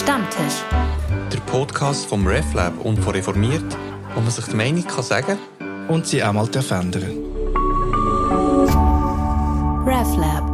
Stammtisch. 0.00 0.64
Der 1.30 1.40
Podcast 1.40 2.06
vom 2.06 2.26
RefLab 2.26 2.86
und 2.86 2.98
von 3.00 3.12
Reformiert, 3.12 3.76
wo 4.14 4.20
man 4.22 4.30
sich 4.30 4.46
die 4.46 4.56
Meinung 4.56 4.86
kann 4.86 5.04
sagen 5.04 5.38
und 5.88 6.06
sie 6.06 6.24
auch 6.24 6.32
mal 6.32 6.46
verändern 6.46 7.02
RefLab. 9.86 10.48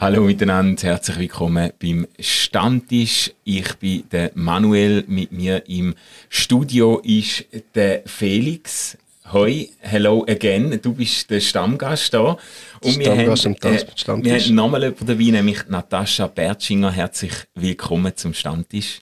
Hallo 0.00 0.22
miteinander, 0.22 0.82
herzlich 0.82 1.18
willkommen 1.20 1.70
beim 1.80 2.08
Stammtisch. 2.18 3.32
Ich 3.44 3.76
bin 3.76 4.08
der 4.10 4.32
Manuel, 4.34 5.04
mit 5.06 5.30
mir 5.30 5.68
im 5.68 5.94
Studio 6.28 6.98
ist 7.04 7.44
der 7.76 8.02
Felix. 8.06 8.98
Hoi, 9.32 9.70
hello 9.80 10.24
again. 10.28 10.78
Du 10.80 10.92
bist 10.92 11.28
der 11.30 11.40
Stammgast 11.40 12.14
da. 12.14 12.36
Und 12.80 12.96
wir 12.96 13.10
haben, 13.10 13.18
äh, 13.18 14.22
wir 14.22 14.38
haben 14.38 14.54
nochmal 14.54 14.82
jemanden 14.84 15.06
dabei, 15.06 15.24
nämlich 15.24 15.66
Natascha 15.68 16.28
Bertschinger. 16.28 16.92
Herzlich 16.92 17.32
willkommen 17.56 18.14
zum 18.14 18.32
Stammtisch. 18.32 19.00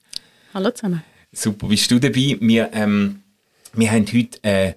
Hallo 0.54 0.70
zusammen. 0.70 1.02
Super, 1.30 1.68
bist 1.68 1.90
du 1.90 1.98
dabei? 1.98 2.38
Wir, 2.40 2.70
ähm, 2.72 3.20
wir 3.74 3.92
haben 3.92 4.06
heute 4.06 4.42
äh, 4.42 4.72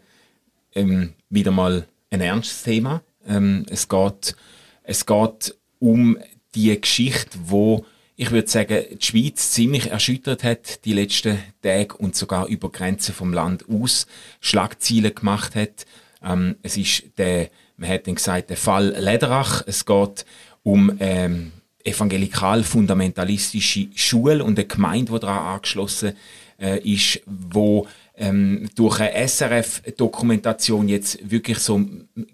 ähm, 0.75 1.13
wieder 1.29 1.51
mal 1.51 1.87
ein 2.09 2.19
ernstes 2.19 2.63
Thema. 2.63 3.01
Ähm, 3.25 3.65
es, 3.69 3.87
geht, 3.87 4.35
es 4.83 5.05
geht 5.05 5.55
um 5.79 6.17
die 6.55 6.79
Geschichte, 6.79 7.37
wo 7.45 7.85
ich 8.19 8.31
würde 8.31 8.49
sagen, 8.49 8.83
die 8.99 9.05
Schweiz 9.05 9.51
ziemlich 9.51 9.91
erschüttert 9.91 10.43
hat 10.43 10.83
die 10.85 10.93
letzten 10.93 11.37
Tage 11.61 11.95
und 11.97 12.15
sogar 12.15 12.47
über 12.47 12.71
Grenzen 12.71 13.13
vom 13.13 13.31
Land 13.31 13.69
aus 13.69 14.07
Schlagziele 14.41 15.11
gemacht 15.11 15.53
hat. 15.55 15.85
Ähm, 16.23 16.55
es 16.63 16.77
ist 16.77 17.03
der, 17.19 17.51
man 17.77 17.91
hat 17.91 18.07
dann 18.07 18.15
gesagt, 18.15 18.49
der 18.49 18.57
Fall 18.57 18.95
Lederach. 18.97 19.61
Es 19.67 19.85
geht 19.85 20.25
um 20.63 20.97
ähm, 20.99 21.51
evangelikal-fundamentalistische 21.83 23.89
Schule 23.93 24.43
und 24.43 24.57
eine 24.57 24.67
Gemeinde, 24.67 25.13
die 25.13 25.19
daran 25.19 25.55
angeschlossen 25.55 26.13
äh, 26.59 26.79
ist, 26.79 27.21
wo 27.27 27.87
ähm, 28.15 28.67
durch 28.73 28.99
eine 28.99 29.27
SRF-Dokumentation 29.27 30.89
jetzt 30.89 31.19
wirklich 31.29 31.59
so 31.59 31.85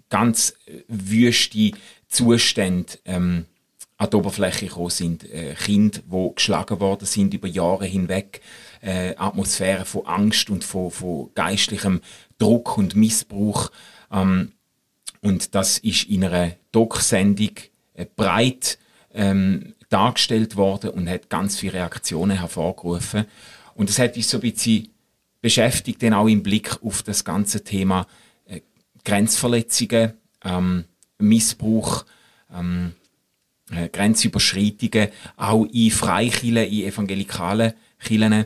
ganz 0.10 0.54
wüste 0.88 1.72
Zustände 2.08 2.94
ähm, 3.04 3.48
an 4.04 4.10
die 4.10 4.18
Oberfläche 4.18 4.68
gekommen 4.68 4.90
sind. 4.90 5.24
Äh, 5.32 5.56
Kinder, 5.56 6.00
die 6.06 6.36
geschlagen 6.36 6.80
worden 6.80 7.06
sind 7.06 7.34
über 7.34 7.48
Jahre 7.48 7.86
hinweg. 7.86 8.42
Äh, 8.82 9.16
Atmosphäre 9.16 9.86
von 9.86 10.06
Angst 10.06 10.50
und 10.50 10.64
von, 10.64 10.92
von 10.92 11.32
geistlichem 11.34 12.02
Druck 12.38 12.78
und 12.78 12.96
Missbrauch. 12.96 13.72
Ähm, 14.12 14.52
und 15.22 15.56
das 15.56 15.78
ist 15.78 16.04
in 16.10 16.26
einer 16.26 16.52
Doc-Sendung 16.72 17.52
äh, 17.94 18.06
breit 18.16 18.78
ähm, 19.14 19.74
dargestellt 19.90 20.58
worden 20.58 20.90
und 20.90 21.10
hat 21.10 21.30
ganz 21.30 21.58
viele 21.58 21.74
Reaktionen 21.74 22.40
hervorgerufen. 22.40 23.26
Und 23.76 23.90
das 23.90 24.00
hat 24.00 24.18
uns 24.18 24.30
so 24.30 24.38
ein 24.38 24.42
bisschen 24.42 24.90
beschäftigt, 25.42 26.04
dann 26.04 26.14
auch 26.14 26.28
im 26.28 26.44
Blick 26.44 26.84
auf 26.84 27.04
das 27.04 27.24
ganze 27.24 27.64
Thema 27.64 28.06
äh, 28.46 28.62
Grenzverletzungen, 29.06 30.14
ähm, 30.44 30.86
Missbrauch, 31.20 32.06
ähm, 32.54 32.96
äh, 33.76 33.90
Grenzüberschreitungen, 33.90 35.10
auch 35.38 35.66
in 35.66 35.92
Freikirchen, 35.92 36.58
in 36.58 36.88
evangelikalen 36.88 37.74
Kirchen. 38.00 38.46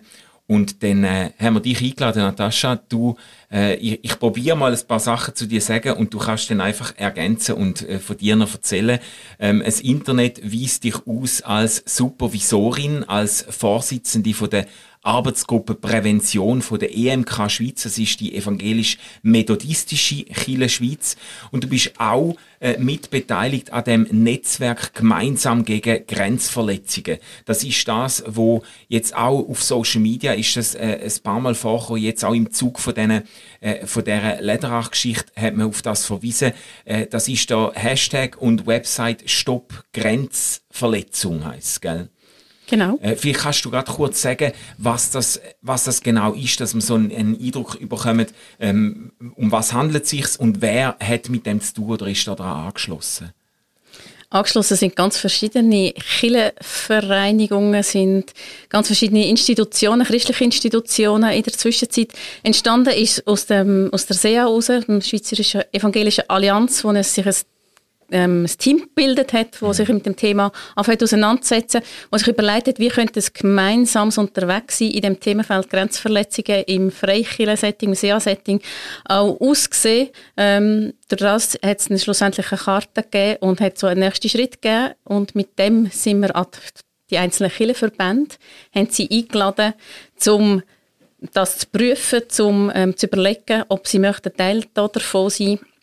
Und 0.50 0.82
dann 0.82 1.04
äh, 1.04 1.32
haben 1.40 1.56
wir 1.56 1.60
dich 1.60 1.82
eingeladen, 1.82 2.22
Natascha. 2.22 2.78
Du, 2.78 3.18
äh, 3.52 3.76
ich, 3.76 4.00
ich 4.02 4.18
probiere 4.18 4.56
mal 4.56 4.74
ein 4.74 4.88
paar 4.88 5.02
Sachen 5.02 5.36
zu 5.36 5.46
dir 5.46 5.60
sagen 5.60 5.92
und 5.94 6.14
du 6.14 6.20
kannst 6.20 6.50
dann 6.50 6.62
einfach 6.62 6.94
ergänzen 6.96 7.56
und 7.56 7.88
äh, 7.88 8.00
von 8.00 8.18
dir 8.18 8.38
noch 8.38 8.54
erzählen. 8.54 9.00
Ähm, 9.40 9.62
das 9.64 9.82
Internet 9.82 10.42
weist 10.42 10.86
dich 10.86 11.06
aus 11.06 11.42
als 11.42 11.84
Supervisorin, 11.86 13.04
als 13.04 13.46
Vorsitzende 13.50 14.34
von 14.34 14.50
der 14.50 14.68
Arbeitsgruppe 15.08 15.74
Prävention 15.74 16.62
von 16.62 16.80
der 16.80 16.96
EMK 16.96 17.50
Schweiz. 17.50 17.84
Das 17.84 17.98
ist 17.98 18.20
die 18.20 18.36
evangelisch-methodistische 18.36 20.26
Chile 20.26 20.68
Schweiz. 20.68 21.16
Und 21.50 21.64
du 21.64 21.70
bist 21.70 21.94
auch 21.98 22.36
äh, 22.60 22.78
mitbeteiligt 22.78 23.72
an 23.72 23.86
dem 23.86 24.08
Netzwerk 24.12 24.94
gemeinsam 24.94 25.64
gegen 25.64 26.06
Grenzverletzungen. 26.06 27.20
Das 27.46 27.64
ist 27.64 27.88
das, 27.88 28.24
wo 28.28 28.64
jetzt 28.90 29.16
auch 29.16 29.48
auf 29.48 29.64
Social 29.64 30.02
Media 30.02 30.34
ist 30.34 30.58
das 30.58 30.76
äh, 30.76 31.00
ein 31.02 31.24
paar 31.24 31.40
Mal 31.40 31.56
vorgekommen, 31.56 32.02
jetzt 32.02 32.26
auch 32.26 32.34
im 32.34 32.52
Zug 32.52 32.80
von 32.80 32.94
diesen 32.94 33.24
äh, 33.62 33.86
von 33.86 34.04
dieser 34.04 34.42
Lederach-Geschichte 34.42 35.32
hat 35.36 35.56
man 35.56 35.68
auf 35.68 35.82
das 35.82 36.06
verwiesen. 36.06 36.52
Äh, 36.84 37.08
das 37.08 37.30
ist 37.30 37.50
der 37.50 37.72
Hashtag 37.76 38.42
und 38.42 38.68
Website 38.68 39.30
Stopp 39.30 39.86
Grenzverletzung 39.94 41.46
heißt, 41.46 41.82
gell? 41.82 42.10
Genau. 42.68 43.00
Äh, 43.02 43.16
vielleicht 43.16 43.40
kannst 43.40 43.66
du 43.66 43.72
gerade 43.72 43.92
kurz 43.92 44.22
sagen, 44.22 44.52
was 44.78 45.10
das, 45.12 45.40
was 45.62 45.86
das 45.86 46.02
genau 46.02 46.34
ist, 46.34 46.60
dass 46.60 46.74
man 46.74 46.82
so 46.82 46.96
einen, 46.96 47.12
einen 47.12 47.40
Eindruck 47.40 47.76
überkommt, 47.76 48.34
ähm, 48.60 49.14
um 49.36 49.52
was 49.52 49.74
handelt 49.74 50.04
es 50.04 50.10
sich 50.10 50.40
und 50.40 50.62
wer 50.62 50.98
hat 51.00 51.30
mit 51.30 51.46
dem 51.46 51.62
zu 51.62 51.76
tun 51.76 51.92
oder 51.92 52.08
ist 52.08 52.28
da 52.28 52.36
daran 52.36 52.68
angeschlossen? 52.68 53.32
Angeschlossen 54.30 54.76
sind 54.76 54.98
ganz 54.98 55.18
verschiedene 55.18 55.94
Kirchenvereinigungen, 55.94 57.82
sind 57.82 58.34
ganz 58.68 58.88
verschiedene 58.88 59.26
Institutionen, 59.30 60.06
christliche 60.06 60.44
Institutionen 60.44 61.32
in 61.32 61.44
der 61.44 61.54
Zwischenzeit. 61.54 62.12
Entstanden 62.44 62.94
ist 62.94 63.26
aus, 63.26 63.46
dem, 63.46 63.90
aus 63.94 64.06
der 64.06 64.18
SEA 64.18 64.42
heraus, 64.42 64.66
der 64.66 64.82
Schweizerischen 65.02 65.64
Evangelischen 65.72 66.26
Allianz, 66.28 66.84
wo 66.84 66.92
es 66.92 67.16
sich 67.16 67.26
ein 67.26 67.36
ähm, 68.12 68.44
ein 68.44 68.58
Team 68.58 68.80
gebildet 68.80 69.34
hat, 69.34 69.62
das 69.62 69.78
sich 69.78 69.90
mit 69.90 70.06
dem 70.06 70.16
Thema 70.16 70.52
anfängt 70.76 71.04
auseinanderzusetzen, 71.04 71.82
das 72.12 72.22
sich 72.22 72.34
überlegt 72.34 72.68
hat, 72.68 72.80
wie 72.80 72.90
könnte 72.90 73.20
es 73.20 73.34
gemeinsam 73.34 74.10
unterwegs 74.16 74.80
sein 74.80 74.92
in 74.92 75.02
dem 75.02 75.20
Themenfeld 75.20 75.70
Grenzverletzungen 75.70 76.64
im 76.64 76.92
Freikirchen-Setting, 76.92 77.90
im 77.90 77.96
SEA-Setting 77.96 78.62
auch 79.06 79.40
aussehen. 79.40 80.10
Ähm, 80.36 80.94
durch 81.10 81.22
das 81.22 81.58
hat 81.64 81.80
es 81.90 82.04
schlussendlich 82.04 82.52
eine 82.52 82.62
Karte 82.62 83.04
gegeben 83.04 83.38
und 83.42 83.62
hat 83.62 83.78
so 83.78 83.88
einen 83.88 84.02
nächsten 84.02 84.30
Schritt 84.30 84.62
gegeben. 84.62 84.94
Und 85.04 85.36
mit 85.36 85.58
dem 85.60 85.88
sind 85.88 86.22
wir 86.22 86.36
an 86.36 86.48
die 87.10 87.18
einzelnen 87.18 87.52
Kirchenverbände, 87.52 88.36
haben 88.76 88.90
sie 88.90 89.10
eingeladen, 89.10 89.74
um 90.28 90.62
das 91.34 91.60
zu 91.60 91.68
prüfen, 91.68 92.24
um 92.40 92.72
ähm, 92.74 92.96
zu 92.96 93.08
überlegen, 93.08 93.64
ob 93.70 93.88
sie 93.88 94.00
möchten 94.00 94.36
Teil 94.36 94.66
davon 94.74 95.30
sein. 95.30 95.48
möchten 95.48 95.77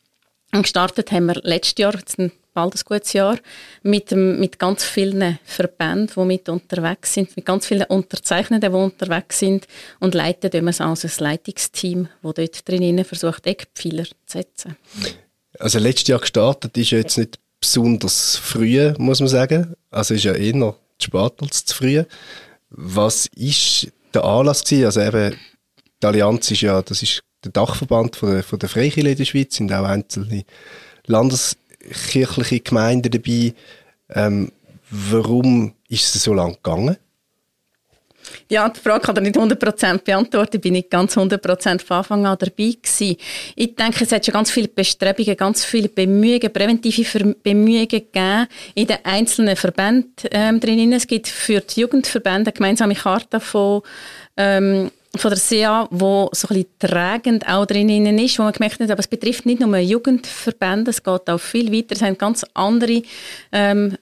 gestartet 0.62 1.12
haben 1.12 1.26
wir 1.26 1.41
letztes 1.42 1.78
Jahr, 1.78 1.94
jetzt 1.94 2.16
bald 2.54 2.75
ein 2.75 2.81
gutes 2.84 3.12
Jahr, 3.12 3.37
mit, 3.82 4.12
mit 4.12 4.59
ganz 4.59 4.84
vielen 4.84 5.38
Verbänden, 5.44 6.10
die 6.15 6.25
mit 6.25 6.48
unterwegs 6.48 7.15
sind, 7.15 7.37
mit 7.37 7.44
ganz 7.44 7.66
vielen 7.66 7.84
Unterzeichnenden, 7.84 8.72
die 8.72 8.78
unterwegs 8.78 9.41
sind 9.41 9.66
und 10.00 10.14
leiten 10.14 10.53
wir 10.53 10.66
es 10.69 10.81
als 10.81 11.04
ein 11.04 11.25
Leitungsteam, 11.25 12.09
das 12.22 12.34
dort 12.34 12.69
drinnen 12.69 13.04
versucht, 13.04 13.47
Eckpfeiler 13.47 14.04
zu 14.04 14.14
setzen. 14.26 14.76
Also 15.59 15.78
letztes 15.78 16.09
Jahr 16.09 16.20
gestartet 16.20 16.76
ist 16.76 16.91
ja 16.91 16.98
jetzt 16.98 17.19
nicht 17.19 17.38
besonders 17.60 18.37
früh, 18.37 18.93
muss 18.98 19.20
man 19.20 19.28
sagen. 19.28 19.75
Also 19.91 20.14
ist 20.14 20.25
ja 20.25 20.32
eher 20.34 20.54
noch 20.54 20.76
zu 20.98 21.06
spät 21.06 21.32
als 21.41 21.64
zu 21.64 21.75
früh. 21.75 22.04
Was 22.70 23.26
ist 23.37 23.88
der 24.12 24.25
Anlass 24.25 24.64
gewesen? 24.64 24.87
Also 24.87 25.00
eben, 25.00 25.37
die 26.03 26.06
Allianz 26.06 26.50
ist 26.50 26.60
ja, 26.60 26.82
das 26.82 27.03
ist 27.03 27.22
der 27.44 27.53
Dachverband 27.53 28.16
von 28.16 28.31
der, 28.31 28.43
von 28.43 28.59
der 28.59 28.69
Freikirche 28.69 29.09
in 29.09 29.16
der 29.16 29.25
Schweiz, 29.25 29.56
sind 29.56 29.72
auch 29.72 29.84
einzelne 29.84 30.44
landeskirchliche 31.06 32.60
Gemeinden 32.60 33.10
dabei. 33.10 33.55
Ähm, 34.10 34.53
warum 34.91 35.75
ist 35.88 36.15
es 36.15 36.22
so 36.22 36.34
lange 36.34 36.55
gegangen? 36.55 36.97
Ja, 38.49 38.69
die 38.69 38.81
Frage 38.81 39.06
kann 39.06 39.16
ich 39.16 39.22
nicht 39.22 39.37
100% 39.37 39.99
beantworten. 39.99 40.56
Ich 40.56 40.62
bin 40.62 40.72
nicht 40.72 40.91
ganz 40.91 41.16
100% 41.16 41.82
von 41.82 41.97
Anfang 41.99 42.27
an 42.27 42.38
dabei 42.38 42.53
gewesen. 42.81 43.16
Ich 43.55 43.75
denke, 43.75 44.05
es 44.05 44.12
hat 44.12 44.25
schon 44.25 44.32
ganz 44.32 44.50
viele 44.50 44.69
Bestrebungen, 44.69 45.37
ganz 45.37 45.65
viele 45.65 45.88
Bemühungen, 45.88 46.52
präventive 46.52 47.35
Bemühungen 47.43 47.88
gegeben 47.88 48.46
in 48.75 48.87
den 48.87 48.99
einzelnen 49.05 49.56
Verbänden 49.56 50.12
ähm, 50.31 50.61
drinnen. 50.61 50.93
Es 50.93 51.06
gibt 51.06 51.29
für 51.29 51.61
die 51.61 51.81
Jugendverbände 51.81 52.50
eine 52.50 52.52
gemeinsame 52.52 52.94
Karte 52.94 53.41
von 53.41 53.82
ähm, 54.37 54.91
von 55.16 55.31
der 55.31 55.38
SEA, 55.38 55.88
wo 55.90 56.28
so 56.32 56.49
ein 56.49 56.56
bisschen 56.56 56.78
tragend 56.78 57.49
auch 57.49 57.66
drinnen 57.66 58.19
ist, 58.19 58.38
wo 58.38 58.43
man 58.43 58.52
gemerkt 58.52 58.81
hat, 58.81 58.90
aber 58.90 59.00
es 59.00 59.08
betrifft 59.08 59.46
nicht 59.46 59.61
nur 59.61 59.76
Jugendverbände, 59.76 60.90
es 60.90 61.02
geht 61.02 61.31
auch 61.31 61.38
viel 61.38 61.72
weiter, 61.72 61.93
es 61.93 62.00
sind 62.00 62.19
ganz 62.19 62.44
andere 62.55 63.02
ähm, 63.52 63.96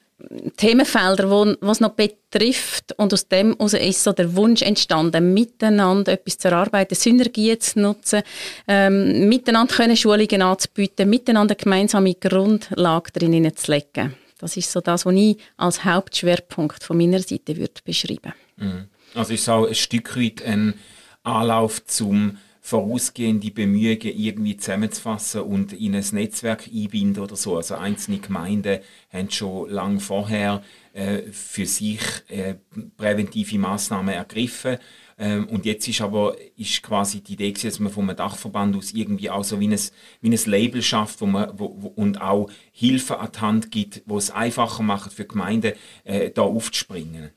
Themenfelder, 0.56 1.30
wo, 1.30 1.54
was 1.60 1.80
noch 1.80 1.94
betrifft 1.94 2.92
und 2.96 3.12
aus 3.12 3.28
dem 3.28 3.54
heraus 3.54 3.74
ist 3.74 4.04
so 4.04 4.12
der 4.12 4.34
Wunsch 4.36 4.62
entstanden, 4.62 5.34
miteinander 5.34 6.12
etwas 6.12 6.38
zu 6.38 6.48
erarbeiten, 6.48 6.94
Synergien 6.94 7.60
zu 7.60 7.80
nutzen, 7.80 8.22
ähm, 8.68 9.28
miteinander 9.28 9.74
können 9.74 9.96
Schulungen 9.96 10.42
anzubieten, 10.42 11.10
miteinander 11.10 11.54
gemeinsame 11.54 12.14
Grundlage 12.14 13.10
drinnen 13.12 13.54
zu 13.56 13.72
legen. 13.72 14.14
Das 14.38 14.56
ist 14.56 14.72
so 14.72 14.80
das, 14.80 15.06
was 15.06 15.14
ich 15.14 15.36
als 15.56 15.84
Hauptschwerpunkt 15.84 16.82
von 16.82 16.96
meiner 16.96 17.20
Seite 17.20 17.56
würde 17.56 17.80
beschreiben. 17.84 18.32
Mhm. 18.56 18.86
Also 19.14 19.34
ist 19.34 19.48
auch 19.48 19.66
ein 19.66 19.74
Stück 19.74 20.16
weit 20.16 20.42
ein 20.44 20.74
Anlauf 21.22 21.84
zum 21.86 22.38
vorausgehende 22.64 23.50
Bemühungen 23.50 24.16
irgendwie 24.16 24.56
zusammenzufassen 24.56 25.42
und 25.42 25.72
in 25.72 25.96
ein 25.96 26.04
Netzwerk 26.12 26.68
einbinden 26.72 27.20
oder 27.20 27.34
so. 27.34 27.56
Also 27.56 27.74
einzelne 27.74 28.18
Gemeinden 28.18 28.78
haben 29.12 29.30
schon 29.30 29.68
lange 29.68 29.98
vorher 29.98 30.62
äh, 30.92 31.22
für 31.32 31.66
sich 31.66 32.00
äh, 32.28 32.54
präventive 32.96 33.58
Maßnahmen 33.58 34.14
ergriffen. 34.14 34.78
Ähm, 35.18 35.48
und 35.48 35.66
jetzt 35.66 35.88
ist 35.88 36.00
aber 36.02 36.36
ist 36.56 36.82
quasi 36.84 37.20
die 37.20 37.32
Idee, 37.32 37.52
dass 37.52 37.80
man 37.80 37.92
vom 37.92 38.14
Dachverband 38.14 38.76
aus 38.76 38.92
irgendwie 38.92 39.28
auch 39.28 39.44
so 39.44 39.58
wie 39.58 39.68
ein, 39.68 39.78
wie 40.20 40.30
ein 40.30 40.38
Label 40.46 40.82
schafft 40.82 41.20
wo 41.20 41.26
man, 41.26 41.50
wo, 41.58 41.76
wo, 41.80 41.88
und 41.88 42.20
auch 42.20 42.48
Hilfe 42.70 43.18
an 43.18 43.30
die 43.34 43.40
Hand 43.40 43.70
gibt, 43.72 44.02
wo 44.06 44.18
es 44.18 44.30
einfacher 44.30 44.84
macht 44.84 45.12
für 45.12 45.24
Gemeinden, 45.24 45.72
äh, 46.04 46.30
da 46.30 46.42
aufzuspringen. 46.42 47.30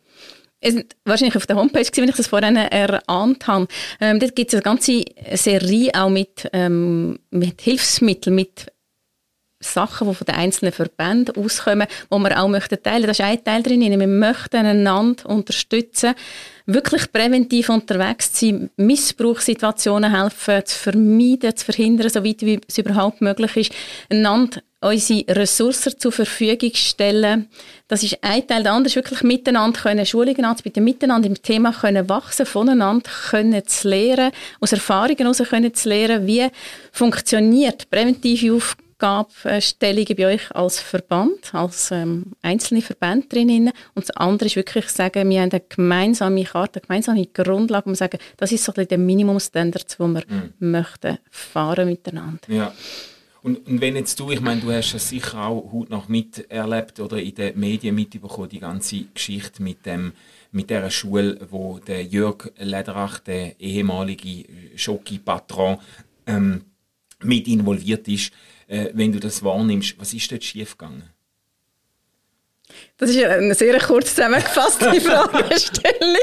Es 0.68 0.84
wahrscheinlich 1.06 1.36
auf 1.36 1.46
der 1.46 1.58
Homepage, 1.58 1.88
wenn 1.96 2.10
ich 2.10 2.16
das 2.16 2.26
vorhin 2.26 2.56
erahnt 2.56 3.46
habe. 3.46 3.68
Ähm, 4.02 4.20
dort 4.20 4.36
gibt 4.36 4.50
es 4.50 4.56
eine 4.56 4.64
ganze 4.64 5.06
Serie 5.34 5.92
auch 5.94 6.10
mit, 6.10 6.50
ähm, 6.54 7.20
mit 7.30 7.62
Hilfsmitteln, 7.62 8.36
mit 8.36 8.72
Sachen, 9.60 10.10
die 10.10 10.16
von 10.16 10.26
den 10.26 10.36
einzelnen 10.36 10.74
Verbänden 10.74 11.36
auskommen, 11.44 11.88
die 12.12 12.18
wir 12.18 12.42
auch 12.42 12.48
möchten 12.48 12.82
teilen. 12.82 13.08
Das 13.08 13.20
ist 13.20 13.26
ein 13.26 13.44
Teil 13.44 13.62
drin. 13.62 13.82
Wir 13.82 14.08
möchten 14.08 14.66
einander 14.66 15.30
unterstützen, 15.30 16.16
wirklich 16.66 17.12
präventiv 17.12 17.70
unterwegs 17.70 18.34
zu 18.34 18.48
sein, 18.48 18.70
Missbrauchssituationen 18.78 20.18
helfen 20.18 20.66
zu 20.66 20.78
vermeiden, 20.80 21.56
zu 21.56 21.66
verhindern, 21.66 22.10
soweit 22.10 22.42
wie 22.42 22.60
es 22.68 22.78
überhaupt 22.78 23.22
möglich 23.22 23.56
ist, 23.56 23.72
einander 24.10 24.62
unsere 24.86 25.26
Ressourcen 25.36 25.98
zur 25.98 26.12
Verfügung 26.12 26.72
stellen. 26.74 27.50
Das 27.88 28.04
ist 28.04 28.18
ein 28.22 28.48
Teil. 28.48 28.64
Der 28.64 28.74
andere 28.74 28.88
ist 28.88 28.96
wirklich 28.96 29.24
miteinander 29.24 29.80
können, 29.80 30.06
Schulungen 30.06 30.46
anzubieten, 30.46 30.84
miteinander 30.84 31.28
im 31.28 31.42
Thema 31.42 31.72
können 31.72 32.08
wachsen, 32.10 32.46
voneinander 32.46 33.10
können 33.30 33.66
zu 33.66 33.90
lernen, 33.90 34.32
aus 34.60 34.72
Erfahrungen 34.72 35.18
heraus 35.18 35.42
können 35.50 35.74
zu 35.74 35.90
lernen, 35.90 36.28
wie 36.28 36.48
funktioniert 36.92 37.90
präventive 37.90 38.56
Aufgabenstellungen 38.56 40.16
bei 40.16 40.28
euch 40.28 40.56
als 40.56 40.80
Verband, 40.80 41.54
als 41.54 41.92
ähm, 41.92 42.32
einzelne 42.42 42.82
Verbände 42.82 43.28
drinnen. 43.28 43.72
Und 43.94 44.08
das 44.08 44.16
andere 44.16 44.48
ist 44.48 44.56
wirklich 44.56 44.88
sagen, 44.88 45.30
wir 45.30 45.42
haben 45.42 45.52
eine 45.52 45.62
gemeinsame 45.68 46.44
Karte, 46.44 46.80
eine 46.80 46.88
gemeinsame 46.88 47.26
Grundlage, 47.28 47.88
wo 47.88 47.92
wir 47.92 47.96
sagen, 47.96 48.20
das 48.38 48.52
ist 48.52 48.64
so 48.64 48.72
ein 48.72 48.76
bisschen 48.76 48.90
der 48.90 48.98
Minimumstandards, 49.00 49.98
die 49.98 50.04
wir 50.04 50.24
mhm. 50.28 50.54
möchten 50.60 51.18
fahren 51.30 51.88
miteinander. 51.88 52.40
Ja. 52.48 52.74
Und, 53.46 53.68
und, 53.68 53.80
wenn 53.80 53.96
jetzt 53.96 54.20
du, 54.20 54.32
ich 54.32 54.42
meine, 54.42 54.62
du 54.62 54.72
hast 54.72 54.96
es 54.96 55.10
sicher 55.10 55.46
auch 55.46 55.72
heute 55.72 55.92
noch 55.92 56.08
miterlebt 56.08 57.00
oder 57.00 57.22
in 57.22 57.36
den 57.36 57.60
Medien 57.60 57.94
mitbekommen, 57.94 58.50
die 58.50 58.60
ganze 58.60 59.04
Geschichte 59.14 59.62
mit 59.62 59.86
dem 59.86 60.14
mit 60.52 60.70
der 60.70 60.90
Schule, 60.90 61.48
wo 61.52 61.80
der 61.80 62.04
Jörg 62.04 62.52
Lederach, 62.58 63.20
der 63.20 63.60
ehemalige 63.60 64.46
Schoki-Patron, 64.76 65.78
ähm, 66.26 66.64
mit 67.22 67.48
involviert 67.48 68.08
ist 68.08 68.32
äh, 68.68 68.90
wenn 68.94 69.12
du 69.12 69.20
das 69.20 69.44
wahrnimmst, 69.44 69.96
was 70.00 70.14
ist 70.14 70.32
dort 70.32 70.44
schiefgegangen? 70.44 71.04
Das 72.98 73.10
ist 73.10 73.22
eine 73.24 73.54
sehr 73.54 73.78
kurz 73.80 74.16
zusammengefasste 74.16 74.86
Fragestellung. 75.02 76.16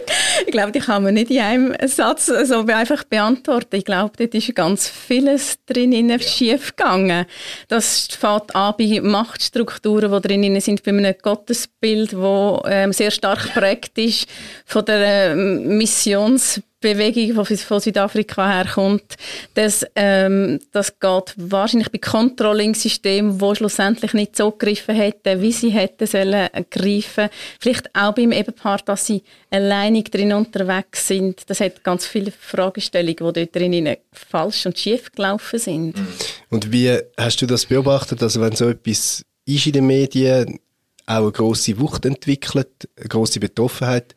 Ich 0.47 0.53
glaube, 0.53 0.73
die 0.73 0.81
kann 0.81 1.03
man 1.03 1.15
nicht 1.15 1.31
in 1.31 1.41
einem 1.41 1.77
Satz 1.87 2.27
so 2.27 2.61
einfach 2.67 3.05
beantworten. 3.05 3.77
Ich 3.77 3.85
glaube, 3.85 4.13
dort 4.17 4.35
ist 4.35 4.55
ganz 4.55 4.89
vieles 4.89 5.57
drin 5.67 6.09
ja. 6.09 6.19
schief 6.19 6.75
gegangen. 6.75 7.27
Das 7.69 8.07
fängt 8.07 8.55
an 8.57 8.75
bei 8.79 9.01
Machtstrukturen, 9.03 10.13
die 10.13 10.29
drin 10.29 10.61
sind, 10.61 10.83
bei 10.83 10.93
einem 10.93 11.15
Gottesbild, 11.21 12.15
das 12.15 12.61
ähm, 12.67 12.93
sehr 12.93 13.11
stark 13.11 13.53
prägt 13.53 13.99
ist 13.99 14.27
von 14.65 14.85
der 14.85 15.33
ähm, 15.33 15.77
Missions 15.77 16.63
Bewegung, 16.83 17.45
die 17.49 17.57
von 17.57 17.81
Südafrika 17.81 18.47
herkommt, 18.47 19.17
das, 19.55 19.87
ähm, 19.97 20.61
das 20.73 20.99
geht 21.01 21.35
wahrscheinlich 21.37 21.91
bei 21.91 21.99
Controlling-Systemen, 21.99 23.39
die 23.39 23.57
schlussendlich 23.57 24.13
nicht 24.13 24.37
so 24.37 24.51
gegriffen 24.51 24.95
hätten, 24.95 25.41
wie 25.41 25.53
sie 25.53 25.71
hätten 25.71 26.07
sollen 26.07 26.49
greifen. 26.71 27.31
Vielleicht 27.59 27.95
auch 27.95 28.15
beim 28.15 28.33
Ehepaar, 28.33 28.81
dass 28.85 29.07
sie 29.07 29.23
alleinig 29.51 30.11
drin 30.11 30.33
unterwegs 30.33 31.07
sind. 31.09 31.49
Das 31.49 31.61
hat 31.61 31.83
ganz 31.83 32.07
viele 32.07 32.33
Fragestellungen, 32.33 33.17
die 33.17 33.33
dort 33.33 33.57
drin 33.57 33.97
falsch 34.13 34.67
und 34.67 34.79
schief 34.79 35.11
gelaufen 35.13 35.59
sind. 35.59 35.97
Mhm. 35.97 36.07
Und 36.51 36.73
wie 36.73 36.99
hast 37.17 37.41
du 37.41 37.47
das 37.47 37.65
beobachtet, 37.67 38.23
also 38.23 38.41
wenn 38.41 38.55
so 38.55 38.69
etwas 38.69 39.25
ist 39.47 39.67
in 39.67 39.73
den 39.73 39.87
Medien, 39.87 40.59
auch 41.07 41.23
eine 41.23 41.33
grosse 41.33 41.79
Wucht 41.79 42.05
entwickelt, 42.05 42.89
eine 42.97 43.09
grosse 43.09 43.41
Betroffenheit, 43.41 44.15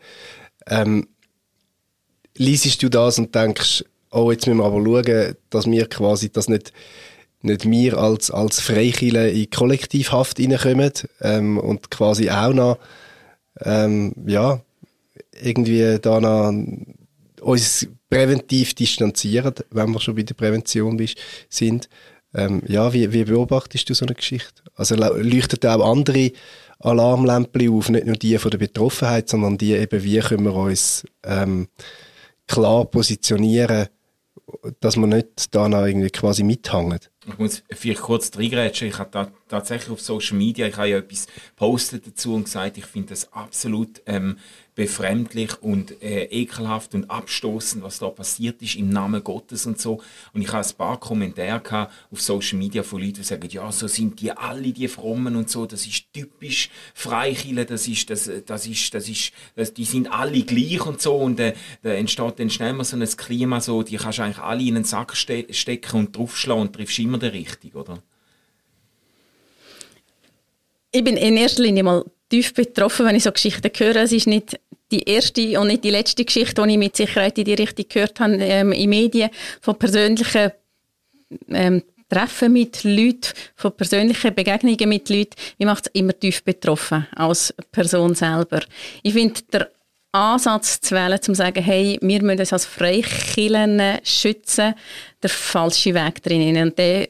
ähm, 0.68 1.08
liest 2.38 2.82
du 2.82 2.90
das 2.90 3.20
und 3.20 3.34
denkst, 3.34 3.84
oh, 4.12 4.32
jetzt 4.32 4.48
müssen 4.48 4.60
wir 4.60 4.66
aber 4.66 4.84
schauen, 4.84 5.36
dass 5.50 5.66
wir 5.66 5.88
quasi 5.88 6.32
das 6.32 6.48
nicht, 6.48 6.74
nicht 7.42 7.70
wir 7.70 7.98
als, 7.98 8.32
als 8.32 8.60
Freikille 8.60 9.30
in 9.30 9.50
Kollektivhaft 9.50 10.40
reinkommen 10.40 10.92
ähm, 11.22 11.58
und 11.58 11.92
quasi 11.92 12.30
auch 12.30 12.54
noch, 12.54 12.80
ähm, 13.62 14.14
ja, 14.26 14.62
irgendwie 15.42 15.98
da 16.02 16.20
noch 16.20 16.54
uns 17.42 17.88
präventiv 18.10 18.74
distanzieren, 18.74 19.54
wenn 19.72 19.92
wir 19.92 20.00
schon 20.00 20.16
bei 20.16 20.24
der 20.24 20.34
Prävention 20.34 21.00
sind. 21.50 21.90
Ähm, 22.34 22.64
ja, 22.68 22.92
wie, 22.94 23.12
wie 23.14 23.24
beobachtest 23.24 23.90
du 23.90 23.94
so 23.94 24.06
eine 24.06 24.16
Geschichte? 24.16 24.64
Also 24.76 24.96
leuchtet 24.96 25.66
auch 25.66 25.90
andere 25.90 26.32
Alarmlämpchen 26.80 27.74
auf, 27.74 27.90
nicht 27.90 28.06
nur 28.06 28.16
die 28.16 28.38
von 28.38 28.52
der 28.52 28.58
Betroffenheit, 28.58 29.30
sondern 29.30 29.58
die 29.58 29.74
eben, 29.74 30.04
wie 30.04 30.20
können 30.20 30.44
wir 30.44 30.56
uns 30.56 31.06
ähm, 31.24 31.68
klar 32.48 32.86
positionieren, 32.86 33.88
dass 34.80 34.96
man 34.96 35.10
nicht 35.10 35.54
da 35.56 35.68
noch 35.68 35.86
irgendwie 35.86 36.10
quasi 36.10 36.44
mithängen. 36.44 37.00
Ich 37.28 37.38
muss 37.38 37.64
vielleicht 37.72 38.02
kurz 38.02 38.36
reingrätschen. 38.38 38.88
Ich 38.88 39.00
habe 39.00 39.10
da 39.12 39.32
tatsächlich 39.48 39.90
auf 39.90 40.02
Social 40.02 40.38
Media, 40.38 40.68
ich 40.68 40.78
habe 40.78 40.90
ja 40.90 40.98
etwas 40.98 41.28
postet 41.56 42.06
dazu 42.06 42.36
und 42.36 42.44
gesagt, 42.44 42.78
ich 42.78 42.86
finde 42.86 43.10
das 43.10 43.32
absolut 43.34 44.02
ähm, 44.06 44.38
befremdlich 44.76 45.62
und 45.62 46.02
äh, 46.04 46.26
ekelhaft 46.26 46.94
und 46.94 47.10
abstoßend, 47.10 47.82
was 47.82 48.00
da 48.00 48.10
passiert 48.10 48.62
ist 48.62 48.76
im 48.76 48.90
Namen 48.90 49.24
Gottes 49.24 49.66
und 49.66 49.80
so. 49.80 50.02
Und 50.34 50.42
ich 50.42 50.52
habe 50.52 50.68
ein 50.68 50.76
paar 50.78 51.00
Kommentare 51.00 51.90
auf 52.12 52.22
Social 52.22 52.60
Media 52.60 52.84
von 52.84 53.00
Leuten, 53.00 53.16
die 53.16 53.24
sagen, 53.24 53.48
ja, 53.50 53.72
so 53.72 53.88
sind 53.88 54.20
die 54.20 54.32
alle, 54.32 54.74
die 54.74 54.90
Frommen 54.90 55.38
und 55.38 55.50
so, 55.50 55.66
das 55.66 55.88
ist 55.88 56.12
typisch 56.14 56.70
Freikirche, 56.94 57.66
das 57.66 57.88
ist, 57.88 58.10
das, 58.10 58.30
das 58.46 58.68
ist, 58.68 58.94
das 58.94 59.08
ist, 59.08 59.32
das, 59.56 59.74
die 59.74 59.86
sind 59.86 60.12
alle 60.12 60.42
gleich 60.42 60.86
und 60.86 61.02
so 61.02 61.16
und 61.16 61.40
äh, 61.40 61.54
da 61.82 61.92
entsteht 61.92 62.40
dann 62.40 62.50
schnell 62.50 62.74
mal 62.74 62.84
so 62.84 62.98
ein 62.98 63.06
Klima, 63.06 63.62
so, 63.62 63.82
die 63.82 63.96
kannst 63.96 64.20
du 64.20 64.24
eigentlich 64.24 64.40
alle 64.40 64.64
in 64.64 64.76
einen 64.76 64.84
Sack 64.84 65.16
ste 65.16 65.46
stecken 65.52 66.00
und 66.00 66.16
draufschlagen 66.16 66.64
und 66.64 66.74
triffst 66.74 67.00
immer 67.00 67.18
den 67.18 67.32
richtigen, 67.32 67.78
oder? 67.78 68.04
Ich 70.92 71.04
bin 71.04 71.18
in 71.18 71.38
erster 71.38 71.64
Linie 71.64 71.84
mal 71.84 72.06
tief 72.30 72.54
betroffen, 72.54 73.06
wenn 73.06 73.16
ich 73.16 73.24
so 73.24 73.32
Geschichten 73.32 73.70
höre. 73.76 73.98
Es 73.98 74.12
ist 74.12 74.28
nicht 74.28 74.60
die 74.96 75.10
erste 75.10 75.60
und 75.60 75.68
nicht 75.68 75.84
die 75.84 75.90
letzte 75.90 76.26
Geschichte, 76.26 76.64
die 76.64 76.72
ich 76.72 76.78
mit 76.78 76.96
Sicherheit 76.96 77.38
in 77.38 77.46
die 77.46 77.54
Richtung 77.54 77.86
gehört 77.90 78.20
habe 78.20 78.36
ähm, 78.36 78.72
in 78.72 78.90
Medien 78.90 79.30
von 79.62 79.78
persönlichen 79.78 80.52
ähm, 81.50 81.84
Treffen 82.08 82.54
mit 82.54 82.84
Leuten, 82.84 83.34
von 83.56 83.76
persönlichen 83.76 84.34
Begegnungen 84.34 84.90
mit 84.90 85.10
Leuten. 85.10 85.36
Mich 85.58 85.66
macht 85.66 85.88
es 85.88 86.00
immer 86.00 86.18
tief 86.18 86.44
betroffen 86.44 87.08
als 87.16 87.54
Person 87.72 88.14
selber. 88.14 88.62
Ich 89.02 89.14
finde, 89.14 89.42
der 89.52 89.72
Ansatz 90.12 90.80
zu 90.80 90.96
wählen, 90.96 91.22
zu 91.22 91.34
sagen, 91.34 91.64
hey, 91.64 91.98
wir 92.02 92.24
müssen 92.24 92.40
uns 92.40 92.54
als 92.54 92.66
Freikillen 92.66 94.00
schützen, 94.04 94.76
der 95.22 95.30
falsche 95.30 95.94
Weg 95.94 96.24
drin. 96.24 96.56
Und 96.58 96.78
der 96.78 97.08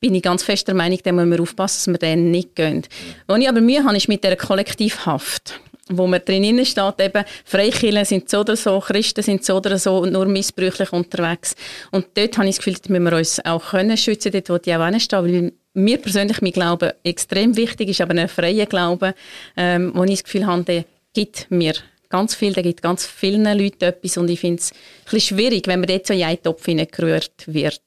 bin 0.00 0.14
ich 0.14 0.22
ganz 0.22 0.42
fest 0.42 0.68
der 0.68 0.74
Meinung, 0.74 0.98
da 1.02 1.12
müssen 1.12 1.30
wir 1.30 1.40
aufpassen, 1.40 1.94
dass 1.94 2.02
wir 2.02 2.08
den 2.08 2.30
nicht 2.30 2.54
gehen. 2.54 2.82
Wo 3.26 3.36
ich 3.36 3.48
aber 3.48 3.62
Mühe 3.62 3.82
habe, 3.82 3.96
ist 3.96 4.08
mit 4.08 4.24
der 4.24 4.36
Kollektivhaft 4.36 5.58
wo 5.90 6.06
man 6.06 6.20
drinnen 6.24 6.64
steht, 6.64 7.00
eben, 7.00 7.24
Freikirchen 7.44 8.04
sind 8.04 8.30
so 8.30 8.40
oder 8.40 8.56
so, 8.56 8.80
Christen 8.80 9.22
sind 9.22 9.44
so 9.44 9.56
oder 9.56 9.78
so 9.78 9.98
und 9.98 10.12
nur 10.12 10.26
missbräuchlich 10.26 10.92
unterwegs. 10.92 11.54
Und 11.90 12.06
dort 12.14 12.38
habe 12.38 12.48
ich 12.48 12.56
das 12.56 12.64
Gefühl, 12.64 12.80
dass 12.80 12.90
wir 12.90 13.12
uns 13.16 13.44
auch 13.44 13.70
können 13.70 13.96
schützen, 13.96 14.32
dort 14.32 14.48
wo 14.48 14.56
ich 14.56 14.74
auch 14.74 14.86
hinstehen, 14.86 15.24
weil 15.24 15.52
mir 15.74 15.98
persönlich 15.98 16.40
mein 16.40 16.52
Glaube 16.52 16.94
extrem 17.04 17.56
wichtig 17.56 17.90
ist, 17.90 18.00
aber 18.00 18.14
ein 18.14 18.28
freier 18.28 18.66
Glaube, 18.66 19.14
ähm, 19.56 19.92
wo 19.94 20.04
ich 20.04 20.10
das 20.10 20.24
Gefühl 20.24 20.46
habe, 20.46 20.62
der 20.64 20.84
gibt 21.12 21.50
mir 21.50 21.74
ganz 22.08 22.34
viel, 22.34 22.52
der 22.52 22.62
gibt 22.62 22.80
ganz 22.80 23.04
vielen 23.06 23.44
Leuten 23.44 23.84
etwas 23.84 24.16
und 24.16 24.28
ich 24.30 24.40
finde 24.40 24.60
es 24.60 24.70
ein 24.70 24.76
bisschen 25.10 25.36
schwierig, 25.36 25.66
wenn 25.66 25.80
man 25.80 25.88
dort 25.88 26.06
so 26.06 26.14
in 26.14 26.22
einen 26.22 26.42
Topf 26.42 26.64
gerührt 26.64 27.32
wird. 27.46 27.82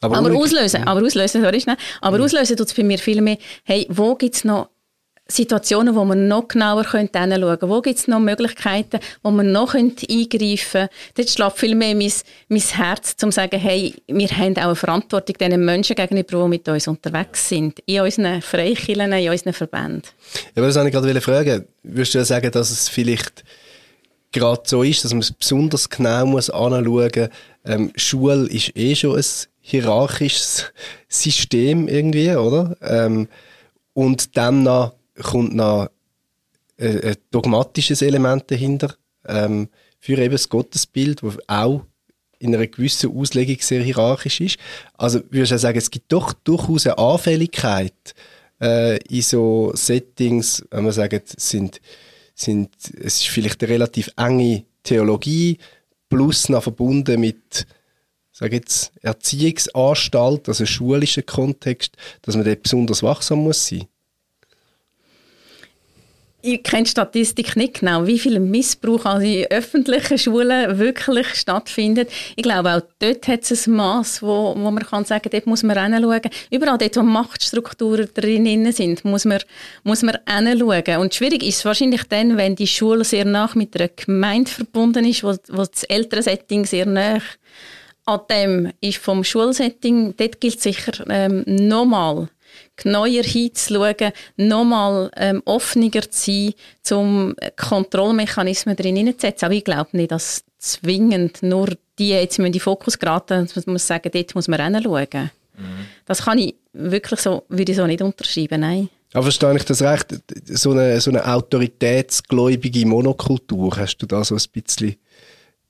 Aber, 0.00 0.18
aber 0.18 0.34
auslösen, 0.34 0.82
aber 0.84 1.06
auslösen, 1.06 1.42
sorry, 1.42 1.60
schnell, 1.60 1.76
aber 2.00 2.18
mhm. 2.18 2.24
auslösen 2.24 2.56
tut 2.56 2.66
es 2.66 2.74
bei 2.74 2.82
mir 2.82 2.98
viel 2.98 3.20
mehr, 3.20 3.38
hey, 3.64 3.86
wo 3.88 4.16
gibt 4.16 4.34
es 4.34 4.44
noch 4.44 4.68
Situationen, 5.34 5.94
wo 5.94 6.04
man 6.04 6.28
noch 6.28 6.48
genauer 6.48 6.90
hinschauen 6.90 7.10
könnte. 7.10 7.68
Wo 7.68 7.80
gibt 7.80 7.98
es 7.98 8.08
noch 8.08 8.20
Möglichkeiten, 8.20 9.00
wo 9.22 9.30
man 9.30 9.52
noch 9.52 9.74
eingreifen 9.74 9.98
könnte? 10.38 10.90
Dort 11.14 11.30
schlägt 11.30 11.58
viel 11.58 11.74
mehr 11.74 11.94
mein, 11.94 12.12
mein 12.48 12.60
Herz, 12.60 13.16
um 13.22 13.30
zu 13.30 13.36
sagen, 13.36 13.58
hey, 13.58 13.94
wir 14.06 14.28
haben 14.28 14.56
auch 14.58 14.62
eine 14.62 14.76
Verantwortung 14.76 15.36
den 15.38 15.64
Menschen 15.64 15.96
gegenüber, 15.96 16.42
die 16.42 16.48
mit 16.48 16.68
uns 16.68 16.88
unterwegs 16.88 17.48
sind. 17.48 17.80
In 17.86 18.00
unseren 18.00 18.42
Freikirchen, 18.42 19.12
in 19.12 19.30
unseren 19.30 19.52
Verbänden. 19.52 20.02
Ja, 20.54 20.62
das 20.62 20.76
wollte 20.76 20.88
ich 20.88 20.94
gerade 20.94 21.20
fragen. 21.20 21.64
Würdest 21.82 22.14
du 22.14 22.24
sagen, 22.24 22.50
dass 22.50 22.70
es 22.70 22.88
vielleicht 22.88 23.44
gerade 24.32 24.62
so 24.64 24.82
ist, 24.82 25.04
dass 25.04 25.12
man 25.12 25.20
es 25.20 25.32
besonders 25.32 25.88
genau 25.88 26.26
muss 26.26 26.50
anschauen. 26.50 27.28
Ähm, 27.64 27.92
Schule 27.96 28.48
ist 28.48 28.76
eh 28.76 28.94
schon 28.94 29.16
ein 29.16 29.24
hierarchisches 29.60 30.72
System 31.08 31.86
irgendwie, 31.86 32.34
oder? 32.34 32.76
Ähm, 32.82 33.28
und 33.94 34.36
dann 34.36 34.64
noch, 34.64 34.94
kommt 35.22 35.54
noch 35.54 35.88
ein, 36.78 37.00
ein 37.00 37.16
dogmatisches 37.30 38.02
Element 38.02 38.50
dahinter 38.50 38.94
ähm, 39.26 39.68
für 39.98 40.18
eben 40.18 40.32
das 40.32 40.48
Gottesbild, 40.48 41.22
das 41.22 41.38
auch 41.46 41.84
in 42.38 42.54
einer 42.54 42.66
gewissen 42.66 43.16
Auslegung 43.16 43.58
sehr 43.60 43.82
hierarchisch 43.82 44.40
ist. 44.40 44.58
Also 44.94 45.20
würde 45.30 45.54
ich 45.54 45.60
sagen, 45.60 45.78
es 45.78 45.90
gibt 45.90 46.12
doch 46.12 46.32
durchaus 46.32 46.86
eine 46.86 46.98
Anfälligkeit 46.98 48.14
äh, 48.60 48.98
in 49.08 49.22
so 49.22 49.70
Settings, 49.74 50.64
wenn 50.70 50.84
man 50.84 50.92
sagt, 50.92 51.40
sind, 51.40 51.80
sind, 52.34 52.70
es 53.00 53.18
ist 53.18 53.28
vielleicht 53.28 53.62
eine 53.62 53.72
relativ 53.72 54.10
enge 54.16 54.64
Theologie 54.82 55.58
plus 56.08 56.48
noch 56.48 56.64
verbunden 56.64 57.20
mit 57.20 57.66
sage 58.32 58.56
jetzt 58.56 58.92
Erziehungsanstalt, 59.02 60.48
also 60.48 60.66
schulischen 60.66 61.24
Kontext, 61.24 61.96
dass 62.22 62.34
man 62.34 62.44
dort 62.44 62.62
besonders 62.62 63.02
wachsam 63.02 63.40
muss 63.40 63.68
sein 63.68 63.86
ich 66.42 66.62
kenne 66.64 66.82
die 66.82 66.90
Statistik 66.90 67.56
nicht 67.56 67.80
genau, 67.80 68.06
wie 68.06 68.18
viel 68.18 68.40
Missbrauch 68.40 69.04
also 69.04 69.24
in 69.24 69.46
öffentlichen 69.46 70.18
Schulen 70.18 70.78
wirklich 70.78 71.28
stattfindet. 71.34 72.10
Ich 72.34 72.42
glaube, 72.42 72.74
auch 72.74 72.82
dort 72.98 73.28
hat 73.28 73.48
es 73.48 73.66
ein 73.66 73.74
Maß, 73.74 74.22
wo, 74.22 74.54
wo 74.56 74.70
man 74.70 74.84
kann 74.84 75.04
sagen, 75.04 75.30
dort 75.30 75.46
muss 75.46 75.62
man 75.62 75.78
hinschauen. 75.78 76.30
Überall 76.50 76.78
dort, 76.78 76.96
wo 76.96 77.02
Machtstrukturen 77.02 78.08
drin 78.12 78.72
sind, 78.72 79.04
muss 79.04 79.24
man, 79.24 79.38
muss 79.84 80.02
man 80.02 80.18
hinschauen. 80.28 80.96
Und 80.98 81.14
schwierig 81.14 81.44
ist 81.44 81.58
es 81.58 81.64
wahrscheinlich 81.64 82.02
dann, 82.04 82.36
wenn 82.36 82.56
die 82.56 82.66
Schule 82.66 83.04
sehr 83.04 83.24
nach 83.24 83.54
mit 83.54 83.78
einer 83.78 83.88
Gemeinde 83.88 84.50
verbunden 84.50 85.04
ist, 85.04 85.22
wo, 85.22 85.36
wo 85.48 85.64
das 85.64 85.84
ältere 85.84 86.22
Setting 86.22 86.66
sehr 86.66 86.86
nah 86.86 87.20
an 88.04 88.20
dem 88.28 88.72
ist 88.80 88.98
vom 88.98 89.22
Schulsetting. 89.22 90.14
Dort 90.16 90.40
gilt 90.40 90.60
sicher 90.60 91.04
ähm, 91.08 91.44
nochmal 91.46 92.28
genauer 92.82 93.22
hinzuschauen, 93.22 94.12
nochmal 94.36 95.10
ähm, 95.16 95.42
offener 95.44 96.02
zu 96.10 96.52
sein, 96.82 96.98
um 96.98 97.34
Kontrollmechanismen 97.56 98.76
drin 98.76 98.96
hineinzusetzen. 98.96 99.46
Aber 99.46 99.54
ich 99.54 99.64
glaube 99.64 99.90
nicht, 99.92 100.12
dass 100.12 100.44
zwingend 100.58 101.42
nur 101.42 101.68
die 101.98 102.10
jetzt 102.10 102.38
in 102.38 102.50
den 102.50 102.60
Fokus 102.60 102.98
geraten, 102.98 103.48
man 103.54 103.72
muss 103.72 103.86
sagen, 103.86 104.10
dort 104.12 104.34
muss 104.34 104.48
man 104.48 104.74
hinschauen. 104.74 105.30
Mhm. 105.56 105.86
Das 106.06 106.22
kann 106.22 106.38
ich 106.38 106.54
wirklich 106.72 107.20
so, 107.20 107.44
würde 107.48 107.72
ich 107.72 107.78
so 107.78 107.86
nicht 107.86 108.02
unterschreiben, 108.02 108.60
nein. 108.60 108.88
Aber 109.12 109.24
verstehe 109.24 109.54
ich 109.56 109.64
das 109.64 109.82
recht? 109.82 110.14
So 110.46 110.70
eine, 110.70 111.00
so 111.00 111.10
eine 111.10 111.26
autoritätsgläubige 111.26 112.86
Monokultur, 112.86 113.76
hast 113.76 113.98
du 113.98 114.06
da 114.06 114.24
so 114.24 114.34
ein 114.34 114.42
bisschen 114.52 114.96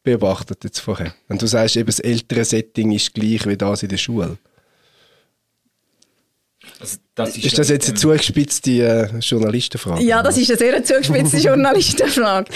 beobachtet 0.04 0.62
jetzt 0.64 0.78
vorher? 0.78 1.12
Wenn 1.28 1.38
du 1.38 1.46
sagst, 1.46 1.76
eben 1.76 1.86
das 1.86 1.98
ältere 1.98 2.44
Setting 2.44 2.92
ist 2.92 3.12
gleich 3.12 3.46
wie 3.46 3.56
das 3.56 3.82
in 3.82 3.88
der 3.88 3.96
Schule. 3.96 4.38
Also 6.80 6.98
das 7.14 7.36
ist, 7.36 7.44
ist, 7.44 7.58
das 7.58 7.68
jetzt 7.68 7.88
eine 7.88 7.98
zugespitzte 7.98 8.70
äh, 8.70 9.18
Journalistenfrage? 9.18 10.02
Ja, 10.02 10.22
das 10.22 10.38
ist 10.38 10.50
eine 10.50 10.58
sehr 10.58 10.84
zugespitzte 10.84 11.36
Journalistenfrage. 11.48 12.50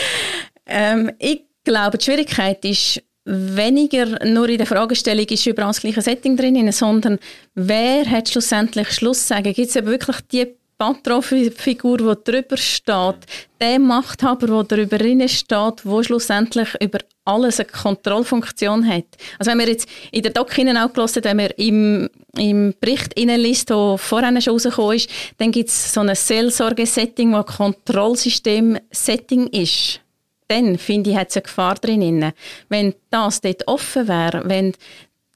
Ähm, 0.66 1.12
ich 1.18 1.42
glaube, 1.64 1.98
die 1.98 2.04
Schwierigkeit 2.04 2.64
ist 2.64 3.02
weniger 3.24 4.24
nur 4.24 4.48
in 4.48 4.58
der 4.58 4.66
Fragestellung, 4.66 5.26
ist 5.26 5.46
überall 5.46 5.70
das 5.70 5.80
gleiche 5.80 6.00
Setting 6.00 6.36
drin, 6.36 6.70
sondern 6.70 7.18
wer 7.54 8.08
hat 8.08 8.28
schlussendlich 8.28 8.92
Schluss 8.92 9.26
sagen? 9.26 9.52
Gibt 9.52 9.68
es 9.68 9.74
wirklich 9.74 10.16
die 10.32 10.54
Patronfigur, 10.78 11.96
die 11.98 12.30
drüber 12.30 12.56
steht, 12.56 13.16
der 13.60 13.78
Machthaber, 13.78 14.46
der 14.46 14.64
darüber 14.64 15.28
steht, 15.28 15.84
der 15.84 16.02
schlussendlich 16.04 16.68
über 16.80 16.98
alles 17.26 17.60
eine 17.60 17.68
Kontrollfunktion 17.68 18.86
hat. 18.88 19.04
Also 19.38 19.50
wenn 19.50 19.58
wir 19.58 19.68
jetzt 19.68 19.88
in 20.12 20.22
der 20.22 20.32
Doc 20.32 20.52
auch 20.52 20.92
gelesen 20.92 21.24
wenn 21.24 21.38
wir 21.38 21.58
im, 21.58 22.08
im 22.36 22.74
Bericht 22.80 23.18
liest, 23.18 23.70
der 23.70 23.98
vorher 23.98 24.40
schon 24.40 24.54
rausgekommen 24.54 24.96
ist, 24.96 25.10
dann 25.38 25.52
gibt 25.52 25.68
es 25.68 25.92
so 25.92 26.00
ein 26.00 26.14
Seelsorge-Setting, 26.14 27.32
das 27.32 27.46
ein 27.46 27.54
Kontrollsystem-Setting 27.54 29.48
ist. 29.48 30.00
Dann, 30.48 30.78
finde 30.78 31.10
ich, 31.10 31.16
hat 31.16 31.30
es 31.30 31.36
eine 31.36 31.42
Gefahr 31.42 31.74
drin. 31.74 32.32
Wenn 32.68 32.94
das 33.10 33.40
dort 33.40 33.66
offen 33.66 34.06
wäre, 34.06 34.42
wenn 34.44 34.72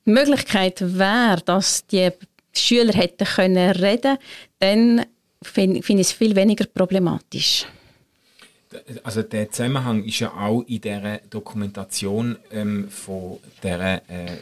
die 0.06 0.10
Möglichkeit 0.10 0.80
wäre, 0.80 1.42
dass 1.44 1.86
die 1.86 2.10
Schüler 2.54 2.92
hätten 2.92 3.24
können 3.24 3.70
reden, 3.72 4.18
dann 4.60 5.04
finde 5.42 5.82
find 5.82 6.00
ich 6.00 6.08
es 6.08 6.12
viel 6.12 6.36
weniger 6.36 6.66
problematisch. 6.66 7.66
Also 9.02 9.22
der 9.22 9.50
Zusammenhang 9.50 10.04
ist 10.04 10.20
ja 10.20 10.32
auch 10.32 10.62
in 10.62 10.80
der 10.80 11.18
Dokumentation 11.28 12.36
ähm, 12.52 12.88
von 12.88 13.38
der 13.62 14.02
äh, 14.08 14.38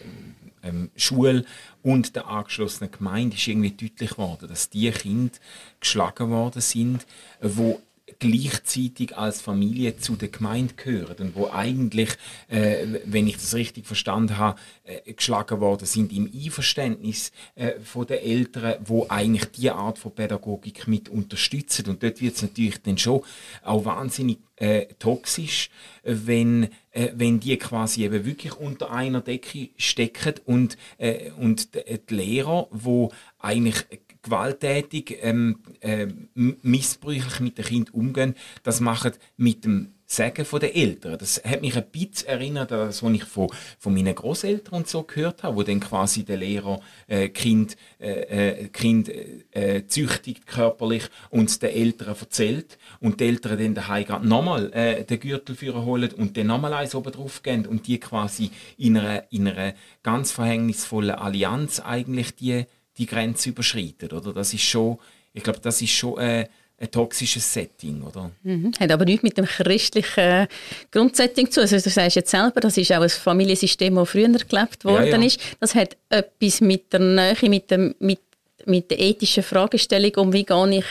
ähm, 0.63 0.91
Schule 0.97 1.45
und 1.83 2.15
der 2.15 2.27
angeschlossenen 2.29 2.91
Gemeinde 2.91 3.37
ist 3.37 3.49
irgendwie 3.49 3.71
deutlich 3.71 4.11
geworden, 4.11 4.49
dass 4.49 4.69
die 4.69 4.91
Kinder 4.91 5.33
geschlagen 5.81 6.31
worden 6.31 6.61
sind, 6.61 7.07
wo 7.41 7.81
gleichzeitig 8.19 9.17
als 9.17 9.41
Familie 9.41 9.97
zu 9.97 10.17
der 10.17 10.29
Gemeinde 10.29 10.75
gehören 10.75 11.17
und 11.19 11.37
wo 11.37 11.51
eigentlich, 11.51 12.11
äh, 12.49 12.87
wenn 13.05 13.27
ich 13.27 13.37
das 13.37 13.55
richtig 13.55 13.87
verstanden 13.87 14.39
habe, 14.39 14.59
äh, 14.85 15.13
geschlagen 15.13 15.61
worden 15.61 15.87
sind 15.87 16.13
im 16.13 16.31
Einverständnis 16.33 17.33
äh, 17.55 17.73
von 17.81 18.09
Eltern, 18.09 18.77
wo 18.85 19.07
eigentlich 19.09 19.47
die 19.53 19.71
Art 19.71 19.99
von 19.99 20.15
Pädagogik 20.15 20.89
mit 20.89 21.09
unterstützen. 21.09 21.87
Und 21.89 22.03
dort 22.03 22.21
wird 22.21 22.37
es 22.37 22.43
natürlich 22.43 22.83
dann 22.83 22.99
schon 22.99 23.23
auch 23.63 23.85
wahnsinnig 23.85 24.39
äh, 24.57 24.87
toxisch, 24.99 25.71
wenn, 26.03 26.69
äh, 26.91 27.11
wenn 27.15 27.39
die 27.39 27.57
quasi 27.59 28.05
eben 28.05 28.25
wirklich 28.25 28.55
unter 28.57 28.91
einer 28.91 29.21
Decke 29.21 29.71
stecken 29.77 30.35
und, 30.47 30.77
äh, 30.99 31.31
und 31.33 31.69
die 31.75 32.15
Lehrer, 32.15 32.67
wo 32.71 33.13
eigentlich 33.39 33.85
gewalttätig, 34.23 35.19
ähm, 35.23 35.61
äh, 35.81 36.07
missbräuchlich 36.35 37.41
mit 37.41 37.59
dem 37.59 37.65
Kind 37.65 37.95
umgehen, 37.95 38.35
das 38.63 38.81
machen 38.81 39.13
mit 39.37 39.65
dem 39.65 39.95
Sagen 40.11 40.47
von 40.47 40.59
den 40.59 40.75
Eltern. 40.75 41.19
Das 41.19 41.45
hat 41.45 41.61
mich 41.61 41.77
ein 41.77 41.85
bisschen 41.93 42.29
erinnert 42.29 42.73
an 42.73 42.87
das, 42.87 43.03
was 43.03 43.13
ich 43.13 43.25
von, 43.25 43.49
von 43.79 43.93
meinen 43.93 44.15
Großeltern 44.15 44.79
und 44.79 44.89
so 44.89 45.03
gehört 45.03 45.43
habe, 45.43 45.57
wo 45.57 45.63
dann 45.63 45.81
quasi 45.81 46.25
der 46.25 46.39
Lehrer 46.39 46.81
äh, 47.09 47.29
Kind, 47.29 47.77
äh, 48.01 48.63
äh 48.63 48.69
kind 48.69 49.11
äh, 49.11 49.87
züchtigt 49.87 50.47
körperlich 50.47 51.03
und 51.29 51.61
den 51.61 51.69
Eltern 51.69 52.17
erzählt 52.19 52.79
und 53.01 53.21
die 53.21 53.27
Eltern 53.27 53.59
dann 53.59 53.75
daheim 53.75 54.07
gerade 54.07 54.27
nochmal 54.27 54.73
äh, 54.73 55.05
den 55.05 55.21
Gürtel 55.21 55.55
führen 55.55 55.85
holen 55.85 56.11
und 56.15 56.39
dann 56.39 56.47
nochmal 56.47 56.73
eins 56.73 56.95
oben 56.95 57.13
drauf 57.13 57.43
gehen 57.43 57.67
und 57.67 57.87
die 57.87 58.01
quasi 58.01 58.51
in 58.79 58.97
einer, 58.97 59.31
in 59.31 59.47
einer 59.47 59.75
ganz 60.03 60.33
verhängnisvollen 60.33 61.17
Allianz 61.17 61.81
eigentlich 61.81 62.35
die 62.35 62.65
die 62.99 63.07
Grenze 63.07 63.51
überschreitet, 63.51 64.13
oder? 64.13 64.33
Das 64.33 64.53
ist 64.53 64.63
schon, 64.63 64.99
ich 65.33 65.43
glaube, 65.43 65.61
das 65.61 65.81
ist 65.81 65.91
schon 65.91 66.19
äh, 66.19 66.47
ein 66.81 66.91
toxisches 66.91 67.53
Setting, 67.53 68.03
oder? 68.03 68.31
Mhm. 68.43 68.73
Hat 68.79 68.91
aber 68.91 69.05
nichts 69.05 69.23
mit 69.23 69.37
dem 69.37 69.47
christlichen 69.47 70.47
Grundsetting 70.91 71.51
zu. 71.51 71.61
Also 71.61 71.77
du 71.77 71.91
sagst 71.91 72.17
jetzt 72.17 72.31
selber, 72.31 72.61
das 72.61 72.77
ist 72.77 72.93
auch 72.93 73.03
ein 73.03 73.09
Familiensystem, 73.09 73.95
das 73.95 74.11
früher 74.11 74.29
gelebt 74.29 74.85
worden 74.85 75.07
ja, 75.07 75.17
ja. 75.17 75.25
ist. 75.25 75.41
Das 75.61 75.75
hat 75.75 75.97
etwas 76.09 76.61
mit 76.61 76.93
der 76.93 77.01
Nähe, 77.01 77.51
mit 77.51 77.71
dem, 77.71 77.95
mit 77.99 78.21
mit 78.67 78.91
der 78.91 79.01
ethischen 79.01 79.43
Fragestellung 79.43 80.13
um, 80.17 80.33
wie 80.33 80.45
gehe 80.45 80.79
ich 80.79 80.85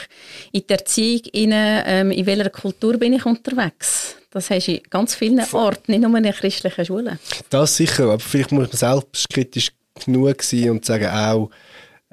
in 0.52 0.66
der 0.68 0.80
Erziehung 0.80 1.22
rein, 1.34 1.84
ähm, 1.86 2.12
in 2.12 2.26
welcher 2.26 2.50
Kultur 2.50 2.98
bin 2.98 3.14
ich 3.14 3.24
unterwegs. 3.24 4.16
Das 4.32 4.50
hast 4.50 4.68
du 4.68 4.74
in 4.74 4.84
ganz 4.90 5.14
vielen 5.14 5.46
Orten, 5.52 5.92
nicht 5.92 6.02
nur 6.02 6.18
in 6.18 6.24
christlichen 6.24 6.86
Schulen. 6.86 7.20
Das 7.52 7.78
sicher, 7.78 8.06
aber 8.06 8.20
vielleicht 8.20 8.52
muss 8.52 8.68
man 8.68 8.78
selbstkritisch 8.78 9.72
genug 10.04 10.42
sein 10.42 10.72
und 10.72 10.86
sagen 10.86 11.08
auch, 11.08 11.52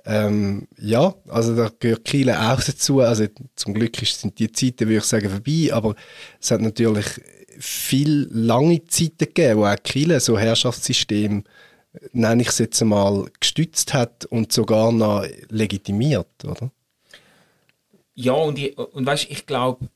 ähm, 0.07 0.69
ja, 0.79 1.15
also 1.29 1.57
da 1.57 1.71
gehört 1.79 2.05
Kiel 2.05 2.31
auch 2.31 2.63
dazu. 2.63 3.01
Also 3.01 3.27
zum 3.57 3.75
Glück 3.75 3.97
sind 3.97 4.39
die 4.39 4.53
Zeiten, 4.53 4.89
würde 4.89 4.99
ich 4.99 5.05
sagen, 5.05 5.31
vorbei, 5.31 5.71
aber 5.73 5.95
es 6.41 6.51
hat 6.51 6.61
natürlich 6.61 7.07
viel 7.59 8.29
lange 8.31 8.85
Zeiten 8.85 9.19
gegeben, 9.19 9.61
wo 9.61 9.67
auch 9.67 9.83
Kiel 9.83 10.19
so 10.21 10.39
Herrschaftssystem, 10.39 11.45
nenne 12.13 12.43
ich 12.43 12.49
es 12.49 12.59
jetzt 12.59 12.83
einmal, 12.83 13.27
gestützt 13.41 13.95
hat 13.95 14.27
und 14.27 14.53
sogar 14.53 14.93
noch 14.93 15.25
legitimiert, 15.49 16.45
oder? 16.45 16.71
Ja, 18.15 18.33
und, 18.33 18.59
ich, 18.59 18.77
und 18.77 19.07
weißt, 19.07 19.27
ich 19.31 19.47
glaube, 19.47 19.89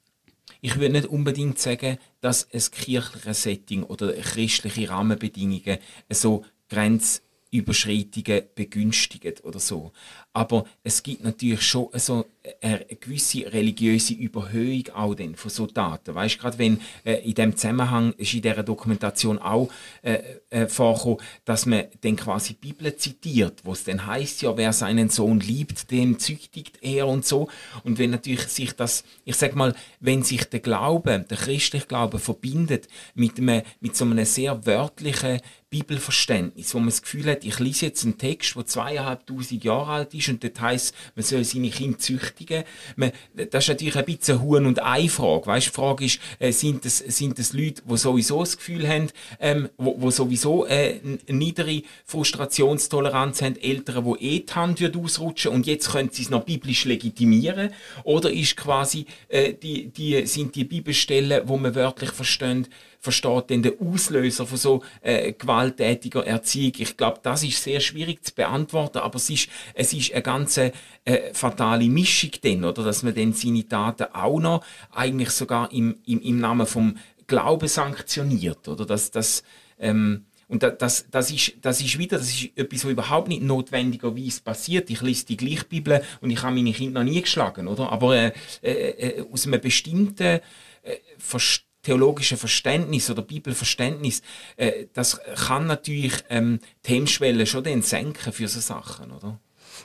ich 0.60 0.76
würde 0.76 0.92
nicht 0.92 1.06
unbedingt 1.06 1.58
sagen, 1.58 1.98
dass 2.20 2.48
ein 2.52 2.62
kirchliches 2.72 3.42
Setting 3.42 3.84
oder 3.84 4.12
christliche 4.12 4.88
Rahmenbedingungen 4.88 5.78
so 6.10 6.44
grenz 6.68 7.22
Überschreitungen 7.50 8.42
begünstigt 8.54 9.44
oder 9.44 9.58
so. 9.58 9.92
Aber 10.32 10.64
es 10.82 11.02
gibt 11.02 11.24
natürlich 11.24 11.62
schon 11.62 11.88
so 11.94 12.26
eine 12.62 12.84
gewisse 13.00 13.52
religiöse 13.52 14.14
Überhöhung 14.14 14.84
auch 14.94 15.14
dann 15.14 15.34
von 15.34 15.50
so 15.50 15.66
Daten. 15.66 16.14
Weißt 16.14 16.36
du, 16.36 16.38
gerade 16.38 16.58
wenn 16.58 16.80
äh, 17.04 17.14
in 17.28 17.34
dem 17.34 17.56
Zusammenhang 17.56 18.12
ist 18.16 18.34
in 18.34 18.42
dieser 18.42 18.62
Dokumentation 18.62 19.38
auch 19.38 19.68
äh, 20.02 20.18
äh, 20.50 20.66
vorkommen, 20.66 21.18
dass 21.44 21.66
man 21.66 21.84
dann 22.00 22.16
quasi 22.16 22.54
die 22.54 22.68
Bibel 22.68 22.94
zitiert, 22.96 23.60
wo 23.64 23.72
es 23.72 23.84
dann 23.84 24.06
heißt 24.06 24.42
ja, 24.42 24.56
wer 24.56 24.72
seinen 24.72 25.08
Sohn 25.08 25.40
liebt, 25.40 25.90
den 25.90 26.18
züchtigt 26.18 26.78
er 26.82 27.08
und 27.08 27.26
so. 27.26 27.48
Und 27.84 27.98
wenn 27.98 28.10
natürlich 28.10 28.42
sich 28.42 28.72
das, 28.72 29.04
ich 29.24 29.36
sag 29.36 29.56
mal, 29.56 29.74
wenn 30.00 30.22
sich 30.22 30.44
der 30.44 30.60
Glaube, 30.60 31.24
der 31.28 31.36
christliche 31.36 31.86
Glaube 31.86 32.18
verbindet 32.18 32.88
mit, 33.14 33.38
einem, 33.38 33.62
mit 33.80 33.96
so 33.96 34.04
einem 34.04 34.24
sehr 34.24 34.64
wörtlichen 34.66 35.40
Bibelverständnis, 35.70 36.74
wo 36.74 36.78
man 36.78 36.88
das 36.88 37.02
Gefühl 37.02 37.30
hat, 37.30 37.44
ich 37.44 37.58
lese 37.58 37.86
jetzt 37.86 38.04
einen 38.04 38.16
Text, 38.16 38.56
der 38.56 38.64
zweieinhalbtausend 38.64 39.62
Jahre 39.62 39.92
alt 39.92 40.14
ist 40.14 40.28
und 40.28 40.42
dort 40.42 40.58
heisst, 40.60 40.94
man 41.14 41.24
soll 41.24 41.44
seine 41.44 41.68
Kinder 41.68 41.98
züchtigen. 41.98 42.64
Man, 42.96 43.12
das 43.34 43.64
ist 43.64 43.68
natürlich 43.68 43.96
ein 43.96 44.06
bisschen 44.06 44.40
Huhn- 44.40 44.64
und 44.64 44.82
Ei-Frage. 44.82 45.46
Weißt, 45.46 45.66
die 45.66 45.72
Frage 45.72 46.04
ist, 46.06 46.20
äh, 46.38 46.52
sind, 46.52 46.86
das, 46.86 46.98
sind 46.98 47.38
das 47.38 47.52
Leute, 47.52 47.82
die 47.84 47.96
sowieso 47.98 48.40
das 48.40 48.56
Gefühl 48.56 48.88
haben, 48.88 49.08
ähm, 49.40 49.68
wo, 49.76 50.00
wo 50.00 50.10
sowieso 50.10 50.66
äh, 50.66 51.00
eine 51.04 51.38
niedere 51.38 51.82
Frustrationstoleranz 52.06 53.42
haben, 53.42 53.56
Eltern, 53.56 54.04
die 54.04 54.24
eh 54.24 54.40
die 54.40 54.52
Hand 54.54 54.96
ausrutschen 54.96 55.52
und 55.52 55.66
jetzt 55.66 55.92
können 55.92 56.08
sie 56.10 56.22
es 56.22 56.30
noch 56.30 56.44
biblisch 56.44 56.86
legitimieren? 56.86 57.74
Oder 58.04 58.32
ist 58.32 58.56
quasi, 58.56 59.04
äh, 59.28 59.52
die, 59.52 59.88
die, 59.90 60.26
sind 60.26 60.54
die 60.54 60.64
Bibelstellen, 60.64 61.42
wo 61.46 61.58
man 61.58 61.74
wörtlich 61.74 62.10
versteht, 62.10 62.70
versteht 63.00 63.50
denn 63.50 63.62
der 63.62 63.74
Auslöser 63.80 64.46
von 64.46 64.58
so 64.58 64.82
äh, 65.00 65.32
gewalttätiger 65.32 66.26
Erziehung? 66.26 66.72
Ich 66.78 66.96
glaube, 66.96 67.20
das 67.22 67.42
ist 67.42 67.62
sehr 67.62 67.80
schwierig 67.80 68.24
zu 68.24 68.34
beantworten, 68.34 68.98
aber 68.98 69.16
es 69.16 69.30
ist, 69.30 69.48
es 69.74 69.92
ist 69.92 70.12
eine 70.12 70.22
ganze 70.22 70.72
äh, 71.04 71.32
fatale 71.32 71.88
Mischung 71.88 72.30
denn, 72.42 72.64
oder? 72.64 72.82
Dass 72.82 73.02
man 73.02 73.14
dann 73.14 73.32
seine 73.32 73.66
Taten 73.66 74.06
auch 74.12 74.40
noch 74.40 74.64
eigentlich 74.90 75.30
sogar 75.30 75.72
im, 75.72 75.98
im, 76.06 76.20
im 76.20 76.40
Namen 76.40 76.66
vom 76.66 76.96
Glauben 77.26 77.68
sanktioniert, 77.68 78.66
oder? 78.68 78.84
Dass, 78.84 79.10
dass, 79.10 79.42
ähm, 79.78 80.24
und 80.48 80.62
das, 80.62 80.78
das, 80.78 81.06
das, 81.10 81.30
ist, 81.30 81.54
das 81.60 81.80
ist 81.80 81.98
wieder, 81.98 82.18
das 82.18 82.30
ist 82.30 82.56
etwas, 82.56 82.84
was 82.84 82.90
überhaupt 82.90 83.28
nicht 83.28 83.42
notwendigerweise 83.42 84.40
passiert. 84.40 84.88
Ich 84.90 85.02
lese 85.02 85.26
die 85.26 85.36
gleiche 85.36 85.64
Bibel 85.64 86.02
und 86.20 86.30
ich 86.30 86.42
habe 86.42 86.54
meine 86.54 86.72
Kinder 86.72 87.04
noch 87.04 87.10
nie 87.10 87.20
geschlagen, 87.20 87.68
oder? 87.68 87.92
Aber 87.92 88.16
äh, 88.16 88.32
äh, 88.62 89.18
äh 89.18 89.24
aus 89.30 89.46
einem 89.46 89.60
bestimmten 89.60 90.40
äh, 90.82 90.96
Verständnis 91.18 91.67
theologische 91.88 92.36
Verständnis 92.36 93.10
oder 93.10 93.22
Bibelverständnis, 93.22 94.20
äh, 94.56 94.86
das 94.92 95.20
kann 95.46 95.66
natürlich 95.66 96.12
ähm, 96.28 96.60
die 96.84 96.96
Hemmschwelle 96.96 97.46
schon 97.46 97.64
dann 97.64 97.82
senken 97.82 98.32
für 98.32 98.46
so 98.46 98.60
Sachen, 98.60 99.10
oder? 99.10 99.40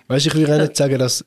Weißt, 0.08 0.26
ich 0.26 0.36
würde 0.36 0.56
auch 0.56 0.60
nicht 0.60 0.76
sagen, 0.76 1.00
dass 1.00 1.26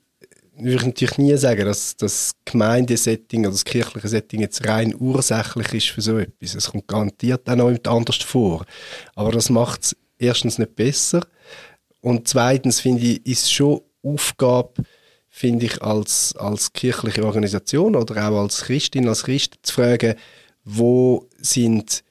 würde 0.59 0.76
ich 0.76 0.87
natürlich 0.87 1.18
nie 1.18 1.37
sagen, 1.37 1.66
dass 1.66 1.97
das 1.97 2.33
Gemeindesetting 2.47 3.42
oder 3.42 3.50
das 3.50 3.64
kirchliche 3.64 4.09
Setting 4.09 4.40
jetzt 4.40 4.66
rein 4.66 4.95
ursächlich 4.99 5.75
ist 5.75 5.88
für 5.88 6.00
so 6.00 6.18
etwas. 6.18 6.54
Es 6.54 6.71
kommt 6.71 6.88
garantiert 6.88 7.49
auch 7.49 7.56
noch 7.56 7.76
anders 7.85 8.16
vor. 8.16 8.64
Aber 9.14 9.33
das 9.33 9.50
macht 9.50 9.83
es 9.83 9.97
erstens 10.18 10.59
nicht 10.59 10.75
besser 10.75 11.26
und 12.00 12.26
zweitens 12.26 12.80
finde 12.80 13.02
ich, 13.02 13.26
ist 13.26 13.52
schon 13.52 13.83
Aufgabe, 14.02 14.83
finde 15.28 15.66
ich, 15.66 15.83
als, 15.83 16.35
als 16.38 16.73
kirchliche 16.73 17.25
Organisation 17.25 17.95
oder 17.95 18.28
auch 18.28 18.42
als 18.42 18.62
Christin, 18.62 19.09
als 19.09 19.25
Christ 19.25 19.56
zu 19.62 19.75
fragen, 19.75 20.14
wo 20.66 21.28
sind, 21.38 22.04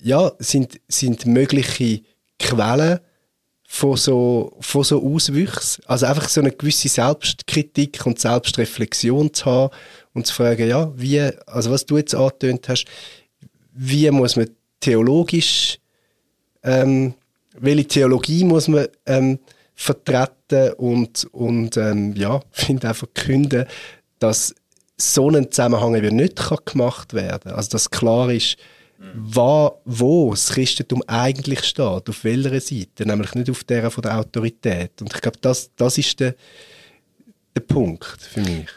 ja, 0.00 0.32
sind, 0.38 0.80
sind 0.88 1.26
mögliche 1.26 2.00
Quellen 2.38 2.98
von 3.68 3.96
so, 3.96 4.56
von 4.60 4.82
so 4.82 5.02
Auswüchsen. 5.02 5.84
Also 5.86 6.06
einfach 6.06 6.28
so 6.28 6.40
eine 6.40 6.50
gewisse 6.50 6.88
Selbstkritik 6.88 8.04
und 8.06 8.18
Selbstreflexion 8.18 9.32
zu 9.32 9.44
haben 9.44 9.74
und 10.14 10.26
zu 10.26 10.34
fragen, 10.34 10.68
ja, 10.68 10.90
wie, 10.96 11.20
also 11.46 11.70
was 11.70 11.86
du 11.86 11.98
jetzt 11.98 12.14
angetönt 12.14 12.68
hast, 12.68 12.86
wie 13.72 14.10
muss 14.10 14.36
man 14.36 14.50
theologisch, 14.80 15.78
ähm, 16.62 17.14
welche 17.58 17.88
Theologie 17.88 18.44
muss 18.44 18.68
man 18.68 18.88
ähm, 19.06 19.38
vertreten 19.74 20.72
und, 20.74 21.26
und 21.32 21.76
ähm, 21.76 22.16
ja, 22.16 22.40
finde 22.50 22.88
einfach 22.88 23.08
künden, 23.14 23.66
dass 24.18 24.54
so 25.02 25.28
ein 25.30 25.50
Zusammenhang 25.50 25.94
eben 25.94 26.16
nicht 26.16 26.36
kann 26.36 26.58
gemacht 26.64 27.14
werden 27.14 27.50
kann. 27.50 27.54
Also 27.54 27.70
dass 27.70 27.90
klar 27.90 28.30
ist, 28.30 28.56
wo, 29.14 29.80
wo 29.84 30.30
das 30.30 30.50
Christentum 30.50 31.02
eigentlich 31.06 31.64
steht, 31.64 32.08
auf 32.08 32.24
welcher 32.24 32.60
Seite, 32.60 33.06
nämlich 33.06 33.34
nicht 33.34 33.50
auf 33.50 33.64
der 33.64 33.90
von 33.90 34.02
der 34.02 34.18
Autorität. 34.18 35.00
Und 35.00 35.12
ich 35.12 35.20
glaube, 35.20 35.38
das, 35.40 35.70
das 35.76 35.98
ist 35.98 36.20
der, 36.20 36.34
der 37.54 37.62
Punkt 37.62 38.04
für 38.04 38.40
mich. 38.40 38.68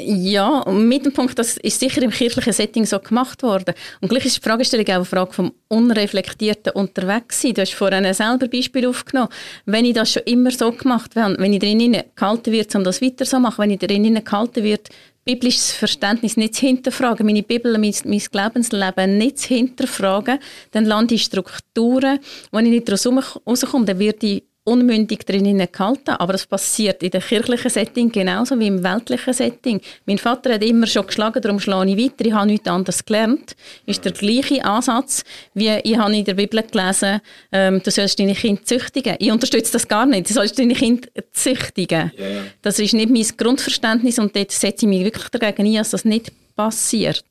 Ja, 0.00 0.60
und 0.60 0.86
mit 0.86 1.04
dem 1.04 1.12
Punkt, 1.12 1.36
das 1.40 1.56
ist 1.56 1.80
sicher 1.80 2.00
im 2.02 2.12
kirchlichen 2.12 2.52
Setting 2.52 2.86
so 2.86 3.00
gemacht 3.00 3.42
worden. 3.42 3.74
Und 4.00 4.08
gleich 4.08 4.26
ist 4.26 4.36
die 4.36 4.48
Fragestellung 4.48 4.86
auch 4.86 4.94
eine 4.94 5.04
Frage 5.04 5.32
vom 5.32 5.52
unreflektierten 5.66 6.72
Unterwegssein. 6.74 7.54
Du 7.54 7.62
hast 7.62 7.74
vorhin 7.74 8.14
selber 8.14 8.46
Beispiel 8.46 8.86
aufgenommen. 8.86 9.30
Wenn 9.66 9.84
ich 9.84 9.94
das 9.94 10.12
schon 10.12 10.22
immer 10.22 10.52
so 10.52 10.70
gemacht 10.70 11.16
habe, 11.16 11.34
wenn 11.40 11.52
ich 11.52 11.58
drinnen 11.58 12.00
gehalten 12.14 12.52
wird, 12.52 12.72
um 12.76 12.84
das 12.84 13.02
weiter 13.02 13.24
so 13.24 13.38
zu 13.38 13.40
machen, 13.40 13.58
wenn 13.58 13.72
ich 13.72 13.80
drinnen 13.80 14.22
gehalten 14.22 14.62
wird, 14.62 14.88
biblisches 15.24 15.72
Verständnis 15.72 16.36
nicht 16.36 16.54
zu 16.54 16.66
hinterfragen, 16.66 17.26
meine 17.26 17.42
Bibel, 17.42 17.76
mein, 17.76 17.94
mein 18.04 18.18
Glaubensleben 18.20 19.18
nicht 19.18 19.40
zu 19.40 19.48
hinterfragen, 19.48 20.38
dann 20.70 20.84
lande 20.84 21.16
ich 21.16 21.24
Strukturen, 21.24 22.20
wo 22.52 22.58
ich 22.60 22.68
nicht 22.68 22.88
rauskomme, 22.88 23.84
dann 23.84 23.98
werde 23.98 24.26
ich 24.26 24.44
unmündig 24.68 25.24
drinnen 25.24 25.66
gehalten, 25.70 26.10
aber 26.10 26.32
das 26.32 26.46
passiert 26.46 27.02
in 27.02 27.10
dem 27.10 27.22
kirchlichen 27.22 27.70
Setting 27.70 28.12
genauso 28.12 28.58
wie 28.58 28.66
im 28.66 28.82
weltlichen 28.84 29.32
Setting. 29.32 29.80
Mein 30.06 30.18
Vater 30.18 30.54
hat 30.54 30.62
immer 30.62 30.86
schon 30.86 31.06
geschlagen, 31.06 31.40
darum 31.40 31.58
schlage 31.58 31.90
ich 31.90 32.04
weiter, 32.04 32.24
ich 32.26 32.32
habe 32.32 32.46
nichts 32.46 32.68
anderes 32.68 33.04
gelernt. 33.04 33.56
Ist 33.86 34.04
der 34.04 34.12
gleiche 34.12 34.64
Ansatz, 34.64 35.24
wie 35.54 35.68
ich 35.68 35.96
habe 35.96 36.16
in 36.16 36.24
der 36.24 36.34
Bibel 36.34 36.62
gelesen, 36.62 37.20
ähm, 37.52 37.82
du 37.82 37.90
sollst 37.90 38.18
deine 38.18 38.34
Kinder 38.34 38.62
züchtigen. 38.64 39.16
Ich 39.18 39.30
unterstütze 39.30 39.72
das 39.72 39.88
gar 39.88 40.06
nicht, 40.06 40.28
du 40.28 40.34
sollst 40.34 40.58
deine 40.58 40.74
Kinder 40.74 41.08
züchtigen. 41.32 42.12
Ja. 42.16 42.26
Das 42.62 42.78
ist 42.78 42.94
nicht 42.94 43.10
mein 43.10 43.26
Grundverständnis 43.36 44.18
und 44.18 44.36
dort 44.36 44.50
setze 44.52 44.86
ich 44.86 44.88
mich 44.88 45.04
wirklich 45.04 45.28
dagegen 45.28 45.66
ein, 45.66 45.74
dass 45.74 45.90
das 45.90 46.04
nicht 46.04 46.32
passiert. 46.56 47.24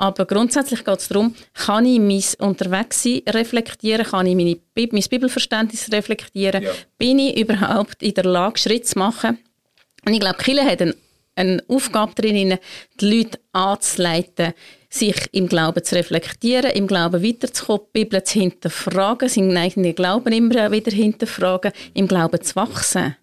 Aber 0.00 0.24
grundsätzlich 0.24 0.82
geht 0.82 0.98
es 0.98 1.08
darum, 1.08 1.34
kann 1.52 1.84
ich 1.84 2.00
mein 2.00 2.48
Unterwegssein 2.48 3.20
reflektieren, 3.28 4.06
kann 4.06 4.24
ich 4.24 4.34
meine, 4.34 4.56
mein 4.74 5.04
Bibelverständnis 5.10 5.92
reflektieren, 5.92 6.62
ja. 6.62 6.70
bin 6.96 7.18
ich 7.18 7.36
überhaupt 7.36 8.02
in 8.02 8.14
der 8.14 8.24
Lage, 8.24 8.58
Schritt 8.58 8.88
zu 8.88 8.98
machen. 8.98 9.36
Und 10.06 10.14
ich 10.14 10.20
glaube, 10.20 10.38
Kille 10.38 10.64
hat 10.64 10.80
eine, 10.80 10.94
eine 11.36 11.62
Aufgabe 11.68 12.14
drin, 12.14 12.56
die 12.98 13.10
Leute 13.10 13.40
anzuleiten, 13.52 14.54
sich 14.88 15.16
im 15.32 15.48
Glauben 15.48 15.84
zu 15.84 15.96
reflektieren, 15.96 16.70
im 16.70 16.86
Glauben 16.86 17.22
weiterzukommen, 17.22 17.82
die 17.94 18.04
Bibel 18.04 18.24
zu 18.24 18.40
hinterfragen, 18.40 19.28
seinen 19.28 19.54
eigenen 19.58 19.94
Glauben 19.94 20.32
immer 20.32 20.72
wieder 20.72 20.92
hinterfragen, 20.92 21.72
im 21.92 22.08
Glauben 22.08 22.40
zu 22.40 22.56
wachsen. 22.56 23.16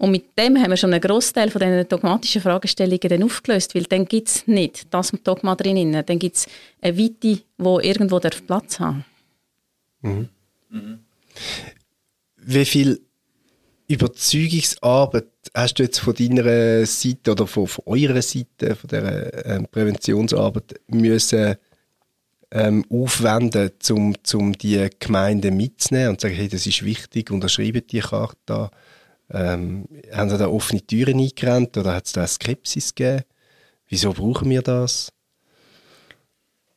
Und 0.00 0.12
mit 0.12 0.38
dem 0.38 0.56
haben 0.56 0.70
wir 0.70 0.78
schon 0.78 0.94
einen 0.94 1.02
Großteil 1.02 1.50
von 1.50 1.60
diesen 1.60 1.86
dogmatischen 1.86 2.40
Fragestellungen 2.40 3.06
dann 3.06 3.22
aufgelöst, 3.22 3.74
weil 3.74 3.82
dann 3.82 4.06
gibt 4.06 4.28
es 4.28 4.46
nicht 4.46 4.86
das 4.90 5.12
Dogma 5.22 5.54
drin, 5.54 5.92
dann 5.92 6.18
gibt 6.18 6.36
es 6.36 6.46
eine 6.80 6.96
Weite, 6.96 7.12
die 7.20 7.42
irgendwo 7.58 8.18
Platz 8.18 8.80
haben 8.80 9.04
mhm. 10.00 10.28
mhm. 10.70 11.00
Wie 12.38 12.64
viel 12.64 13.02
Überzeugungsarbeit 13.88 15.26
hast 15.52 15.74
du 15.74 15.82
jetzt 15.82 15.98
von 15.98 16.14
deiner 16.14 16.86
Seite 16.86 17.32
oder 17.32 17.46
von, 17.46 17.66
von 17.66 17.84
eurer 17.84 18.22
Seite, 18.22 18.76
von 18.76 18.88
der 18.88 19.44
ähm, 19.44 19.66
Präventionsarbeit 19.70 20.80
müssen 20.86 21.56
ähm, 22.52 22.86
aufwenden, 22.88 23.72
um, 23.90 24.14
um 24.32 24.52
die 24.54 24.88
Gemeinden 24.98 25.58
mitzunehmen 25.58 26.08
und 26.08 26.22
zu 26.22 26.26
sagen, 26.26 26.36
hey, 26.36 26.48
das 26.48 26.66
ist 26.66 26.86
wichtig, 26.86 27.30
unterschreiben 27.30 27.82
die 27.86 28.00
Karte 28.00 28.70
ähm, 29.32 29.86
haben 30.12 30.30
Sie 30.30 30.38
da 30.38 30.48
offene 30.48 30.84
Türen 30.84 31.18
eingerannt 31.18 31.76
oder 31.76 31.94
hat 31.94 32.06
es 32.06 32.12
da 32.12 32.22
eine 32.22 32.28
Skepsis 32.28 32.94
gegeben? 32.94 33.24
Wieso 33.88 34.12
brauchen 34.12 34.48
wir 34.50 34.62
das? 34.62 35.12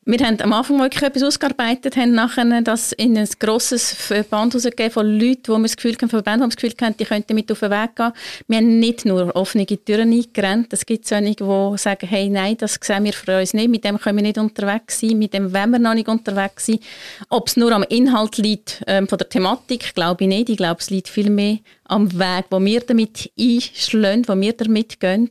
Wir 0.05 0.19
haben 0.25 0.37
am 0.41 0.51
Anfang 0.51 0.81
wirklich 0.81 1.01
etwas 1.01 1.23
ausgearbeitet, 1.23 1.95
haben 1.95 2.11
nachher 2.11 2.61
das 2.61 2.91
in 2.91 3.17
ein 3.17 3.29
grosses 3.39 3.93
Verband 3.93 4.53
herausgegeben 4.53 4.91
von 4.91 5.07
Leuten, 5.07 5.47
wo 5.47 5.57
wir 5.57 5.63
das 5.63 5.77
Gefühl 5.77 5.95
haben, 5.95 6.09
Verband, 6.09 6.41
wo 6.41 6.43
wir 6.43 6.49
das 6.49 6.57
Gefühl 6.57 6.75
haben, 6.81 6.97
die 6.97 7.05
könnten 7.05 7.33
mit 7.33 7.49
auf 7.49 7.61
den 7.61 7.71
Weg 7.71 7.95
gehen. 7.95 8.11
Wir 8.49 8.57
haben 8.57 8.79
nicht 8.79 9.05
nur 9.05 9.33
offene 9.33 9.65
Türen 9.65 10.11
eingerannt. 10.11 10.73
Es 10.73 10.85
gibt 10.85 11.07
solche, 11.07 11.35
die 11.35 11.77
sagen, 11.77 12.05
hey, 12.05 12.27
nein, 12.27 12.57
das 12.57 12.77
sehen 12.81 13.05
wir 13.05 13.13
für 13.13 13.39
uns 13.39 13.53
nicht, 13.53 13.69
mit 13.69 13.85
dem 13.85 13.97
können 13.97 14.17
wir 14.17 14.23
nicht 14.23 14.37
unterwegs 14.37 14.99
sein, 14.99 15.17
mit 15.17 15.33
dem 15.33 15.53
wollen 15.53 15.71
wir 15.71 15.79
noch 15.79 15.93
nicht 15.93 16.09
unterwegs 16.09 16.65
sein. 16.65 16.79
Ob 17.29 17.47
es 17.47 17.55
nur 17.55 17.71
am 17.71 17.83
Inhalt 17.83 18.35
liegt 18.37 18.83
ähm, 18.87 19.07
von 19.07 19.17
der 19.17 19.29
Thematik, 19.29 19.95
glaube 19.95 20.25
ich 20.25 20.27
nicht. 20.27 20.49
Ich 20.49 20.57
glaube, 20.57 20.81
es 20.81 20.89
liegt 20.89 21.07
viel 21.07 21.29
mehr 21.29 21.59
am 21.85 22.11
Weg, 22.11 22.45
wo 22.49 22.59
wir 22.59 22.81
damit 22.81 23.31
einschlagen, 23.39 24.27
wo 24.27 24.35
wir 24.35 24.53
damit 24.53 24.99
gehen. 24.99 25.29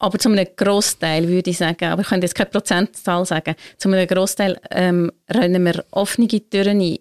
Aber 0.00 0.18
zu 0.18 0.30
einem 0.30 0.46
Großteil 0.56 1.28
würde 1.28 1.50
ich 1.50 1.58
sagen, 1.58 1.84
aber 1.84 2.00
ich 2.00 2.08
könnte 2.08 2.26
jetzt 2.26 2.34
keine 2.34 2.50
Prozentzahl 2.50 3.24
sagen, 3.26 3.54
zu 3.76 3.88
einem 3.88 4.06
Großteil 4.06 4.58
ähm, 4.70 5.12
rennen 5.28 5.64
wir 5.64 5.84
offene 5.90 6.26
Türen 6.26 6.80
ein. 6.80 6.98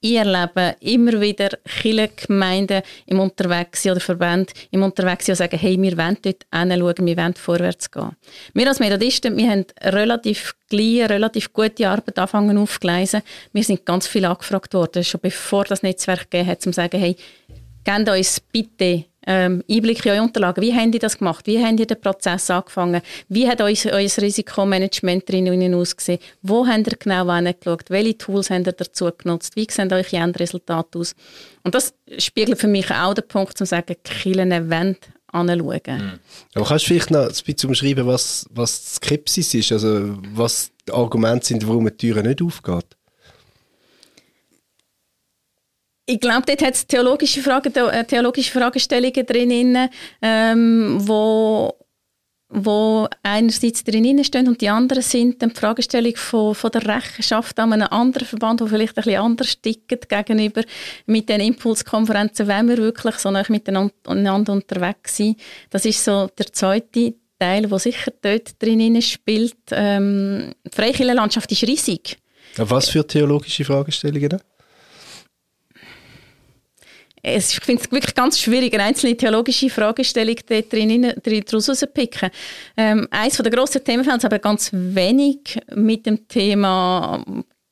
ich 0.00 0.14
erlebe 0.14 0.76
immer 0.80 1.20
wieder 1.20 1.50
viele 1.66 2.08
Gemeinden 2.08 2.82
im 3.04 3.20
Unterwegs 3.20 3.84
oder 3.84 4.00
Verbände 4.00 4.52
im 4.70 4.82
Unterwegs 4.82 5.26
die 5.26 5.34
sagen, 5.34 5.58
hey, 5.58 5.76
wir 5.80 5.98
wollen 5.98 6.16
dort 6.22 6.46
hinschauen, 6.54 7.06
wir 7.06 7.16
wollen 7.18 7.34
vorwärts 7.34 7.90
gehen. 7.90 8.16
Wir 8.54 8.68
als 8.68 8.80
Methodisten, 8.80 9.36
wir 9.36 9.50
haben 9.50 9.66
relativ 9.82 10.54
gleich, 10.70 11.10
relativ 11.10 11.52
gute 11.52 11.88
Arbeit 11.88 12.18
anfangen 12.18 12.56
aufgeleisen. 12.56 13.22
Wir 13.52 13.64
sind 13.64 13.84
ganz 13.84 14.06
viel 14.06 14.24
angefragt 14.24 14.72
worden, 14.72 15.04
schon 15.04 15.20
bevor 15.20 15.64
das 15.64 15.82
Netzwerk 15.82 16.30
gegeben 16.30 16.48
hat, 16.48 16.64
um 16.64 16.72
zu 16.72 16.76
sagen, 16.76 16.98
hey, 16.98 17.16
gebt 17.84 18.08
uns 18.08 18.40
bitte 18.40 19.04
ähm, 19.28 19.62
Einblick 19.70 20.06
in 20.06 20.12
eure 20.12 20.22
Unterlagen. 20.22 20.62
Wie 20.62 20.74
habt 20.74 20.94
ihr 20.94 21.00
das 21.00 21.18
gemacht? 21.18 21.46
Wie 21.46 21.62
habt 21.62 21.78
ihr 21.78 21.86
den 21.86 22.00
Prozess 22.00 22.50
angefangen? 22.50 23.02
Wie 23.28 23.46
hat 23.46 23.60
euer, 23.60 23.76
euer 23.92 24.10
Risikomanagement 24.18 25.28
drinnen 25.28 25.74
ausgesehen? 25.74 26.18
Wo 26.40 26.66
habt 26.66 26.86
ihr 26.86 26.96
genau 26.98 27.30
hingeschaut? 27.30 27.90
Welche 27.90 28.16
Tools 28.16 28.48
habt 28.48 28.66
ihr 28.66 28.72
dazu 28.72 29.10
genutzt? 29.16 29.54
Wie 29.54 29.66
sehen 29.70 29.92
eure 29.92 30.16
Endresultate 30.16 30.98
aus? 30.98 31.14
Und 31.62 31.74
das 31.74 31.92
spiegelt 32.16 32.58
für 32.58 32.68
mich 32.68 32.90
auch 32.90 33.12
den 33.12 33.28
Punkt, 33.28 33.50
um 33.50 33.56
zu 33.56 33.66
sagen, 33.66 33.96
Killen 34.02 34.50
wollen 34.70 34.96
anschauen. 35.30 35.82
Mhm. 35.86 36.18
Aber 36.54 36.64
kannst 36.64 36.86
du 36.86 36.88
vielleicht 36.88 37.10
noch 37.10 37.24
ein 37.24 37.28
bisschen 37.28 37.68
umschreiben, 37.68 38.06
was, 38.06 38.46
was 38.50 38.94
Skepsis 38.94 39.52
ist? 39.52 39.72
Also 39.72 40.16
was 40.32 40.70
die 40.88 40.92
Argumente 40.92 41.48
sind, 41.48 41.68
warum 41.68 41.84
die 41.84 41.96
Tür 41.98 42.22
nicht 42.22 42.40
aufgeht? 42.40 42.97
Ich 46.08 46.20
glaube, 46.20 46.42
dort 46.46 46.62
hat 46.62 46.74
es 46.74 46.86
theologische, 46.86 47.42
Fragen, 47.42 47.74
äh, 47.74 48.04
theologische 48.04 48.50
Fragestellungen 48.50 49.26
drin, 49.26 49.90
ähm, 50.22 50.96
wo, 51.06 51.74
wo 52.48 53.06
einerseits 53.22 53.84
drin 53.84 54.24
stehen 54.24 54.48
und 54.48 54.58
die 54.62 54.70
anderen 54.70 55.02
sind 55.02 55.42
dann 55.42 55.50
die 55.50 55.56
Fragestellung 55.56 56.16
von, 56.16 56.54
von 56.54 56.70
der 56.70 56.86
Rechenschaft 56.86 57.58
an 57.58 57.74
einem 57.74 57.88
anderen 57.90 58.26
Verband, 58.26 58.60
der 58.60 58.68
vielleicht 58.68 58.96
ein 58.96 59.04
bisschen 59.04 59.20
anders 59.20 59.60
tickt 59.60 60.08
gegenüber 60.08 60.62
mit 61.04 61.28
den 61.28 61.42
Impulskonferenzen, 61.42 62.48
wenn 62.48 62.68
wir 62.70 62.78
wirklich 62.78 63.16
so 63.16 63.30
nah 63.30 63.44
miteinander 63.46 64.52
unterwegs 64.54 65.14
sind. 65.14 65.38
Das 65.68 65.84
ist 65.84 66.02
so 66.02 66.30
der 66.38 66.50
zweite 66.54 67.16
Teil, 67.38 67.66
der 67.66 67.78
sicher 67.78 68.12
dort 68.22 68.62
drin 68.62 69.02
spielt. 69.02 69.56
Ähm, 69.72 70.54
die 70.64 70.74
Freikirchenlandschaft 70.74 71.52
ist 71.52 71.64
riesig. 71.64 72.16
Was 72.56 72.88
für 72.88 73.06
theologische 73.06 73.66
Fragestellungen? 73.66 74.40
Ich 77.22 77.60
finde 77.60 77.82
es 77.82 77.90
wirklich 77.90 78.14
ganz 78.14 78.38
schwierig, 78.38 78.74
eine 78.74 78.84
einzelne 78.84 79.16
theologische 79.16 79.70
Fragestellung 79.70 80.36
drin, 80.46 81.12
daraus 81.22 81.68
rauszupicken. 81.68 82.30
Ähm, 82.76 83.08
eines 83.10 83.36
der 83.36 83.50
grossen 83.50 83.84
Themenfelder, 83.84 84.26
aber 84.26 84.38
ganz 84.38 84.70
wenig 84.72 85.58
mit 85.74 86.06
dem 86.06 86.26
Thema 86.28 87.24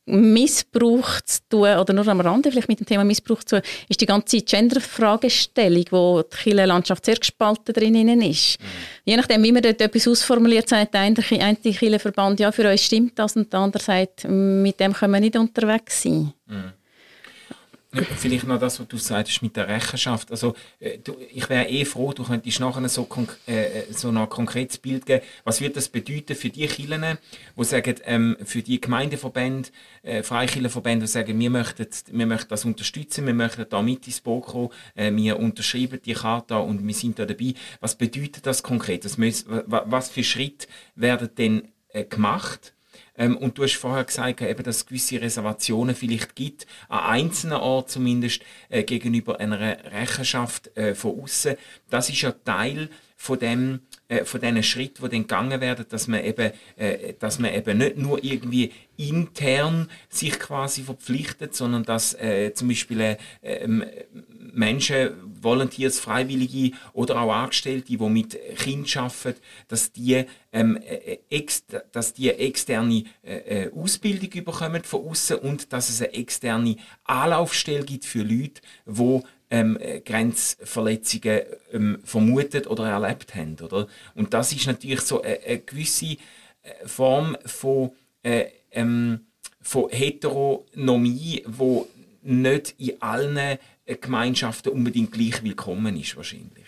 Missbrauch 0.09 1.21
zu 1.23 1.41
tun, 1.49 1.77
oder 1.79 1.93
nur 1.93 2.07
am 2.07 2.21
Rande 2.21 2.51
vielleicht 2.51 2.69
mit 2.69 2.79
dem 2.79 2.87
Thema 2.87 3.03
Missbrauch 3.03 3.43
zu 3.43 3.57
tun, 3.57 3.69
ist 3.89 4.01
die 4.01 4.07
ganze 4.07 4.41
Gender-Fragestellung, 4.41 5.85
wo 5.91 6.23
die 6.23 6.37
Kirchenlandschaft 6.37 7.05
sehr 7.05 7.17
gespalten 7.17 7.75
drin 7.75 8.23
ist. 8.23 8.61
Mhm. 8.61 8.65
Je 9.05 9.17
nachdem, 9.17 9.43
wie 9.43 9.51
man 9.51 9.63
dort 9.63 9.81
etwas 9.81 10.07
ausformuliert, 10.07 10.69
sagt 10.69 10.95
der 10.95 11.01
eine, 11.01 11.17
Kirchenverband, 11.17 12.39
ja, 12.39 12.53
für 12.53 12.71
uns 12.71 12.85
stimmt 12.85 13.19
das, 13.19 13.35
und 13.35 13.53
der 13.53 13.59
andere 13.59 13.83
sagt, 13.83 14.29
mit 14.29 14.79
dem 14.79 14.93
können 14.93 15.13
wir 15.13 15.21
nicht 15.21 15.37
unterwegs 15.37 16.03
sein. 16.03 16.33
Mhm. 16.47 16.73
Vielleicht 18.17 18.47
noch 18.47 18.59
das, 18.59 18.79
was 18.81 18.89
du 18.89 18.99
sagst 18.99 19.43
mit 19.43 19.57
der 19.57 19.69
Rechenschaft. 19.69 20.31
Also, 20.31 20.55
äh, 20.81 20.99
du, 20.99 21.17
ich 21.33 21.49
wäre 21.49 21.69
eh 21.69 21.85
froh, 21.85 22.13
du 22.13 22.25
könntest 22.25 22.61
nachher 22.61 22.89
so, 22.89 23.09
äh, 23.47 23.81
äh, 23.81 23.93
so 23.93 24.09
ein 24.09 24.29
konkretes 24.29 24.79
Bild 24.79 25.07
geben. 25.07 25.25
Was 25.45 25.61
wird 25.61 25.77
das 25.77 25.89
bedeuten 25.89 26.35
für 26.35 26.51
die 26.51 26.67
Kirchen, 26.67 27.19
die 27.57 27.65
sagen, 27.65 27.97
ähm, 28.05 28.37
für 28.45 28.63
die 28.63 28.81
Gemeindeverbände, 28.81 29.71
äh, 30.03 30.23
Freikirchenverbände, 30.23 31.07
die 31.07 31.11
sagen, 31.11 31.39
wir 31.39 31.51
möchten, 31.51 31.87
wir 32.13 32.27
möchten 32.27 32.49
das 32.49 32.65
unterstützen, 32.65 33.27
wir 33.27 33.35
möchten 33.35 33.67
da 33.69 33.83
mit 33.83 34.07
ins 34.07 34.21
Boot 34.21 34.47
kommen, 34.47 34.71
äh, 34.95 35.13
wir 35.13 35.39
unterschreiben 35.39 36.01
die 36.05 36.15
Karte 36.15 36.59
und 36.59 36.87
wir 36.87 36.95
sind 36.95 37.19
da 37.19 37.25
dabei. 37.25 37.55
Was 37.81 37.97
bedeutet 37.97 38.47
das 38.47 38.63
konkret? 38.63 39.05
Was, 39.05 39.45
was 39.47 40.11
für 40.11 40.25
Schritte 40.25 40.67
werden 40.95 41.31
denn 41.37 41.69
äh, 41.89 42.05
gemacht? 42.05 42.76
Ähm, 43.19 43.37
und 43.37 43.59
du 43.59 43.65
hast 43.65 43.77
vorher 43.77 44.05
gesagt, 44.05 44.43
eben, 44.43 44.63
dass 44.63 44.77
es 44.77 44.87
gewisse 44.87 45.21
Reservationen 45.21 45.95
vielleicht 45.95 46.35
gibt, 46.35 46.67
an 46.89 47.01
einzelnen 47.01 47.59
Orten 47.59 47.89
zumindest, 47.89 48.43
äh, 48.69 48.85
gegenüber 48.85 49.41
einer 49.41 49.59
Rechenschaft 49.61 50.77
äh, 50.77 50.95
von 50.95 51.23
außen. 51.23 51.57
Das 51.91 52.09
ist 52.09 52.21
ja 52.21 52.33
Teil 52.33 52.91
von 53.17 53.39
dem, 53.39 53.81
äh, 54.09 54.25
von 54.25 54.41
diesen 54.41 54.63
Schritten, 54.63 55.03
die 55.05 55.11
dann 55.11 55.23
gegangen 55.23 55.61
werden, 55.61 55.87
dass 55.89 56.07
man 56.07 56.25
eben, 56.25 56.53
äh, 56.77 57.15
dass 57.19 57.39
man 57.39 57.53
eben 57.53 57.79
nicht 57.79 57.97
nur 57.97 58.23
irgendwie 58.23 58.73
intern 58.97 59.91
sich 60.09 60.39
quasi 60.39 60.83
verpflichtet, 60.83 61.55
sondern 61.55 61.83
dass 61.83 62.15
äh, 62.15 62.53
zum 62.55 62.69
Beispiel 62.69 63.01
äh, 63.01 63.17
ähm, 63.43 63.85
Menschen, 64.53 65.11
Volunteers, 65.41 65.99
Freiwillige 65.99 66.77
oder 66.93 67.21
auch 67.21 67.33
Angestellte, 67.33 67.87
die 67.87 67.99
mit 67.99 68.39
Kindern 68.57 69.05
arbeiten, 69.05 69.41
dass 69.69 69.93
die, 69.93 70.25
ähm, 70.53 70.79
äh, 70.79 71.19
ex, 71.29 71.65
dass 71.93 72.15
die 72.15 72.31
externe 72.31 73.05
äh, 73.23 73.71
Ausbildung 73.71 74.45
bekommen 74.45 74.83
von 74.83 75.07
außen 75.09 75.39
und 75.39 75.73
dass 75.73 75.91
es 75.91 76.01
eine 76.01 76.15
externe 76.15 76.77
Anlaufstelle 77.05 77.85
gibt 77.85 78.05
für 78.05 78.23
Leute, 78.23 78.63
die 78.87 79.21
ähm, 79.51 79.79
Grenzverletzungen 80.05 81.41
ähm, 81.73 81.99
vermutet 82.05 82.67
oder 82.67 82.89
erlebt 82.89 83.35
haben. 83.35 83.57
Oder? 83.63 83.87
Und 84.15 84.35
das 84.35 84.53
ist 84.53 84.67
natürlich 84.67 85.03
so 85.03 85.23
eine, 85.23 85.39
eine 85.41 85.59
gewisse 85.61 86.07
äh, 86.07 86.17
Form 86.87 87.37
von, 87.45 87.93
äh, 88.23 88.47
ähm, 88.73 89.21
von 89.61 89.91
Heteronomie, 89.91 91.45
wo 91.47 91.89
nicht 92.23 92.75
in 92.79 93.01
allen 93.01 93.37
äh, 93.37 93.59
Gemeinschaften 94.01 94.73
unbedingt 94.73 95.13
gleich 95.13 95.43
willkommen 95.43 95.99
ist 95.99 96.17
wahrscheinlich. 96.17 96.67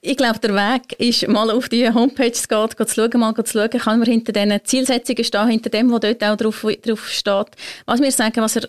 Ich 0.00 0.16
glaube, 0.16 0.38
der 0.38 0.54
Weg 0.54 0.92
ist, 1.00 1.26
mal 1.26 1.50
auf 1.50 1.68
die 1.68 1.92
Homepage 1.92 2.30
zu 2.30 2.46
gehen, 2.46 2.68
zu 2.86 2.94
schauen, 2.94 3.18
mal 3.18 3.34
zu 3.34 3.52
schauen, 3.52 3.70
kann 3.70 3.98
man 3.98 4.08
hinter 4.08 4.32
diesen 4.32 4.64
Zielsetzungen 4.64 5.24
stehen, 5.24 5.48
hinter 5.48 5.70
dem, 5.70 5.90
was 5.90 6.00
dort 6.00 6.22
auch 6.22 6.36
drauf, 6.36 6.64
drauf 6.82 7.08
steht. 7.08 7.46
Was 7.84 8.00
wir 8.00 8.12
sagen, 8.12 8.40
was 8.40 8.56
er 8.56 8.68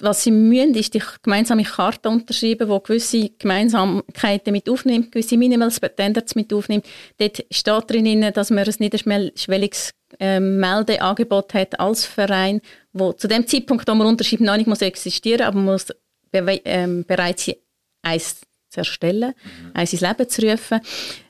was 0.00 0.22
sie 0.22 0.30
müssen, 0.30 0.74
ist 0.74 0.94
die 0.94 1.02
gemeinsame 1.22 1.64
Karte 1.64 2.08
unterschreiben, 2.08 2.68
die 2.68 2.82
gewisse 2.82 3.30
Gemeinsamkeiten 3.38 4.52
mit 4.52 4.68
aufnimmt, 4.68 5.12
gewisse 5.12 5.36
Minimal 5.36 5.70
Standards 5.70 6.34
mit 6.34 6.52
aufnimmt. 6.52 6.86
Dort 7.18 7.44
steht 7.50 7.90
drin, 7.90 8.32
dass 8.32 8.50
man 8.50 8.64
ein 8.64 8.74
niederschwelliges 8.78 9.92
äh, 10.20 10.40
Meldeangebot 10.40 11.54
hat 11.54 11.78
als 11.80 12.04
Verein, 12.04 12.60
wo 12.92 13.12
zu 13.12 13.28
dem 13.28 13.46
Zeitpunkt, 13.46 13.88
wo 13.88 13.94
man 13.94 14.06
unterschreibt, 14.06 14.42
noch 14.42 14.56
nicht 14.56 14.66
muss 14.66 14.82
existieren, 14.82 15.42
aber 15.42 15.56
man 15.56 15.74
muss 15.74 15.86
be 16.30 16.60
ähm, 16.64 17.04
bereit 17.04 17.40
sein, 17.40 17.56
eins 18.02 18.40
zu 18.70 18.80
erstellen, 18.80 19.34
mhm. 19.34 19.70
eins 19.74 19.92
ins 19.92 20.02
Leben 20.02 20.28
zu 20.28 20.42
rufen. 20.42 20.80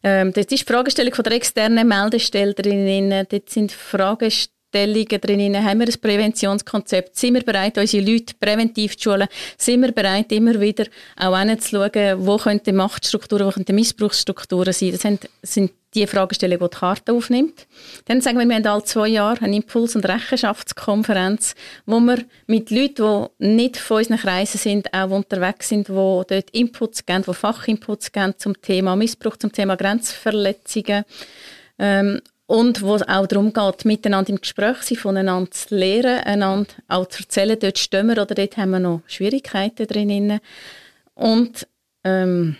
Ähm, 0.02 0.32
das 0.32 0.46
ist 0.46 0.50
die 0.50 0.64
Fragestellung 0.64 1.14
von 1.14 1.24
der 1.24 1.34
externen 1.34 1.86
Meldestelle 1.86 2.54
drin. 2.54 3.26
Dort 3.28 3.50
sind 3.50 3.72
Fragestellungen 3.72 4.57
Stellungen 4.68 5.20
drin, 5.20 5.64
haben 5.64 5.80
wir 5.80 5.88
ein 5.88 6.00
Präventionskonzept, 6.00 7.16
sind 7.16 7.34
wir 7.34 7.42
bereit, 7.42 7.78
unsere 7.78 8.04
Leute 8.04 8.34
präventiv 8.38 8.96
zu 8.96 9.10
schulen, 9.10 9.28
sind 9.56 9.80
wir 9.80 9.92
bereit, 9.92 10.30
immer 10.32 10.60
wieder 10.60 10.84
auch 11.16 11.38
hinzuschauen, 11.38 12.26
wo 12.26 12.36
könnten 12.36 12.76
Machtstrukturen, 12.76 13.46
wo 13.46 13.50
könnten 13.50 13.74
Missbrauchsstrukturen 13.74 14.72
sein. 14.72 14.92
Das 14.92 15.00
sind, 15.00 15.28
sind 15.42 15.72
die 15.94 16.06
Fragestellungen, 16.06 16.60
die 16.60 16.70
die 16.70 16.76
Karte 16.76 17.12
aufnimmt. 17.14 17.66
Dann 18.04 18.20
sagen 18.20 18.38
wir, 18.38 18.46
wir 18.46 18.56
haben 18.56 18.66
alle 18.66 18.84
zwei 18.84 19.08
Jahre 19.08 19.42
eine 19.42 19.56
Impuls- 19.56 19.96
und 19.96 20.06
Rechenschaftskonferenz, 20.06 21.54
wo 21.86 21.98
wir 22.00 22.18
mit 22.46 22.70
Leuten, 22.70 23.28
die 23.40 23.46
nicht 23.46 23.78
von 23.78 23.98
unseren 23.98 24.18
Kreisen 24.18 24.58
sind, 24.58 24.92
auch 24.92 25.10
unterwegs 25.10 25.70
sind, 25.70 25.88
die 25.88 25.92
dort 25.92 26.50
Inputs 26.52 27.06
geben, 27.06 27.24
die 27.26 27.32
Fachinputs 27.32 28.12
geben 28.12 28.34
zum 28.36 28.60
Thema 28.60 28.96
Missbrauch, 28.96 29.38
zum 29.38 29.50
Thema 29.50 29.76
Grenzverletzungen. 29.76 31.04
Ähm, 31.78 32.20
und 32.48 32.80
wo 32.80 32.94
es 32.94 33.06
auch 33.06 33.26
darum 33.26 33.52
geht, 33.52 33.84
miteinander 33.84 34.30
im 34.30 34.40
Gespräch 34.40 34.78
sein, 34.78 34.96
voneinander 34.96 35.50
zu 35.50 35.74
lernen, 35.74 36.24
einander 36.24 36.72
auch 36.88 37.06
zu 37.06 37.22
erzählen, 37.22 37.58
dort 37.60 37.78
stimmen 37.78 38.16
wir 38.16 38.22
oder 38.22 38.34
dort 38.34 38.56
haben 38.56 38.70
wir 38.70 38.78
noch 38.78 39.02
Schwierigkeiten 39.06 39.86
drin. 39.86 40.40
Und 41.14 41.68
ähm, 42.04 42.56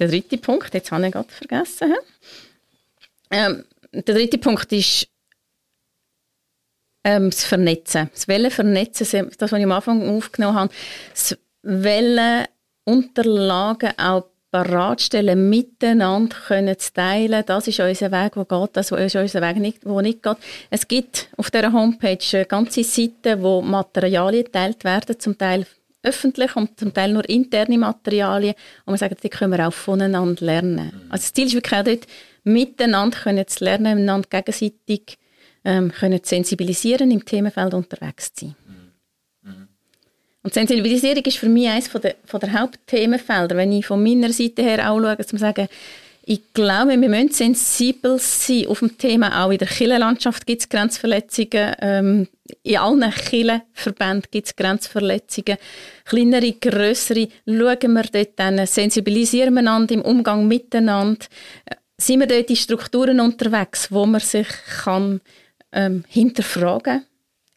der 0.00 0.08
dritte 0.08 0.38
Punkt, 0.38 0.74
jetzt 0.74 0.90
habe 0.90 1.06
ich 1.06 1.12
gerade 1.12 1.28
vergessen. 1.28 1.94
Ähm, 3.30 3.64
der 3.92 4.14
dritte 4.16 4.38
Punkt 4.38 4.72
ist 4.72 5.06
ähm, 7.04 7.30
das 7.30 7.44
Vernetzen. 7.44 8.10
Das 8.12 8.26
Wellen 8.26 8.50
vernetzen, 8.50 9.30
das, 9.38 9.52
was 9.52 9.58
ich 9.58 9.64
am 9.64 9.72
Anfang 9.72 10.16
aufgenommen 10.16 10.58
habe, 10.58 10.74
das 11.12 11.38
Wellen 11.62 12.46
Unterlagen 12.84 13.96
auch 13.98 14.31
bereitstellen, 14.52 15.48
miteinander 15.48 16.36
können 16.46 16.78
zu 16.78 16.92
teilen. 16.92 17.42
Das 17.46 17.66
ist 17.66 17.80
unser 17.80 18.12
Weg, 18.12 18.36
wo 18.36 18.44
geht, 18.44 18.76
das 18.76 18.92
ist 18.92 19.16
unser 19.16 19.40
Weg, 19.40 19.56
nicht, 19.56 19.84
wo 19.84 20.00
nicht 20.00 20.22
geht. 20.22 20.36
Es 20.70 20.86
gibt 20.86 21.28
auf 21.36 21.50
dieser 21.50 21.72
Homepage 21.72 22.44
ganze 22.46 22.84
Seiten, 22.84 23.42
wo 23.42 23.62
Materialien 23.62 24.44
geteilt 24.44 24.84
werden, 24.84 25.18
zum 25.18 25.36
Teil 25.36 25.66
öffentlich 26.02 26.54
und 26.54 26.78
zum 26.78 26.92
Teil 26.92 27.12
nur 27.12 27.28
interne 27.28 27.78
Materialien. 27.78 28.54
Und 28.84 28.92
man 28.92 28.98
sagt, 28.98 29.24
die 29.24 29.30
können 29.30 29.52
wir 29.52 29.66
auch 29.66 29.72
voneinander 29.72 30.44
lernen. 30.44 30.92
Also 31.08 31.22
das 31.22 31.32
Ziel 31.32 31.46
ist 31.46 31.54
wirklich 31.54 31.80
auch 31.80 31.84
dort, 31.84 32.06
miteinander 32.44 33.18
können 33.18 33.48
zu 33.48 33.64
lernen, 33.64 33.94
miteinander 33.94 34.28
gegenseitig 34.28 35.18
ähm, 35.64 35.90
können 35.92 36.22
zu 36.22 36.28
sensibilisieren, 36.28 37.10
im 37.10 37.24
Themenfeld 37.24 37.72
unterwegs 37.72 38.34
zu 38.34 38.46
sein. 38.46 38.56
Und 40.42 40.54
Sensibilisierung 40.54 41.24
ist 41.24 41.38
für 41.38 41.48
mich 41.48 41.68
eines 41.68 41.88
der, 41.90 42.14
der 42.32 42.52
Hauptthemenfelder, 42.52 43.56
wenn 43.56 43.72
ich 43.72 43.86
von 43.86 44.02
meiner 44.02 44.32
Seite 44.32 44.62
her 44.62 44.90
auch 44.90 45.00
schaue, 45.00 45.18
zu 45.18 45.36
sagen, 45.36 45.68
ich 46.24 46.52
glaube, 46.54 47.00
wir 47.00 47.08
müssen 47.08 47.32
sensibel 47.32 48.16
sein 48.18 48.68
auf 48.68 48.78
dem 48.78 48.96
Thema. 48.96 49.44
Auch 49.44 49.50
in 49.50 49.58
der 49.58 49.66
Kirchenlandschaft 49.66 50.46
gibt 50.46 50.62
es 50.62 50.68
Grenzverletzungen. 50.68 51.74
Ähm, 51.80 52.28
in 52.62 52.76
allen 52.76 53.10
Kirchenverbänden 53.10 54.30
gibt 54.30 54.46
es 54.46 54.54
Grenzverletzungen. 54.54 55.58
Kleinere, 56.04 56.52
grössere. 56.52 57.28
Schauen 57.44 57.92
wir 57.92 58.04
dort 58.04 58.32
dann, 58.36 58.64
sensibilisieren 58.66 59.54
wir 59.54 59.60
einander 59.60 59.94
im 59.94 60.02
Umgang 60.02 60.46
miteinander. 60.46 61.26
Äh, 61.64 61.74
sind 61.98 62.20
wir 62.20 62.28
dort 62.28 62.50
in 62.50 62.56
Strukturen 62.56 63.18
unterwegs, 63.18 63.90
wo 63.90 64.06
man 64.06 64.20
sich 64.20 64.48
kann, 64.84 65.20
ähm, 65.72 66.04
hinterfragen 66.08 67.04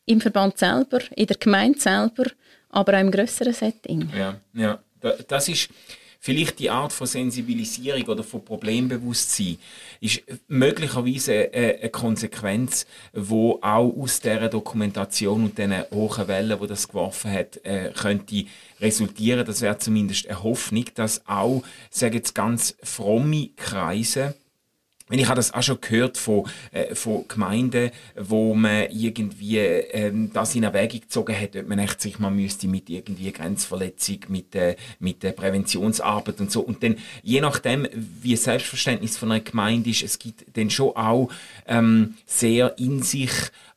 im 0.06 0.22
Verband 0.22 0.58
selber, 0.58 1.00
in 1.16 1.28
der 1.28 1.38
Gemeinde 1.38 1.80
selber, 1.80 2.26
aber 2.76 2.98
auch 2.98 3.02
im 3.02 3.12
grösseren 3.12 3.54
Setting. 3.54 4.10
Ja, 4.16 4.40
ja. 4.54 4.80
Das 5.28 5.48
ist 5.50 5.70
vielleicht 6.20 6.58
die 6.58 6.72
Art 6.72 6.92
von 6.92 7.06
Sensibilisierung 7.06 8.04
oder 8.08 8.24
von 8.24 8.44
Problembewusstsein 8.44 9.60
ist 10.02 10.24
möglicherweise 10.48 11.52
eine, 11.54 11.90
Konsequenz, 11.90 12.88
wo 13.14 13.60
auch 13.62 13.96
aus 13.96 14.20
der 14.20 14.50
Dokumentation 14.50 15.44
und 15.44 15.58
den 15.58 15.74
hohen 15.92 16.28
Wellen, 16.28 16.60
wo 16.60 16.66
das 16.66 16.88
geworfen 16.88 17.32
hat, 17.32 17.64
äh, 17.64 17.92
könnte 17.96 18.46
resultieren. 18.82 19.46
Das 19.46 19.62
wäre 19.62 19.78
zumindest 19.78 20.28
eine 20.28 20.42
Hoffnung, 20.42 20.86
dass 20.96 21.22
auch, 21.28 21.62
sage 21.92 22.18
jetzt 22.18 22.34
ganz 22.34 22.76
fromme 22.82 23.50
Kreise 23.56 24.34
ich 25.12 25.28
habe 25.28 25.36
das 25.36 25.54
auch 25.54 25.62
schon 25.62 25.80
gehört 25.82 26.18
von, 26.18 26.50
äh, 26.72 26.96
von 26.96 27.28
Gemeinden, 27.28 27.92
wo 28.16 28.56
man 28.56 28.88
irgendwie 28.90 29.60
ähm, 29.60 30.32
das 30.34 30.56
in 30.56 30.64
Erwägung 30.64 31.02
gezogen 31.02 31.40
hat, 31.40 31.56
ob 31.56 31.68
man 31.68 31.78
echt 31.78 32.02
sich 32.02 32.18
mal 32.18 32.32
müsste 32.32 32.68
mit 32.68 32.90
irgendwie 32.90 33.32
Grenzverletzung, 33.32 34.20
mit, 34.30 34.56
äh, 34.56 34.76
mit 35.00 35.22
der 35.22 35.34
Präventionsarbeit 35.34 36.42
und 36.42 36.52
so. 36.52 36.62
Und 36.62 36.82
dann, 36.82 36.96
je 37.22 37.40
nachdem, 37.40 37.88
wie 37.94 38.32
das 38.32 38.46
Selbstverständnis 38.46 39.16
von 39.16 39.32
einer 39.32 39.44
Gemeinde 39.44 39.92
ist, 39.92 40.02
es 40.02 40.18
gibt 40.18 40.46
dann 40.58 40.72
schon 40.72 40.96
auch 40.96 41.30
ähm, 41.68 42.16
sehr 42.26 42.78
in 42.80 43.04
sich 43.04 43.32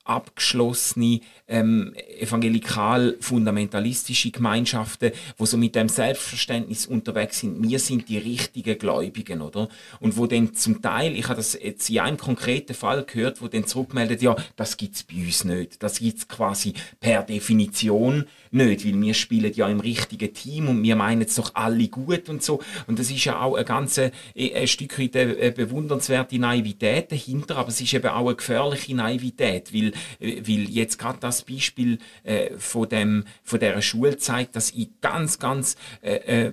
abgeschlossene 0.09 1.21
ähm, 1.47 1.94
evangelikal-fundamentalistische 2.18 4.31
Gemeinschaften, 4.31 5.12
wo 5.37 5.47
so 5.47 5.57
mit 5.57 5.75
dem 5.75 5.88
Selbstverständnis 5.88 6.87
unterwegs 6.87 7.40
sind, 7.40 7.62
wir 7.62 7.79
sind 7.79 8.09
die 8.09 8.18
richtigen 8.18 8.79
Gläubigen, 8.79 9.42
oder? 9.42 9.68
Und 10.01 10.16
wo 10.16 10.27
dann 10.27 10.55
zum 10.55 10.83
Teil, 10.83 11.16
ich 11.16 11.25
habe 11.25 11.37
das 11.37 11.55
jetzt 11.55 11.90
in 11.90 12.01
einem 12.01 12.16
konkreten 12.16 12.75
Fall 12.75 13.05
gehört, 13.05 13.42
wo 13.42 13.49
dann 13.49 13.66
zurückmeldet, 13.66 14.23
ja, 14.23 14.37
das 14.57 14.77
gibt's 14.77 15.05
bei 15.05 15.16
uns 15.16 15.44
nicht. 15.44 15.83
Das 15.83 15.99
gibt's 15.99 16.29
quasi 16.29 16.75
per 17.01 17.23
Definition 17.23 18.27
nicht, 18.50 18.87
weil 18.87 19.00
wir 19.00 19.14
spielen 19.14 19.52
ja 19.54 19.68
im 19.68 19.80
richtigen 19.80 20.32
Team 20.32 20.68
und 20.68 20.82
wir 20.82 20.96
meinen 20.96 21.22
es 21.22 21.34
doch 21.34 21.54
alle 21.54 21.88
gut 21.88 22.28
und 22.28 22.42
so. 22.42 22.61
Und 22.87 22.98
das 22.98 23.11
ist 23.11 23.24
ja 23.24 23.40
auch 23.40 23.54
eine 23.54 23.64
ganze, 23.64 24.12
ein 24.37 24.66
Stück 24.66 24.98
weit 24.98 25.16
eine 25.16 25.52
bewundernswerte 25.52 26.38
Naivität 26.38 27.12
dahinter, 27.12 27.56
aber 27.56 27.68
es 27.68 27.80
ist 27.80 27.94
eben 27.94 28.08
auch 28.08 28.26
eine 28.26 28.37
gefährliche 28.37 28.94
Naivität, 28.94 29.72
weil 29.72 29.92
weil 30.20 30.68
jetzt 30.70 30.98
gerade 30.98 31.18
das 31.20 31.42
Beispiel 31.42 31.98
äh, 32.24 32.50
von 32.58 32.88
dem 32.88 33.24
von 33.42 33.61
der 33.61 33.80
Schule 33.82 34.16
zeigt, 34.16 34.56
dass 34.56 34.70
in 34.70 34.94
ganz 35.00 35.38
ganz 35.38 35.76
äh, 36.02 36.46
äh, 36.46 36.52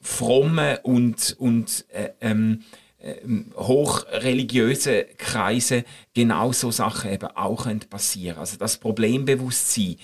fromme 0.00 0.80
und 0.82 1.36
und 1.38 1.84
äh, 1.90 2.10
ähm, 2.20 2.62
äh, 2.98 3.14
hochreligiöse 3.56 5.06
Kreise 5.16 5.84
genau 6.14 6.52
so 6.52 6.70
Sachen 6.70 7.12
eben 7.12 7.28
auch 7.36 7.66
passieren. 7.88 8.38
Also 8.38 8.56
das 8.56 8.78
Problembewusstsein, 8.78 9.96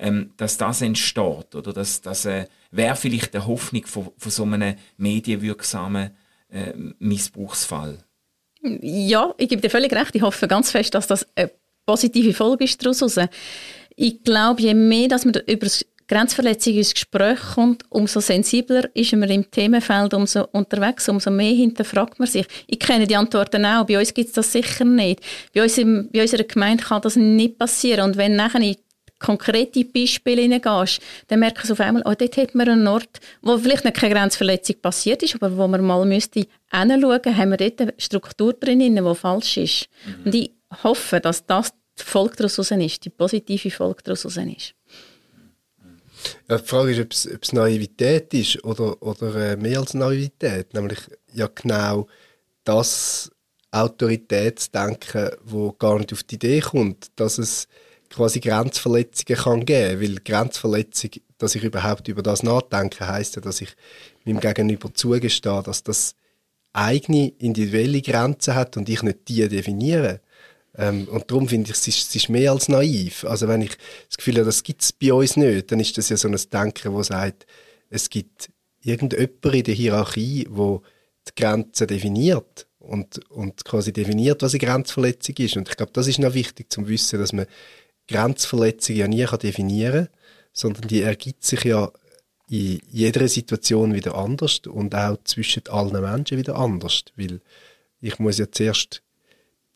ähm, 0.00 0.32
dass 0.36 0.56
das 0.56 0.82
entsteht 0.82 1.54
oder 1.54 1.72
dass 1.72 2.00
das 2.00 2.24
äh, 2.24 2.46
wäre 2.70 2.96
vielleicht 2.96 3.34
die 3.34 3.38
Hoffnung 3.38 3.86
von, 3.86 4.10
von 4.16 4.32
so 4.32 4.44
einem 4.44 4.74
medienwirksamen 4.96 6.10
äh, 6.50 6.72
Missbrauchsfall. 6.98 7.98
Ja, 8.62 9.34
ich 9.38 9.48
gebe 9.48 9.62
dir 9.62 9.70
völlig 9.70 9.92
recht. 9.92 10.14
Ich 10.14 10.22
hoffe 10.22 10.48
ganz 10.48 10.70
fest, 10.70 10.94
dass 10.94 11.06
das 11.06 11.26
eine 11.34 11.50
positive 11.86 12.34
Folge 12.34 12.64
ist 12.64 12.84
daraus 12.84 13.02
raus. 13.02 13.18
Ich 13.96 14.22
glaube, 14.22 14.62
je 14.62 14.74
mehr, 14.74 15.08
dass 15.08 15.24
man 15.24 15.34
über 15.46 15.66
Grenzverletzung 16.08 16.74
ins 16.74 16.92
Gespräch 16.92 17.38
kommt, 17.54 17.84
umso 17.88 18.20
sensibler 18.20 18.88
ist 18.94 19.12
man 19.12 19.30
im 19.30 19.50
Themenfeld 19.50 20.12
umso 20.12 20.44
unterwegs, 20.52 21.08
umso 21.08 21.30
mehr 21.30 21.52
hinterfragt 21.52 22.18
man 22.18 22.26
sich. 22.26 22.46
Ich 22.66 22.80
kenne 22.80 23.06
die 23.06 23.16
Antworten 23.16 23.64
auch, 23.64 23.86
bei 23.86 23.98
uns 23.98 24.12
gibt 24.12 24.28
es 24.28 24.34
das 24.34 24.50
sicher 24.50 24.84
nicht. 24.84 25.20
Bei, 25.54 25.62
uns 25.62 25.78
im, 25.78 26.08
bei 26.12 26.22
unserer 26.22 26.44
Gemeinde 26.44 26.82
kann 26.82 27.02
das 27.02 27.16
nicht 27.16 27.58
passieren. 27.58 28.10
Und 28.10 28.16
wenn 28.16 28.34
nachher 28.34 28.60
konkrete 29.20 29.84
Beispiele 29.84 30.42
hineingehst, 30.42 31.00
dann 31.28 31.40
merkst 31.40 31.68
du 31.68 31.74
auf 31.74 31.80
einmal, 31.80 32.02
oh, 32.06 32.14
dort 32.18 32.36
hat 32.36 32.54
man 32.54 32.68
einen 32.68 32.88
Ort, 32.88 33.20
wo 33.42 33.56
vielleicht 33.58 33.84
nicht 33.84 33.96
keine 33.96 34.14
Grenzverletzung 34.14 34.76
passiert 34.80 35.22
ist, 35.22 35.36
aber 35.36 35.56
wo 35.56 35.68
man 35.68 35.84
mal 35.84 36.04
müsste 36.04 36.46
hinschauen, 36.72 37.36
haben 37.36 37.50
wir 37.50 37.56
dort 37.56 37.80
eine 37.80 37.94
Struktur 37.98 38.54
drin, 38.54 38.80
die 38.80 39.14
falsch 39.14 39.58
ist. 39.58 39.88
Mhm. 40.04 40.24
Und 40.24 40.34
ich 40.34 40.50
hoffe, 40.82 41.20
dass 41.20 41.46
das 41.46 41.72
die 41.98 42.04
Folge 42.04 42.36
daraus 42.36 42.58
ist, 42.58 43.04
die 43.04 43.10
positive 43.10 43.70
Folge 43.70 44.02
daraus 44.02 44.24
ist. 44.24 44.74
Ja, 46.48 46.58
die 46.58 46.66
Frage 46.66 46.92
ist, 46.92 47.00
ob 47.00 47.42
es, 47.42 47.52
Naivität 47.52 48.32
ist 48.34 48.62
oder, 48.64 49.00
oder 49.02 49.34
äh, 49.36 49.56
mehr 49.56 49.80
als 49.80 49.94
Naivität. 49.94 50.74
Nämlich 50.74 50.98
ja 51.32 51.48
genau 51.54 52.08
das 52.64 53.30
Autoritätsdenken, 53.70 55.30
wo 55.44 55.72
gar 55.72 55.98
nicht 55.98 56.12
auf 56.12 56.22
die 56.22 56.34
Idee 56.34 56.60
kommt, 56.60 57.08
dass 57.16 57.38
es 57.38 57.68
quasi 58.10 58.40
Grenzverletzungen 58.40 59.42
kann 59.42 59.64
geben, 59.64 60.02
weil 60.02 60.16
Grenzverletzung, 60.16 61.10
dass 61.38 61.54
ich 61.54 61.62
überhaupt 61.62 62.08
über 62.08 62.22
das 62.22 62.42
nachdenke, 62.42 63.06
heißt 63.06 63.36
ja, 63.36 63.42
dass 63.42 63.60
ich 63.60 63.74
meinem 64.24 64.40
Gegenüber 64.40 64.92
zugestehe, 64.92 65.62
dass 65.62 65.82
das 65.82 66.14
eigene 66.72 67.28
individuelle 67.38 68.02
Grenzen 68.02 68.54
hat 68.54 68.76
und 68.76 68.88
ich 68.88 69.02
nicht 69.02 69.28
die 69.28 69.48
definiere. 69.48 70.20
Ähm, 70.76 71.08
und 71.08 71.30
darum 71.30 71.48
finde 71.48 71.70
ich, 71.70 71.76
es 71.76 71.88
ist, 71.88 72.08
es 72.08 72.14
ist 72.14 72.28
mehr 72.28 72.52
als 72.52 72.68
naiv. 72.68 73.24
Also 73.24 73.48
wenn 73.48 73.62
ich 73.62 73.76
das 74.08 74.16
Gefühl 74.18 74.34
habe, 74.34 74.44
das 74.44 74.62
gibt 74.62 74.82
es 74.82 74.92
bei 74.92 75.12
uns 75.12 75.36
nicht, 75.36 75.70
dann 75.72 75.80
ist 75.80 75.96
das 75.96 76.08
ja 76.08 76.16
so 76.16 76.28
ein 76.28 76.38
Denken, 76.52 76.94
das 76.96 77.08
sagt, 77.08 77.46
es 77.88 78.08
gibt 78.08 78.50
irgendjemand 78.82 79.54
in 79.54 79.62
der 79.64 79.74
Hierarchie, 79.74 80.46
wo 80.50 80.82
die 81.28 81.42
Grenzen 81.42 81.86
definiert 81.86 82.66
und, 82.78 83.18
und 83.30 83.64
quasi 83.64 83.92
definiert, 83.92 84.42
was 84.42 84.54
eine 84.54 84.60
Grenzverletzung 84.60 85.36
ist. 85.38 85.56
Und 85.56 85.68
ich 85.68 85.76
glaube, 85.76 85.92
das 85.92 86.06
ist 86.06 86.18
noch 86.18 86.34
wichtig 86.34 86.72
zu 86.72 86.86
wissen, 86.88 87.18
dass 87.18 87.32
man 87.32 87.46
Grenzverletzung 88.10 88.96
ja 88.96 89.08
nie 89.08 89.24
definieren 89.24 90.06
kann, 90.06 90.14
sondern 90.52 90.88
die 90.88 91.02
ergibt 91.02 91.44
sich 91.44 91.64
ja 91.64 91.90
in 92.48 92.80
jeder 92.90 93.28
Situation 93.28 93.94
wieder 93.94 94.16
anders 94.16 94.60
und 94.66 94.94
auch 94.94 95.16
zwischen 95.24 95.68
allen 95.68 96.00
Menschen 96.00 96.38
wieder 96.38 96.56
anders. 96.56 97.04
Weil 97.16 97.40
ich 98.00 98.18
muss 98.18 98.38
ja 98.38 98.50
zuerst 98.50 99.02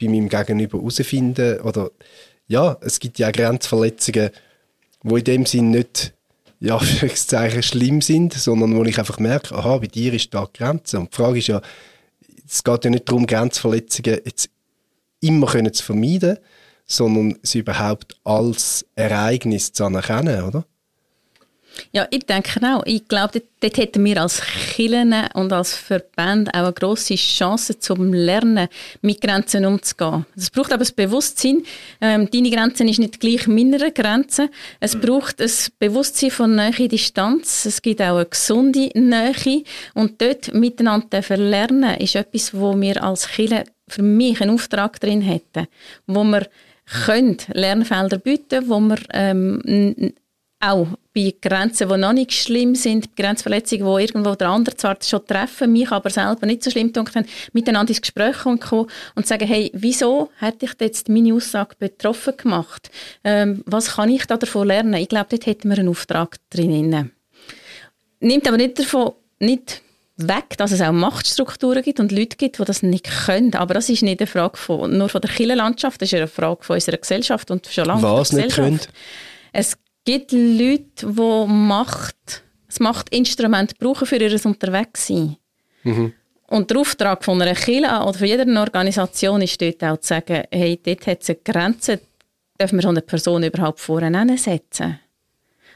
bei 0.00 0.08
meinem 0.08 0.28
Gegenüber 0.28 0.78
herausfinden, 0.78 1.60
oder 1.60 1.90
ja, 2.48 2.76
es 2.80 2.98
gibt 2.98 3.18
ja 3.18 3.28
auch 3.28 3.32
Grenzverletzungen, 3.32 4.30
wo 5.02 5.16
in 5.16 5.24
dem 5.24 5.46
Sinn 5.46 5.70
nicht 5.70 6.12
ja, 6.60 6.80
schlimm 6.80 8.00
sind, 8.00 8.32
sondern 8.32 8.74
wo 8.76 8.84
ich 8.84 8.98
einfach 8.98 9.18
merke, 9.18 9.54
aha, 9.54 9.78
bei 9.78 9.86
dir 9.86 10.12
ist 10.14 10.32
da 10.34 10.46
die 10.46 10.58
Grenze. 10.58 10.98
Und 10.98 11.12
die 11.12 11.16
Frage 11.16 11.38
ist 11.38 11.46
ja, 11.46 11.62
es 12.46 12.64
geht 12.64 12.84
ja 12.84 12.90
nicht 12.90 13.08
darum, 13.08 13.26
Grenzverletzungen 13.26 14.20
jetzt 14.24 14.50
immer 15.20 15.46
können 15.46 15.72
zu 15.72 15.84
vermeiden, 15.84 16.38
sondern 16.86 17.38
sie 17.42 17.60
überhaupt 17.60 18.16
als 18.24 18.86
Ereignis 18.94 19.72
zu 19.72 19.84
anerkennen, 19.84 20.42
oder? 20.44 20.64
Ja, 21.92 22.06
ich 22.10 22.26
denke 22.26 22.60
auch. 22.62 22.82
Ich 22.86 23.06
glaube, 23.08 23.40
dort, 23.40 23.44
dort 23.60 23.76
hätten 23.76 24.04
wir 24.04 24.20
als 24.22 24.40
Kirchen 24.40 25.14
und 25.34 25.52
als 25.52 25.74
Verband 25.74 26.48
auch 26.50 26.64
eine 26.64 26.72
grosse 26.72 27.14
Chance 27.16 27.78
zum 27.78 28.12
Lernen, 28.12 28.68
mit 29.02 29.20
Grenzen 29.20 29.64
umzugehen. 29.64 30.26
Es 30.36 30.50
braucht 30.50 30.72
aber 30.72 30.80
das 30.80 30.92
Bewusstsein, 30.92 31.62
ähm, 32.00 32.28
deine 32.30 32.50
Grenze 32.50 32.84
ist 32.84 32.98
nicht 32.98 33.20
gleich 33.20 33.46
meiner 33.46 33.90
Grenze. 33.90 34.50
Es 34.80 34.94
mhm. 34.94 35.00
braucht 35.00 35.40
ein 35.40 35.50
Bewusstsein 35.78 36.30
von 36.30 36.54
Nähe 36.54 36.88
Distanz. 36.88 37.64
Es 37.66 37.82
gibt 37.82 38.00
auch 38.00 38.16
eine 38.16 38.26
gesunde 38.26 38.90
Nähe. 38.94 39.64
Und 39.94 40.20
dort 40.20 40.52
miteinander 40.54 41.22
verlernen 41.22 41.96
ist 41.98 42.14
etwas, 42.14 42.54
wo 42.54 42.80
wir 42.80 43.02
als 43.02 43.28
Kirche 43.28 43.64
für 43.88 44.02
mich 44.02 44.40
einen 44.40 44.54
Auftrag 44.54 44.98
drin 45.00 45.20
hätten, 45.20 45.66
wo 46.06 46.24
wir 46.24 46.46
können 46.86 47.38
Lernfelder 47.52 48.18
bieten, 48.18 48.68
wo 48.68 48.80
wir 48.80 48.98
ähm, 49.12 50.12
auch 50.60 50.88
bei 51.14 51.34
Grenzen, 51.40 51.88
die 51.88 51.96
noch 51.96 52.12
nicht 52.12 52.32
schlimm 52.32 52.74
sind, 52.74 53.16
Grenzverletzungen, 53.16 53.86
die 53.86 54.02
irgendwo 54.02 54.34
der 54.34 54.48
andere 54.48 54.76
zwar 54.76 54.96
schon 55.02 55.24
treffen, 55.26 55.72
mich 55.72 55.90
aber 55.90 56.10
selber 56.10 56.46
nicht 56.46 56.62
so 56.62 56.70
schlimm 56.70 56.92
tun, 56.92 57.06
miteinander 57.52 57.90
ins 57.90 58.00
Gespräch 58.00 58.38
kommen 58.38 58.90
und 59.14 59.26
sagen, 59.26 59.46
hey, 59.46 59.70
wieso 59.74 60.30
hätte 60.38 60.66
ich 60.66 60.72
jetzt 60.80 61.08
meine 61.08 61.34
Aussage 61.34 61.76
betroffen 61.78 62.36
gemacht? 62.36 62.90
Ähm, 63.22 63.62
was 63.66 63.94
kann 63.94 64.08
ich 64.08 64.26
da 64.26 64.36
davon 64.36 64.66
lernen? 64.66 64.94
Ich 64.94 65.08
glaube, 65.08 65.28
dort 65.30 65.46
hätten 65.46 65.68
wir 65.68 65.78
einen 65.78 65.88
Auftrag 65.88 66.36
drin. 66.50 67.10
Nimmt 68.20 68.48
aber 68.48 68.56
nicht 68.56 68.78
davon, 68.78 69.12
nicht 69.38 69.82
weg, 70.16 70.56
dass 70.58 70.70
es 70.72 70.80
auch 70.80 70.92
Machtstrukturen 70.92 71.82
gibt 71.82 72.00
und 72.00 72.12
Leute 72.12 72.36
gibt, 72.36 72.58
die 72.58 72.64
das 72.64 72.82
nicht 72.82 73.08
können. 73.26 73.54
Aber 73.54 73.74
das 73.74 73.88
ist 73.88 74.02
nicht 74.02 74.20
eine 74.20 74.26
Frage 74.26 74.56
von, 74.56 74.96
nur 74.96 75.08
von 75.08 75.20
der 75.20 75.30
Kirchenlandschaft, 75.30 76.00
das 76.00 76.12
ist 76.12 76.14
eine 76.14 76.28
Frage 76.28 76.62
von 76.62 76.74
unserer 76.74 76.98
Gesellschaft 76.98 77.50
und 77.50 77.66
schon 77.66 77.86
lange 77.86 78.02
Was 78.02 78.32
nicht 78.32 78.54
können? 78.54 78.80
Es 79.52 79.76
gibt 80.04 80.32
Leute, 80.32 81.06
die 81.06 81.46
Macht, 81.46 82.42
das 82.66 82.80
Machtinstrument 82.80 83.78
brauchen 83.78 84.06
für 84.06 84.16
ihr 84.16 84.44
Unterwegssein. 84.44 85.36
Mhm. 85.82 86.12
Und 86.48 86.70
der 86.70 86.78
Auftrag 86.78 87.24
von 87.24 87.40
einer 87.40 87.54
Kirche 87.54 87.86
oder 87.86 88.14
von 88.14 88.26
jeder 88.26 88.60
Organisation 88.60 89.42
ist 89.42 89.60
dort 89.60 89.82
auch 89.82 89.98
zu 89.98 90.08
sagen, 90.08 90.44
hey, 90.50 90.78
dort 90.80 91.06
hat 91.06 91.22
es 91.22 91.30
eine 91.30 91.38
Grenze, 91.42 92.00
dürfen 92.60 92.78
wir 92.78 92.82
so 92.82 92.88
eine 92.88 93.00
Person 93.00 93.42
überhaupt 93.42 93.80
vorne 93.80 94.38
setzen? 94.38 95.00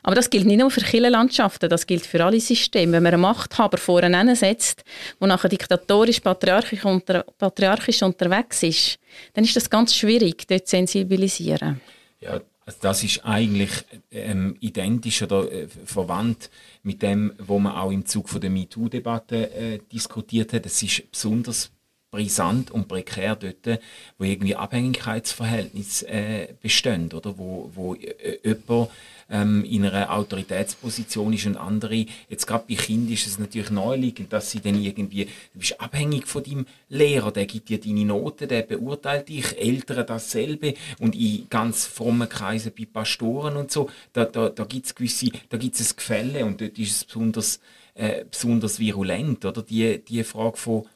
Aber 0.08 0.14
das 0.14 0.30
gilt 0.30 0.46
nicht 0.46 0.58
nur 0.58 0.70
für 0.70 0.80
Kirchenlandschaften, 0.80 1.68
das 1.68 1.86
gilt 1.86 2.06
für 2.06 2.24
alle 2.24 2.40
Systeme. 2.40 2.92
Wenn 2.92 3.02
man 3.02 3.12
einen 3.12 3.20
Machthaber 3.20 3.76
vorne 3.76 4.34
setzt, 4.36 4.82
der 5.20 5.28
nachher 5.28 5.50
diktatorisch, 5.50 6.20
patriarchisch, 6.20 6.82
unter, 6.86 7.24
patriarchisch 7.36 8.02
unterwegs 8.02 8.62
ist, 8.62 8.98
dann 9.34 9.44
ist 9.44 9.54
das 9.54 9.68
ganz 9.68 9.94
schwierig, 9.94 10.48
dort 10.48 10.66
zu 10.66 10.76
sensibilisieren. 10.76 11.82
Ja, 12.20 12.40
also 12.64 12.78
das 12.80 13.04
ist 13.04 13.22
eigentlich 13.26 13.70
ähm, 14.10 14.56
identisch 14.60 15.20
oder 15.20 15.52
äh, 15.52 15.68
verwandt 15.84 16.48
mit 16.82 17.02
dem, 17.02 17.34
was 17.36 17.60
man 17.60 17.74
auch 17.74 17.90
im 17.90 18.06
Zug 18.06 18.30
von 18.30 18.40
der 18.40 18.48
MeToo-Debatte 18.48 19.50
äh, 19.52 19.78
diskutiert 19.92 20.54
hat. 20.54 20.64
Es 20.64 20.82
ist 20.82 21.12
besonders 21.12 21.70
brisant 22.10 22.70
und 22.70 22.88
prekär 22.88 23.36
dort, 23.36 23.80
wo 24.18 24.24
irgendwie 24.24 24.56
Abhängigkeitsverhältnisse 24.56 26.08
äh, 26.08 26.48
bestehen, 26.60 27.12
oder 27.12 27.36
wo, 27.38 27.70
wo 27.74 27.94
äh, 27.94 28.38
jemand 28.44 28.90
ähm, 29.30 29.64
in 29.64 29.84
einer 29.84 30.12
Autoritätsposition 30.12 31.32
ist 31.32 31.46
und 31.46 31.56
andere, 31.56 32.06
jetzt 32.28 32.46
gerade 32.46 32.64
bei 32.68 32.74
Kindern 32.74 33.12
ist 33.12 33.26
es 33.26 33.38
natürlich 33.38 33.70
naheliegend, 33.70 34.32
dass 34.32 34.50
sie 34.50 34.60
dann 34.60 34.80
irgendwie, 34.80 35.26
du 35.26 35.58
bist 35.58 35.80
abhängig 35.80 36.26
von 36.26 36.42
deinem 36.42 36.66
Lehrer, 36.88 37.30
der 37.30 37.46
gibt 37.46 37.68
dir 37.68 37.80
deine 37.80 38.04
Noten, 38.04 38.48
der 38.48 38.62
beurteilt 38.62 39.28
dich, 39.28 39.58
Eltern 39.58 40.06
dasselbe 40.06 40.74
und 40.98 41.14
in 41.14 41.46
ganz 41.50 41.86
frommen 41.86 42.28
Kreisen 42.28 42.72
bei 42.76 42.86
Pastoren 42.86 43.56
und 43.56 43.70
so, 43.70 43.90
da, 44.12 44.24
da, 44.24 44.48
da 44.48 44.64
gibt 44.64 44.86
es 44.86 44.94
gewisse, 44.94 45.30
da 45.50 45.58
gibt 45.58 45.78
es 45.78 45.94
Gefälle 45.94 46.44
und 46.44 46.60
dort 46.60 46.78
ist 46.78 46.92
es 46.92 47.04
besonders, 47.04 47.60
äh, 47.94 48.24
besonders 48.30 48.78
virulent, 48.78 49.44
oder? 49.44 49.62
Die, 49.62 50.02
die 50.02 50.24
Frage 50.24 50.56
von, 50.56 50.86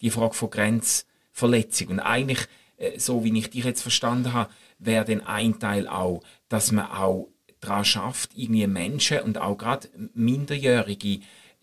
die 0.00 0.10
Frage 0.10 0.34
von 0.34 0.50
Grenzverletzung 0.50 1.88
und 1.88 2.00
eigentlich, 2.00 2.46
äh, 2.76 2.98
so 2.98 3.24
wie 3.24 3.36
ich 3.38 3.50
dich 3.50 3.64
jetzt 3.64 3.82
verstanden 3.82 4.32
habe, 4.32 4.50
wäre 4.78 5.04
dann 5.04 5.22
ein 5.22 5.58
Teil 5.58 5.88
auch, 5.88 6.22
dass 6.48 6.72
man 6.72 6.90
auch 6.90 7.28
daran 7.60 7.84
schafft, 7.84 8.30
irgendwie 8.34 8.66
Menschen 8.66 9.20
und 9.20 9.38
auch 9.38 9.56
gerade 9.56 9.88
Minderjährige 10.14 11.20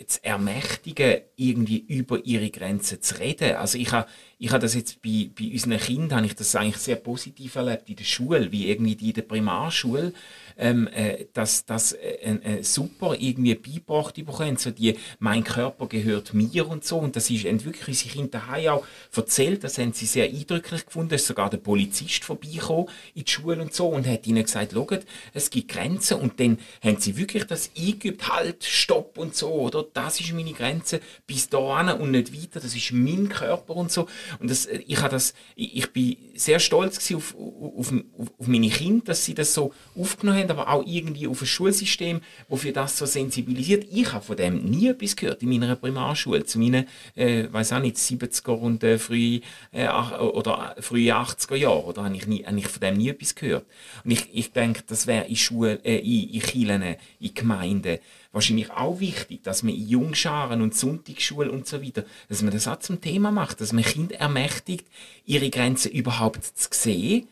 zu 0.08 0.24
ermächtigen, 0.24 1.22
irgendwie 1.36 1.78
über 1.78 2.26
ihre 2.26 2.50
Grenzen 2.50 3.02
zu 3.02 3.20
reden. 3.20 3.56
Also 3.56 3.78
ich 3.78 3.92
habe 3.92 4.08
ich 4.38 4.50
habe 4.50 4.60
das 4.60 4.74
jetzt 4.74 5.02
bei, 5.02 5.30
bei 5.38 5.52
unseren 5.52 5.78
Kindern, 5.78 6.18
habe 6.18 6.26
ich 6.26 6.36
das 6.36 6.56
eigentlich 6.56 6.78
sehr 6.78 6.98
positiv 6.98 7.56
erlebt 7.56 7.90
in 7.90 7.96
der 7.96 8.04
Schule, 8.04 8.52
wie 8.52 8.70
irgendwie 8.70 8.96
die 8.96 9.10
in 9.10 9.14
der 9.14 9.22
Primarschule, 9.22 10.14
ähm, 10.58 10.88
äh, 10.88 11.26
dass 11.34 11.66
das 11.66 11.94
äh, 11.94 12.38
äh, 12.44 12.64
super 12.64 13.16
irgendwie 13.20 13.56
beigebracht 13.56 14.16
bekommen, 14.16 14.58
so 14.58 14.72
die, 14.72 14.98
mein 15.20 15.44
Körper 15.44 15.88
gehört 15.88 16.34
mir 16.34 16.68
und 16.68 16.86
so, 16.86 16.98
und 16.98 17.16
das 17.16 17.30
ist 17.30 17.44
wirklich 17.44 17.88
unsere 17.88 18.10
Kinder 18.10 18.40
daheim 18.40 18.68
auch 18.68 18.86
erzählt, 19.16 19.64
das 19.64 19.78
haben 19.78 19.94
sie 19.94 20.06
sehr 20.06 20.26
eindrücklich 20.26 20.86
gefunden, 20.86 21.14
ist 21.14 21.28
sogar 21.28 21.50
der 21.50 21.58
Polizist 21.58 22.24
vorbeigekommen 22.24 22.88
in 23.14 23.24
die 23.24 23.32
Schule 23.32 23.62
und 23.62 23.74
so 23.74 23.88
und 23.88 24.08
hat 24.08 24.28
ihnen 24.28 24.44
gesagt, 24.44 24.74
schaut, 24.74 25.06
es 25.34 25.50
gibt 25.50 25.72
Grenzen. 25.72 26.20
Und 26.20 26.40
dann 26.40 26.58
haben 26.84 27.00
sie 27.00 27.18
wirklich 27.18 27.46
das 27.46 27.72
eingeübt, 27.78 28.28
halt, 28.30 28.64
stopp 28.64 29.18
und 29.18 29.36
so, 29.36 29.52
oder, 29.52 29.86
das 29.94 30.20
ist 30.20 30.34
meine 30.34 30.54
Grenze, 30.54 31.00
bis 31.28 31.50
dahin 31.50 31.90
und 32.00 32.12
nicht 32.12 32.34
weiter, 32.34 32.60
das 32.60 32.76
ist 32.76 32.92
mein 32.92 33.30
Körper 33.30 33.76
und 33.76 33.92
so, 33.92 34.08
und 34.40 34.50
das, 34.50 34.66
ich 34.66 34.98
habe 34.98 35.10
das, 35.10 35.34
ich, 35.56 35.76
ich 35.78 35.92
bin 35.92 36.18
sehr 36.36 36.60
stolz 36.60 37.12
auf, 37.14 37.36
auf, 37.36 37.92
auf, 37.92 38.32
auf 38.38 38.48
meine 38.48 38.70
Kinder, 38.70 39.06
dass 39.06 39.26
sie 39.26 39.34
das 39.34 39.54
so 39.54 39.74
aufgenommen 39.96 40.43
haben, 40.50 40.60
aber 40.60 40.70
auch 40.70 40.84
irgendwie 40.86 41.28
auf 41.28 41.42
ein 41.42 41.48
Schulsystem, 41.48 42.22
das 42.50 42.62
für 42.62 42.72
das 42.72 42.98
so 42.98 43.06
sensibilisiert. 43.06 43.88
Ich 43.92 44.12
habe 44.14 44.24
von 44.24 44.38
dem 44.38 44.64
nie 44.64 44.90
etwas 44.90 45.16
gehört 45.16 45.42
in 45.42 45.50
meiner 45.50 45.76
Primarschule, 45.76 46.46
zu 46.46 46.60
meinen, 46.60 46.88
äh, 47.16 47.46
weiß 47.52 47.74
auch 47.74 47.80
nicht, 47.80 47.98
70er 47.98 48.52
und 48.52 48.84
äh, 48.84 48.98
früh, 49.00 49.40
äh, 49.72 49.88
oder 49.88 50.76
frühe 50.80 51.14
80er 51.14 51.56
Jahre, 51.56 51.86
oder 51.86 52.04
habe 52.04 52.16
ich, 52.16 52.28
nie, 52.28 52.46
habe 52.46 52.58
ich 52.58 52.68
von 52.68 52.82
dem 52.82 52.98
nie 52.98 53.10
etwas 53.10 53.36
gehört. 53.36 53.66
Und 54.04 54.12
ich, 54.12 54.30
ich 54.34 54.52
denke, 54.52 54.84
das 54.88 55.08
wäre 55.08 55.26
in 55.26 55.36
Schulen, 55.36 55.84
äh, 55.84 55.98
in, 55.98 56.30
in 56.30 56.42
Kirchen, 56.42 56.96
in 57.20 57.34
Gemeinden, 57.34 58.00
wahrscheinlich 58.32 58.72
auch 58.72 59.00
wichtig, 59.00 59.44
dass 59.44 59.64
man 59.64 59.74
in 59.74 59.88
Jungscharen 59.88 60.62
und 60.62 60.76
Sonntagsschule 60.76 61.52
und 61.52 61.68
so 61.68 61.82
weiter, 61.82 62.04
dass 62.28 62.42
man 62.42 62.52
das 62.52 62.68
auch 62.68 62.80
zum 62.80 63.00
Thema 63.00 63.32
macht, 63.32 63.62
dass 63.62 63.72
man 63.72 63.84
Kinder 63.84 64.16
ermächtigt, 64.16 64.88
ihre 65.26 65.50
Grenzen 65.50 65.92
überhaupt 65.92 66.44
zu 66.44 66.70
sehen 66.72 67.28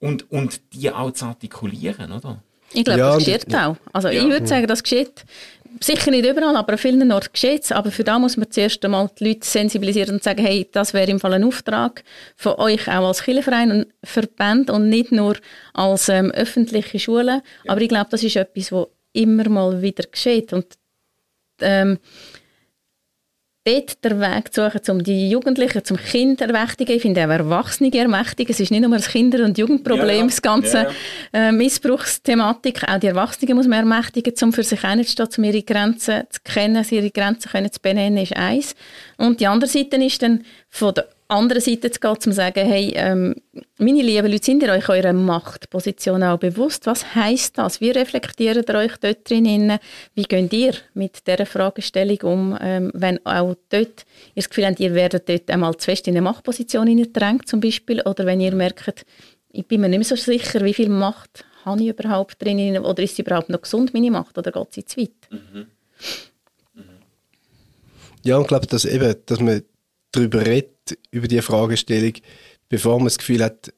und, 0.00 0.30
und 0.30 0.60
die 0.74 0.90
auch 0.90 1.12
zu 1.12 1.26
artikulieren, 1.26 2.12
oder? 2.12 2.42
Ich 2.72 2.84
glaube, 2.84 3.00
ja, 3.00 3.14
das 3.14 3.24
geschieht 3.24 3.54
auch. 3.54 3.76
Also 3.92 4.08
ja. 4.08 4.22
ich 4.22 4.28
würde 4.28 4.46
sagen, 4.46 4.66
das 4.66 4.82
geschieht 4.82 5.24
sicher 5.80 6.10
nicht 6.10 6.26
überall, 6.26 6.56
aber 6.56 6.72
an 6.72 6.78
vielen 6.78 7.10
Orten 7.12 7.32
geschieht 7.32 7.64
es. 7.64 7.72
Aber 7.72 7.90
für 7.90 8.04
da 8.04 8.18
muss 8.18 8.36
man 8.36 8.50
zuerst 8.50 8.84
einmal 8.84 9.10
die 9.18 9.28
Leute 9.28 9.46
sensibilisieren 9.46 10.14
und 10.16 10.22
sagen, 10.22 10.44
hey, 10.44 10.68
das 10.70 10.94
wäre 10.94 11.10
im 11.10 11.20
Fall 11.20 11.34
ein 11.34 11.44
Auftrag 11.44 12.04
von 12.36 12.54
euch 12.54 12.88
auch 12.88 13.06
als 13.06 13.22
Kirchenverein 13.22 13.70
und 13.70 13.86
Verband 14.04 14.70
und 14.70 14.88
nicht 14.88 15.12
nur 15.12 15.36
als 15.72 16.08
ähm, 16.08 16.30
öffentliche 16.30 16.98
Schulen. 16.98 17.40
Ja. 17.64 17.72
Aber 17.72 17.80
ich 17.80 17.88
glaube, 17.88 18.08
das 18.10 18.22
ist 18.22 18.36
etwas, 18.36 18.72
was 18.72 18.88
immer 19.12 19.48
mal 19.48 19.82
wieder 19.82 20.04
geschieht. 20.04 20.52
Und 20.52 20.66
ähm, 21.60 21.98
dort 23.64 24.04
den 24.04 24.20
Weg 24.20 24.54
zu 24.54 24.64
suchen, 24.64 24.80
um 24.90 25.04
die 25.04 25.30
Jugendlichen, 25.30 25.84
zum 25.84 25.96
Kind 25.96 26.40
ermächtigen. 26.40 26.96
Ich 26.96 27.02
finde 27.02 27.24
auch 27.24 27.30
Erwachsene 27.30 27.92
ermächtigen. 27.92 28.52
Es 28.52 28.60
ist 28.60 28.70
nicht 28.70 28.80
nur 28.80 28.92
ein 28.92 29.02
Kinder- 29.02 29.44
und 29.44 29.58
Jugendproblem, 29.58 30.08
ja, 30.08 30.14
ja. 30.14 30.24
das 30.24 30.42
ganze 30.42 30.86
ja, 31.32 31.48
äh, 31.48 31.52
Missbrauchsthematik. 31.52 32.88
Auch 32.88 32.98
die 32.98 33.08
Erwachsenen 33.08 33.56
muss 33.56 33.66
man 33.66 33.80
ermächtigen, 33.80 34.32
um 34.42 34.52
für 34.52 34.62
sich 34.62 34.82
einzustehen, 34.82 35.28
um 35.36 35.44
ihre 35.44 35.62
Grenzen 35.62 36.22
zu 36.30 36.40
kennen, 36.42 36.84
ihre 36.90 37.10
Grenzen 37.10 37.50
können 37.50 37.70
zu 37.70 37.80
benennen, 37.80 38.22
ist 38.22 38.36
eins. 38.36 38.74
Und 39.18 39.40
die 39.40 39.46
andere 39.46 39.68
Seite 39.70 39.96
ist 39.96 40.22
dann 40.22 40.44
von 40.68 40.94
der 40.94 41.08
anderen 41.30 41.62
Seite 41.62 41.90
zu 41.90 42.00
gehen, 42.00 42.10
um 42.10 42.20
zu 42.20 42.32
sagen, 42.32 42.66
hey, 42.66 42.92
ähm, 42.94 43.34
meine 43.78 44.02
lieben 44.02 44.30
Leute, 44.30 44.44
sind 44.44 44.62
ihr 44.62 44.70
euch 44.70 44.88
eurer 44.88 45.12
Machtposition 45.12 46.22
auch 46.22 46.38
bewusst? 46.38 46.86
Was 46.86 47.14
heisst 47.14 47.58
das? 47.58 47.80
Wie 47.80 47.90
reflektiert 47.90 48.68
ihr 48.68 48.74
euch 48.74 48.96
dort 48.98 49.28
drin? 49.28 49.78
Wie 50.14 50.22
geht 50.24 50.52
ihr 50.52 50.74
mit 50.94 51.26
dieser 51.26 51.46
Fragestellung 51.46 52.20
um, 52.22 52.58
ähm, 52.60 52.90
wenn 52.94 53.24
auch 53.24 53.54
dort 53.68 54.04
ihr 54.34 54.42
das 54.42 54.48
Gefühl 54.48 54.66
habt, 54.66 54.80
ihr 54.80 54.94
werdet 54.94 55.28
dort 55.28 55.50
einmal 55.50 55.76
zu 55.76 55.86
fest 55.86 56.08
in 56.08 56.14
eine 56.14 56.22
Machtposition 56.22 56.86
hineingedrängt 56.86 57.48
zum 57.48 57.60
Beispiel, 57.60 58.02
oder 58.02 58.26
wenn 58.26 58.40
ihr 58.40 58.54
merkt, 58.54 59.06
ich 59.52 59.66
bin 59.66 59.80
mir 59.80 59.88
nicht 59.88 59.98
mehr 59.98 60.04
so 60.04 60.16
sicher, 60.16 60.64
wie 60.64 60.74
viel 60.74 60.88
Macht 60.88 61.44
habe 61.64 61.82
ich 61.82 61.88
überhaupt 61.88 62.42
drin, 62.42 62.78
oder 62.78 63.02
ist 63.02 63.16
sie 63.16 63.22
überhaupt 63.22 63.50
noch 63.50 63.62
gesund, 63.62 63.92
meine 63.94 64.10
Macht, 64.10 64.36
oder 64.38 64.50
geht 64.50 64.72
sie 64.72 64.84
zu 64.84 65.00
weit? 65.00 65.10
Mhm. 65.30 65.66
Mhm. 66.74 66.82
Ja, 68.22 68.36
und 68.36 68.42
ich 68.42 68.48
glaube, 68.48 68.66
dass 68.66 68.84
eben, 68.84 69.14
dass 69.26 69.40
man 69.40 69.62
darüber 70.12 70.44
redet, 70.44 70.98
über 71.10 71.28
diese 71.28 71.42
Fragestellung, 71.42 72.14
bevor 72.68 72.98
man 72.98 73.06
das 73.06 73.18
Gefühl 73.18 73.44
hat, 73.44 73.72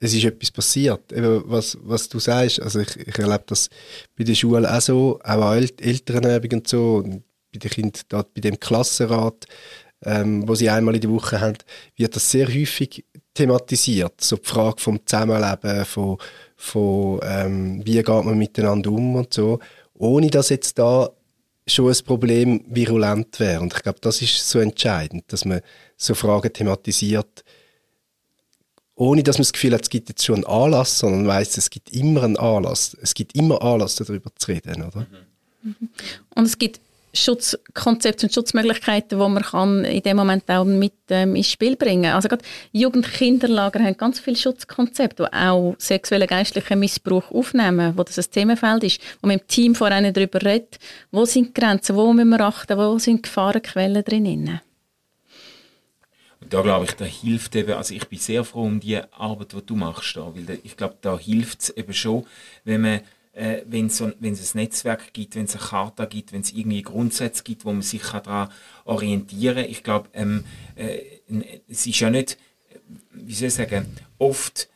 es 0.00 0.14
ist 0.14 0.24
etwas 0.24 0.50
passiert. 0.50 1.12
Eben, 1.12 1.42
was, 1.46 1.76
was 1.82 2.08
du 2.08 2.18
sagst, 2.18 2.62
also 2.62 2.80
ich, 2.80 2.96
ich 2.96 3.18
erlebe 3.18 3.44
das 3.46 3.68
bei 4.16 4.24
der 4.24 4.34
Schule 4.34 4.72
auch 4.72 4.80
so, 4.80 5.18
auch 5.22 5.42
an 5.42 5.68
Elternabend 5.80 6.54
und 6.54 6.68
so, 6.68 6.96
und 6.96 7.24
bei 7.52 7.58
den 7.58 7.70
Kindern 7.70 8.02
dort 8.08 8.34
bei 8.34 8.40
dem 8.40 8.60
Klassenrat, 8.60 9.46
ähm, 10.04 10.46
wo 10.46 10.54
sie 10.54 10.70
einmal 10.70 10.94
in 10.94 11.00
der 11.00 11.10
Woche 11.10 11.40
haben, 11.40 11.58
wird 11.96 12.14
das 12.14 12.30
sehr 12.30 12.46
häufig 12.46 13.04
thematisiert. 13.34 14.20
So 14.20 14.36
die 14.36 14.48
Frage 14.48 14.80
vom 14.80 15.00
Zusammenleben, 15.04 15.84
von, 15.84 16.18
von 16.56 17.20
ähm, 17.22 17.82
wie 17.84 17.94
geht 17.94 18.08
man 18.08 18.38
miteinander 18.38 18.90
um 18.90 19.16
und 19.16 19.34
so. 19.34 19.58
Ohne 19.94 20.28
dass 20.28 20.50
jetzt 20.50 20.78
da 20.78 21.10
schon 21.74 21.88
ein 21.88 22.04
Problem 22.04 22.64
virulent 22.68 23.38
wäre. 23.40 23.60
Und 23.60 23.74
ich 23.74 23.82
glaube, 23.82 23.98
das 24.00 24.22
ist 24.22 24.48
so 24.48 24.58
entscheidend, 24.58 25.24
dass 25.28 25.44
man 25.44 25.60
so 25.96 26.14
Fragen 26.14 26.52
thematisiert, 26.52 27.44
ohne 28.94 29.22
dass 29.22 29.36
man 29.36 29.42
das 29.42 29.52
Gefühl 29.52 29.74
hat, 29.74 29.82
es 29.82 29.90
gibt 29.90 30.08
jetzt 30.08 30.24
schon 30.24 30.36
einen 30.36 30.46
Anlass, 30.46 30.98
sondern 30.98 31.26
weiß, 31.26 31.56
es 31.56 31.70
gibt 31.70 31.90
immer 31.90 32.24
einen 32.24 32.36
Anlass. 32.36 32.96
Es 33.00 33.14
gibt 33.14 33.34
immer 33.34 33.62
Anlass, 33.62 33.96
darüber 33.96 34.30
zu 34.36 34.50
reden, 34.50 34.82
oder? 34.82 35.06
Mhm. 35.62 35.88
Und 36.34 36.44
es 36.44 36.58
gibt 36.58 36.80
Schutzkonzepte 37.24 38.26
und 38.26 38.32
Schutzmöglichkeiten, 38.32 39.18
die 39.18 39.28
man 39.28 39.42
kann 39.42 39.84
in 39.84 40.02
dem 40.02 40.16
Moment 40.16 40.48
auch 40.48 40.64
mit 40.64 40.92
ähm, 41.10 41.34
ins 41.34 41.50
Spiel 41.50 41.76
bringen. 41.76 42.12
Also 42.12 42.28
Jugendkinderlager 42.72 43.80
haben 43.80 43.96
ganz 43.96 44.20
viele 44.20 44.36
Schutzkonzepte, 44.36 45.24
die 45.24 45.36
auch 45.36 45.74
sexuellen 45.78 46.28
geistlichen 46.28 46.78
Missbrauch 46.78 47.30
aufnehmen, 47.32 47.94
wo 47.96 48.04
das 48.04 48.18
ein 48.18 48.30
Themenfeld 48.30 48.84
ist, 48.84 49.00
wo 49.20 49.26
man 49.26 49.38
im 49.38 49.46
Team 49.48 49.74
vor 49.74 49.88
vorher 49.88 50.12
darüber 50.12 50.42
redet, 50.42 50.78
wo 51.10 51.24
sind 51.24 51.48
die 51.48 51.60
Grenzen, 51.60 51.96
wo 51.96 52.12
müssen 52.12 52.30
wir 52.30 52.40
achten, 52.40 52.76
wo 52.76 52.98
sind 52.98 53.22
Gefahrenquellen 53.22 54.04
drin. 54.04 54.60
Da 56.48 56.62
glaube 56.62 56.86
ich, 56.86 56.92
da 56.92 57.04
hilft 57.04 57.56
eben, 57.56 57.72
also 57.72 57.94
ich 57.94 58.06
bin 58.06 58.18
sehr 58.18 58.44
froh 58.44 58.62
um 58.62 58.80
die 58.80 59.00
Arbeit, 59.12 59.52
die 59.52 59.66
du 59.66 59.74
machst 59.74 60.16
da, 60.16 60.32
weil 60.34 60.58
ich 60.62 60.76
glaube, 60.76 60.96
da 61.00 61.18
hilft 61.18 61.62
es 61.62 61.70
eben 61.70 61.92
schon, 61.92 62.26
wenn 62.64 62.82
man 62.82 63.00
äh, 63.38 63.62
wenn 63.66 63.86
es 63.86 64.00
ein 64.00 64.14
Netzwerk 64.54 65.12
gibt, 65.12 65.36
wenn 65.36 65.44
es 65.44 65.54
eine 65.54 65.64
Charta 65.64 66.04
gibt, 66.06 66.32
wenn 66.32 66.40
es 66.40 66.52
irgendwie 66.52 66.82
Grundsätze 66.82 67.44
gibt, 67.44 67.64
wo 67.64 67.72
man 67.72 67.82
sich 67.82 68.02
daran 68.02 68.50
orientieren 68.84 69.62
kann. 69.62 69.70
Ich 69.70 69.82
glaube, 69.84 70.08
ähm, 70.12 70.44
äh, 70.74 71.00
es 71.68 71.86
ist 71.86 72.00
ja 72.00 72.10
nicht, 72.10 72.36
wie 73.12 73.34
soll 73.34 73.48
ich 73.48 73.54
sagen, 73.54 73.86
oft 74.18 74.68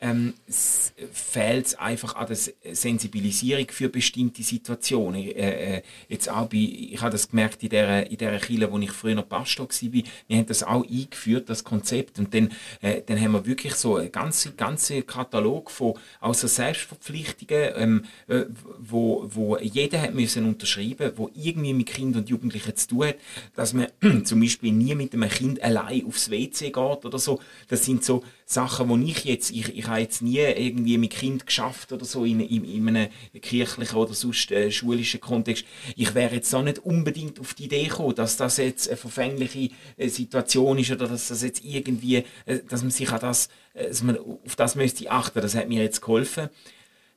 ähm, 0.00 0.34
fehlt 0.48 1.66
es 1.66 1.74
einfach 1.74 2.14
an 2.14 2.28
der 2.28 2.36
Sensibilisierung 2.74 3.66
für 3.70 3.88
bestimmte 3.88 4.42
Situationen. 4.42 5.24
Äh, 5.24 5.76
äh, 5.76 5.82
jetzt 6.08 6.30
auch 6.30 6.46
bei, 6.46 6.56
ich 6.56 7.00
habe 7.00 7.10
das 7.10 7.30
gemerkt 7.30 7.62
in 7.64 7.70
der, 7.70 8.10
in 8.10 8.16
der 8.16 8.38
Kirche, 8.38 8.70
wo 8.70 8.78
ich 8.78 8.92
früher 8.92 9.16
noch 9.16 9.28
Pastor 9.28 9.68
war, 9.68 10.02
wir 10.28 10.36
haben 10.36 10.46
das 10.46 10.62
auch 10.62 10.84
eingeführt, 10.88 11.50
das 11.50 11.64
Konzept. 11.64 12.18
Und 12.18 12.32
dann, 12.32 12.52
äh, 12.80 13.02
dann 13.04 13.20
haben 13.20 13.32
wir 13.32 13.46
wirklich 13.46 13.74
so 13.74 13.96
einen 13.96 14.12
ganzen, 14.12 14.56
ganzen 14.56 15.04
Katalog 15.04 15.70
von 15.70 15.94
außer 16.20 16.46
Selbstverpflichtungen, 16.46 17.70
ähm, 17.76 18.04
äh, 18.28 18.44
wo, 18.78 19.28
wo 19.28 19.56
jeder 19.58 20.00
hat 20.00 20.14
müssen 20.14 20.46
unterschreiben, 20.46 21.12
wo 21.16 21.28
irgendwie 21.34 21.74
mit 21.74 21.86
Kindern 21.86 22.22
und 22.22 22.28
Jugendlichen 22.28 22.76
zu 22.76 22.88
tun 22.88 23.06
hat, 23.08 23.16
dass 23.56 23.72
man 23.72 23.88
zum 24.24 24.40
Beispiel 24.40 24.72
nie 24.72 24.94
mit 24.94 25.12
einem 25.12 25.28
Kind 25.28 25.60
allein 25.62 26.06
aufs 26.06 26.30
WC 26.30 26.66
geht 26.66 26.76
oder 26.76 27.18
so. 27.18 27.40
Das 27.66 27.84
sind 27.84 28.04
so 28.04 28.22
Sachen, 28.46 28.88
wo 28.88 28.96
ich 28.96 29.24
jetzt, 29.24 29.50
ich, 29.50 29.76
ich 29.76 29.87
habe 29.88 30.00
jetzt 30.00 30.22
nie 30.22 30.38
irgendwie 30.38 30.98
mit 30.98 31.10
Kind 31.10 31.46
geschafft 31.46 31.92
oder 31.92 32.04
so 32.04 32.24
in, 32.24 32.40
in, 32.40 32.64
in 32.64 32.88
einem 32.88 33.08
kirchlichen 33.40 33.96
oder 33.98 34.14
sonst 34.14 34.50
äh, 34.50 34.70
schulischen 34.70 35.20
Kontext. 35.20 35.64
Ich 35.96 36.14
wäre 36.14 36.34
jetzt 36.34 36.54
auch 36.54 36.62
nicht 36.62 36.78
unbedingt 36.78 37.40
auf 37.40 37.54
die 37.54 37.64
Idee 37.64 37.84
gekommen, 37.84 38.14
dass 38.14 38.36
das 38.36 38.58
jetzt 38.58 38.88
eine 38.88 38.96
verfängliche 38.96 39.70
äh, 39.96 40.08
Situation 40.08 40.78
ist 40.78 40.90
oder 40.90 41.08
dass 41.08 41.28
das 41.28 41.42
jetzt 41.42 41.64
irgendwie, 41.64 42.24
äh, 42.46 42.60
dass 42.68 42.82
man 42.82 42.90
sich 42.90 43.10
an 43.10 43.20
das, 43.20 43.48
äh, 43.74 43.88
dass 43.88 44.02
man 44.02 44.18
auf 44.18 44.56
das 44.56 44.76
müsste 44.76 45.10
achten. 45.10 45.40
Das 45.40 45.54
hat 45.54 45.68
mir 45.68 45.82
jetzt 45.82 46.00
geholfen 46.00 46.48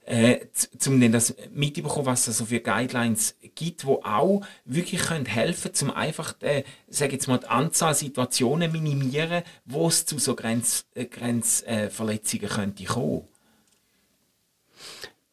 äh, 0.06 0.40
um 0.88 1.00
dann 1.00 1.12
das 1.12 1.36
mitbekommen, 1.54 2.06
was 2.06 2.28
es 2.28 2.38
so 2.38 2.46
für 2.46 2.60
Guidelines 2.60 3.36
gibt, 3.56 3.86
wo 3.86 4.02
auch 4.04 4.42
wirklich 4.66 5.02
können 5.02 5.26
helfen, 5.26 5.74
zum 5.74 5.92
einfach, 5.92 6.36
äh, 6.42 6.64
sage 6.90 7.14
jetzt 7.14 7.28
mal, 7.28 7.38
die 7.38 7.48
Anzahl 7.48 7.94
Situationen 7.94 8.72
minimieren, 8.72 9.44
wo 9.66 9.88
es 9.88 10.06
zu 10.06 10.18
so 10.20 10.36
Grenz, 10.36 10.86
äh, 10.96 11.06
Grenzverletzungen 11.06 12.46
äh, 12.46 12.50
könnte 12.50 12.84
kommen. 12.86 13.28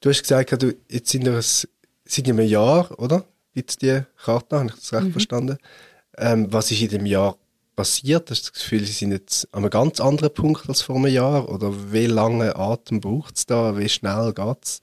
Du 0.00 0.10
hast 0.10 0.22
gesagt, 0.22 0.62
du, 0.62 0.74
jetzt 0.88 1.10
sind 1.10 1.24
wir 1.24 1.40
seit 1.42 2.28
einem 2.28 2.40
Jahr, 2.40 2.98
oder? 2.98 3.24
Gibt 3.54 3.70
es 3.70 3.76
die 3.78 4.02
Karte, 4.22 4.58
habe 4.58 4.68
ich 4.68 4.74
das 4.74 4.92
recht 4.92 5.06
mhm. 5.06 5.12
verstanden? 5.12 5.58
Ähm, 6.16 6.52
was 6.52 6.70
ist 6.70 6.82
in 6.82 6.88
dem 6.88 7.06
Jahr 7.06 7.36
passiert? 7.79 8.29
Hast 8.29 8.43
du 8.45 8.51
das 8.51 8.53
Gefühl, 8.55 8.85
sie 8.85 8.93
sind 8.93 9.12
jetzt 9.12 9.47
an 9.55 9.62
einem 9.62 9.70
ganz 9.70 10.01
anderen 10.01 10.35
Punkt 10.35 10.68
als 10.68 10.83
vor 10.83 10.97
einem 10.97 11.07
Jahr? 11.07 11.49
Oder 11.49 11.72
wie 11.93 12.07
lange 12.07 12.57
Atem 12.57 13.01
braucht 13.01 13.37
es 13.37 13.47
da? 13.47 13.79
Wie 13.79 13.89
schnell 13.89 14.33
geht 14.35 14.64
es 14.64 14.81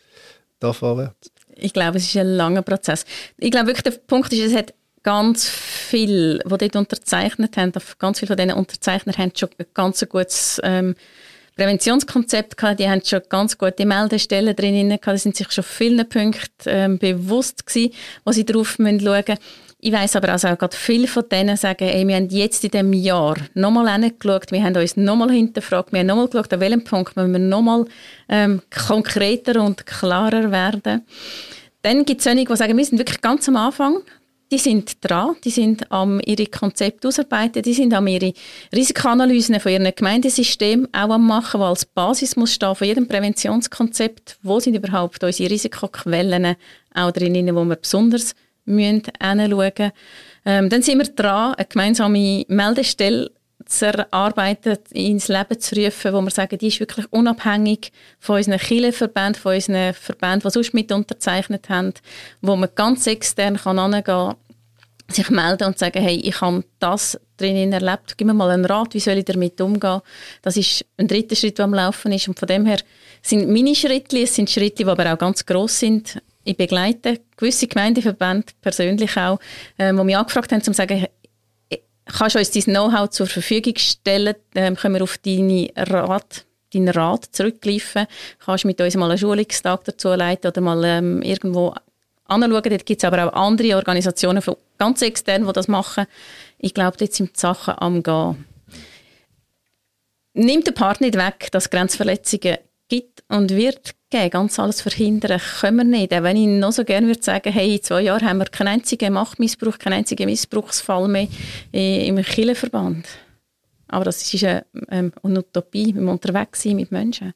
da 0.59 0.71
vorwärts? 0.71 1.29
Ich 1.57 1.73
glaube, 1.73 1.97
es 1.97 2.05
ist 2.05 2.15
ein 2.15 2.27
langer 2.27 2.61
Prozess. 2.61 3.03
Ich 3.37 3.51
glaube 3.51 3.67
wirklich, 3.67 3.83
der 3.83 3.99
Punkt 4.07 4.31
ist, 4.31 4.39
es 4.39 4.55
hat 4.55 4.73
ganz 5.03 5.45
viel, 5.45 6.39
die 6.45 6.57
dort 6.57 6.75
unterzeichnet 6.77 7.57
haben, 7.57 7.73
ganz 7.99 8.19
viele 8.19 8.27
von 8.27 8.37
diesen 8.37 8.53
Unterzeichner 8.53 9.13
haben 9.17 9.33
schon 9.35 9.49
ein 9.57 9.65
ganz 9.73 10.05
gutes 10.07 10.61
ähm, 10.63 10.95
Präventionskonzept 11.57 12.55
gehabt, 12.55 12.79
die 12.79 12.89
haben 12.89 13.01
schon 13.03 13.21
ganz 13.27 13.57
gute 13.57 13.85
Meldestellen 13.85 14.55
drin 14.55 14.87
gehabt, 14.87 15.07
die 15.07 15.17
sind 15.17 15.35
sich 15.35 15.51
schon 15.51 15.65
vielen 15.65 16.07
Punkten 16.07 16.49
ähm, 16.65 16.97
bewusst 16.97 17.65
gewesen, 17.65 17.93
wo 18.23 18.31
sie 18.31 18.45
drauf 18.45 18.75
schauen 18.77 18.85
müssen. 18.85 19.37
Ich 19.85 19.91
weiss 19.91 20.15
aber 20.15 20.29
also 20.29 20.47
auch 20.47 20.57
gerade 20.57 20.75
viele 20.75 21.07
von 21.07 21.29
denen 21.31 21.57
sagen, 21.57 21.87
ey, 21.87 22.07
wir 22.07 22.15
haben 22.15 22.29
jetzt 22.29 22.63
in 22.63 22.71
diesem 22.71 22.91
Jahr 22.91 23.35
nochmal 23.53 24.01
hingeschaut, 24.01 24.51
wir 24.51 24.63
haben 24.63 24.75
uns 24.75 24.97
nochmal 24.97 25.29
hinterfragt, 25.29 25.93
wir 25.93 25.99
haben 25.99 26.07
nochmal 26.07 26.27
geschaut, 26.27 26.51
an 26.53 26.59
welchem 26.59 26.83
Punkt 26.83 27.15
müssen 27.15 27.33
wir 27.33 27.37
nochmal 27.37 27.85
ähm, 28.27 28.63
konkreter 28.87 29.61
und 29.61 29.85
klarer 29.85 30.49
werden. 30.49 31.05
Dann 31.83 32.03
gibt 32.03 32.21
es 32.21 32.23
solche, 32.23 32.45
die 32.45 32.55
sagen, 32.55 32.75
wir 32.75 32.83
sind 32.83 32.97
wirklich 32.97 33.21
ganz 33.21 33.47
am 33.47 33.57
Anfang. 33.57 33.97
Die 34.51 34.57
sind 34.57 34.97
dran, 35.07 35.35
die 35.43 35.51
sind 35.51 35.91
am 35.91 36.19
ihre 36.25 36.47
Konzepte 36.47 37.07
ausarbeiten, 37.07 37.61
die 37.61 37.73
sind 37.75 37.93
am 37.93 38.07
ihre 38.07 38.33
Risikoanalysen 38.73 39.59
von 39.59 39.71
ihrem 39.71 39.93
Gemeindesystem 39.95 40.87
auch 40.93 41.11
am 41.11 41.27
machen, 41.27 41.59
weil 41.59 41.69
als 41.69 41.85
Basis 41.85 42.35
muss 42.35 42.55
stehen 42.55 42.73
von 42.73 42.87
jedem 42.87 43.07
Präventionskonzept, 43.07 44.39
wo 44.41 44.59
sind 44.59 44.73
überhaupt 44.73 45.23
unsere 45.23 45.51
Risikoquellen 45.51 46.55
auch 46.95 47.11
drin, 47.11 47.55
wo 47.55 47.63
wir 47.65 47.75
besonders 47.75 48.33
müssen 48.65 49.03
hinschauen 49.21 49.91
ähm, 50.45 50.69
Dann 50.69 50.81
sind 50.81 50.99
wir 50.99 51.13
dran, 51.13 51.53
eine 51.55 51.65
gemeinsame 51.65 52.45
Meldestelle 52.47 53.31
zu 53.65 53.87
erarbeiten, 53.87 54.77
ins 54.91 55.27
Leben 55.27 55.59
zu 55.59 55.75
rufen, 55.75 56.13
wo 56.13 56.21
wir 56.21 56.29
sagen, 56.29 56.57
die 56.57 56.67
ist 56.67 56.79
wirklich 56.79 57.11
unabhängig 57.11 57.91
von 58.19 58.37
unseren 58.37 58.59
Kirchenverbänden, 58.59 59.41
von 59.41 59.55
unseren 59.55 59.93
Verbänden, 59.93 60.47
die 60.47 60.53
sonst 60.53 60.73
mit 60.73 60.91
unterzeichnet 60.91 61.69
haben, 61.69 61.93
wo 62.41 62.55
man 62.55 62.69
ganz 62.75 63.07
extern 63.07 63.57
kann 63.57 64.03
kann, 64.03 64.35
sich 65.07 65.29
melden 65.29 65.67
und 65.67 65.79
sagen, 65.79 66.01
hey, 66.01 66.15
ich 66.15 66.41
habe 66.41 66.63
das 66.79 67.19
drinnen 67.37 67.73
erlebt, 67.73 68.17
gib 68.17 68.27
mir 68.27 68.33
mal 68.33 68.49
einen 68.49 68.65
Rat, 68.65 68.93
wie 68.93 68.99
soll 68.99 69.17
ich 69.17 69.25
damit 69.25 69.59
umgehen. 69.61 70.01
Das 70.41 70.57
ist 70.57 70.85
ein 70.97 71.07
dritter 71.07 71.35
Schritt, 71.35 71.57
der 71.57 71.65
am 71.65 71.73
Laufen 71.73 72.11
ist 72.11 72.27
und 72.27 72.39
von 72.39 72.47
dem 72.47 72.65
her 72.65 72.79
sind 73.21 73.49
meine 73.49 73.75
Schritte, 73.75 74.19
es 74.19 74.35
sind 74.35 74.49
Schritte, 74.49 74.83
die 74.83 74.89
aber 74.89 75.13
auch 75.13 75.17
ganz 75.17 75.45
gross 75.45 75.79
sind, 75.79 76.21
ich 76.45 76.55
begleite 76.55 77.19
gewisse 77.35 77.67
Gemeindeverbände 77.67 78.53
persönlich 78.61 79.17
auch, 79.17 79.39
äh, 79.77 79.91
die 79.91 80.03
mich 80.03 80.15
angefragt 80.15 80.51
haben, 80.51 80.61
zu 80.61 80.71
sagen, 80.73 81.07
kannst 82.05 82.35
du 82.35 82.39
uns 82.39 82.51
dein 82.51 82.63
Know-how 82.63 83.09
zur 83.09 83.27
Verfügung 83.27 83.75
stellen, 83.77 84.35
ähm, 84.53 84.75
können 84.75 84.95
wir 84.95 85.03
auf 85.03 85.17
deine 85.17 85.69
Rat, 85.75 86.45
deinen 86.73 86.89
Rat 86.89 87.25
zurückgreifen, 87.31 88.07
kannst 88.39 88.63
du 88.63 88.67
mit 88.67 88.79
uns 88.79 88.95
mal 88.95 89.09
einen 89.09 89.17
Schulungstag 89.17 89.83
dazu 89.83 90.09
leiten 90.09 90.47
oder 90.47 90.61
mal 90.61 90.83
ähm, 90.85 91.21
irgendwo 91.21 91.73
anschauen. 92.25 92.63
Dort 92.63 92.85
gibt 92.85 93.03
es 93.03 93.07
aber 93.07 93.27
auch 93.27 93.33
andere 93.33 93.75
Organisationen, 93.75 94.41
von 94.41 94.55
ganz 94.77 95.01
extern, 95.01 95.45
die 95.45 95.53
das 95.53 95.67
machen. 95.67 96.05
Ich 96.57 96.73
glaube, 96.73 96.97
dort 96.97 97.13
sind 97.13 97.35
die 97.35 97.39
Sachen 97.39 97.75
am 97.77 98.03
Gehen. 98.03 98.45
Nimmt 100.33 100.67
den 100.67 100.73
Part 100.73 101.01
nicht 101.01 101.15
weg, 101.15 101.49
dass 101.51 101.69
Grenzverletzungen 101.69 102.57
gibt 102.87 103.23
und 103.27 103.51
wird 103.51 103.95
geben, 104.09 104.29
ganz 104.29 104.59
alles 104.59 104.81
verhindern 104.81 105.41
können 105.59 105.77
wir 105.77 105.83
nicht. 105.83 106.13
Auch 106.13 106.23
wenn 106.23 106.37
ich 106.37 106.47
noch 106.47 106.71
so 106.71 106.83
gerne 106.83 107.07
würde 107.07 107.23
sagen, 107.23 107.51
hey, 107.51 107.75
in 107.75 107.83
zwei 107.83 108.01
Jahren 108.01 108.27
haben 108.27 108.37
wir 108.37 108.45
keinen 108.45 108.69
einzigen 108.69 109.13
Machtmissbrauch, 109.13 109.77
keinen 109.77 109.93
einzigen 109.93 110.25
Missbrauchsfall 110.25 111.07
mehr 111.07 111.27
im 111.71 112.21
Kirchenverband. 112.21 113.07
Aber 113.87 114.05
das 114.05 114.21
ist 114.21 114.43
eine, 114.43 114.65
ähm, 114.89 115.11
eine 115.21 115.39
Utopie, 115.39 115.93
wir 115.93 116.11
unterwegs 116.11 116.61
sind 116.61 116.77
mit 116.77 116.91
Menschen. 116.91 117.33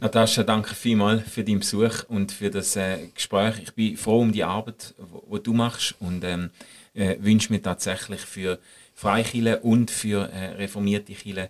Natascha, 0.00 0.42
danke 0.42 0.74
vielmals 0.74 1.22
für 1.30 1.44
deinen 1.44 1.60
Besuch 1.60 2.04
und 2.08 2.30
für 2.30 2.50
das 2.50 2.76
äh, 2.76 3.08
Gespräch. 3.14 3.54
Ich 3.62 3.72
bin 3.72 3.96
froh 3.96 4.20
um 4.20 4.32
die 4.32 4.44
Arbeit, 4.44 4.94
die 4.98 5.42
du 5.42 5.54
machst 5.54 5.94
und 5.98 6.22
ähm, 6.24 6.50
äh, 6.92 7.16
wünsche 7.20 7.50
mir 7.50 7.62
tatsächlich 7.62 8.20
für 8.20 8.58
Freikirche 8.94 9.60
und 9.60 9.90
für 9.90 10.28
äh, 10.30 10.56
reformierte 10.56 11.14
Kirche 11.14 11.48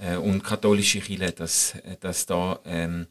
äh, 0.00 0.16
und 0.16 0.42
katholische 0.42 1.00
Kirche, 1.00 1.32
dass, 1.32 1.74
dass, 2.00 2.26
da, 2.26 2.58
ähm, 2.64 3.06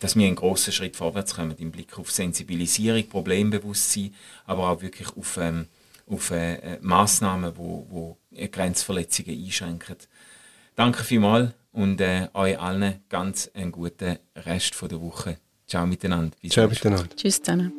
dass 0.00 0.16
wir 0.16 0.26
einen 0.26 0.36
grossen 0.36 0.72
Schritt 0.72 0.96
vorwärts 0.96 1.34
kommen 1.34 1.56
im 1.58 1.70
Blick 1.70 1.98
auf 1.98 2.10
Sensibilisierung, 2.10 3.08
Problembewusstsein, 3.08 4.14
aber 4.46 4.70
auch 4.70 4.82
wirklich 4.82 5.08
auf, 5.16 5.38
ähm, 5.38 5.66
auf 6.06 6.30
äh, 6.30 6.78
Massnahmen, 6.80 7.52
wo, 7.56 7.86
wo 7.90 8.18
Grenzverletzungen 8.50 9.44
einschränken. 9.44 9.96
Danke 10.76 11.02
vielmals 11.02 11.52
und 11.72 12.00
äh, 12.00 12.28
euch 12.34 12.58
allen 12.58 13.00
ganz 13.08 13.50
einen 13.54 13.72
guten 13.72 14.18
Rest 14.36 14.74
von 14.74 14.88
der 14.88 15.00
Woche. 15.00 15.38
Ciao 15.66 15.86
miteinander. 15.86 16.36
Bis 16.40 16.52
Ciao 16.52 16.68
miteinander. 16.68 17.14
Tschüss 17.16 17.42
zusammen. 17.42 17.72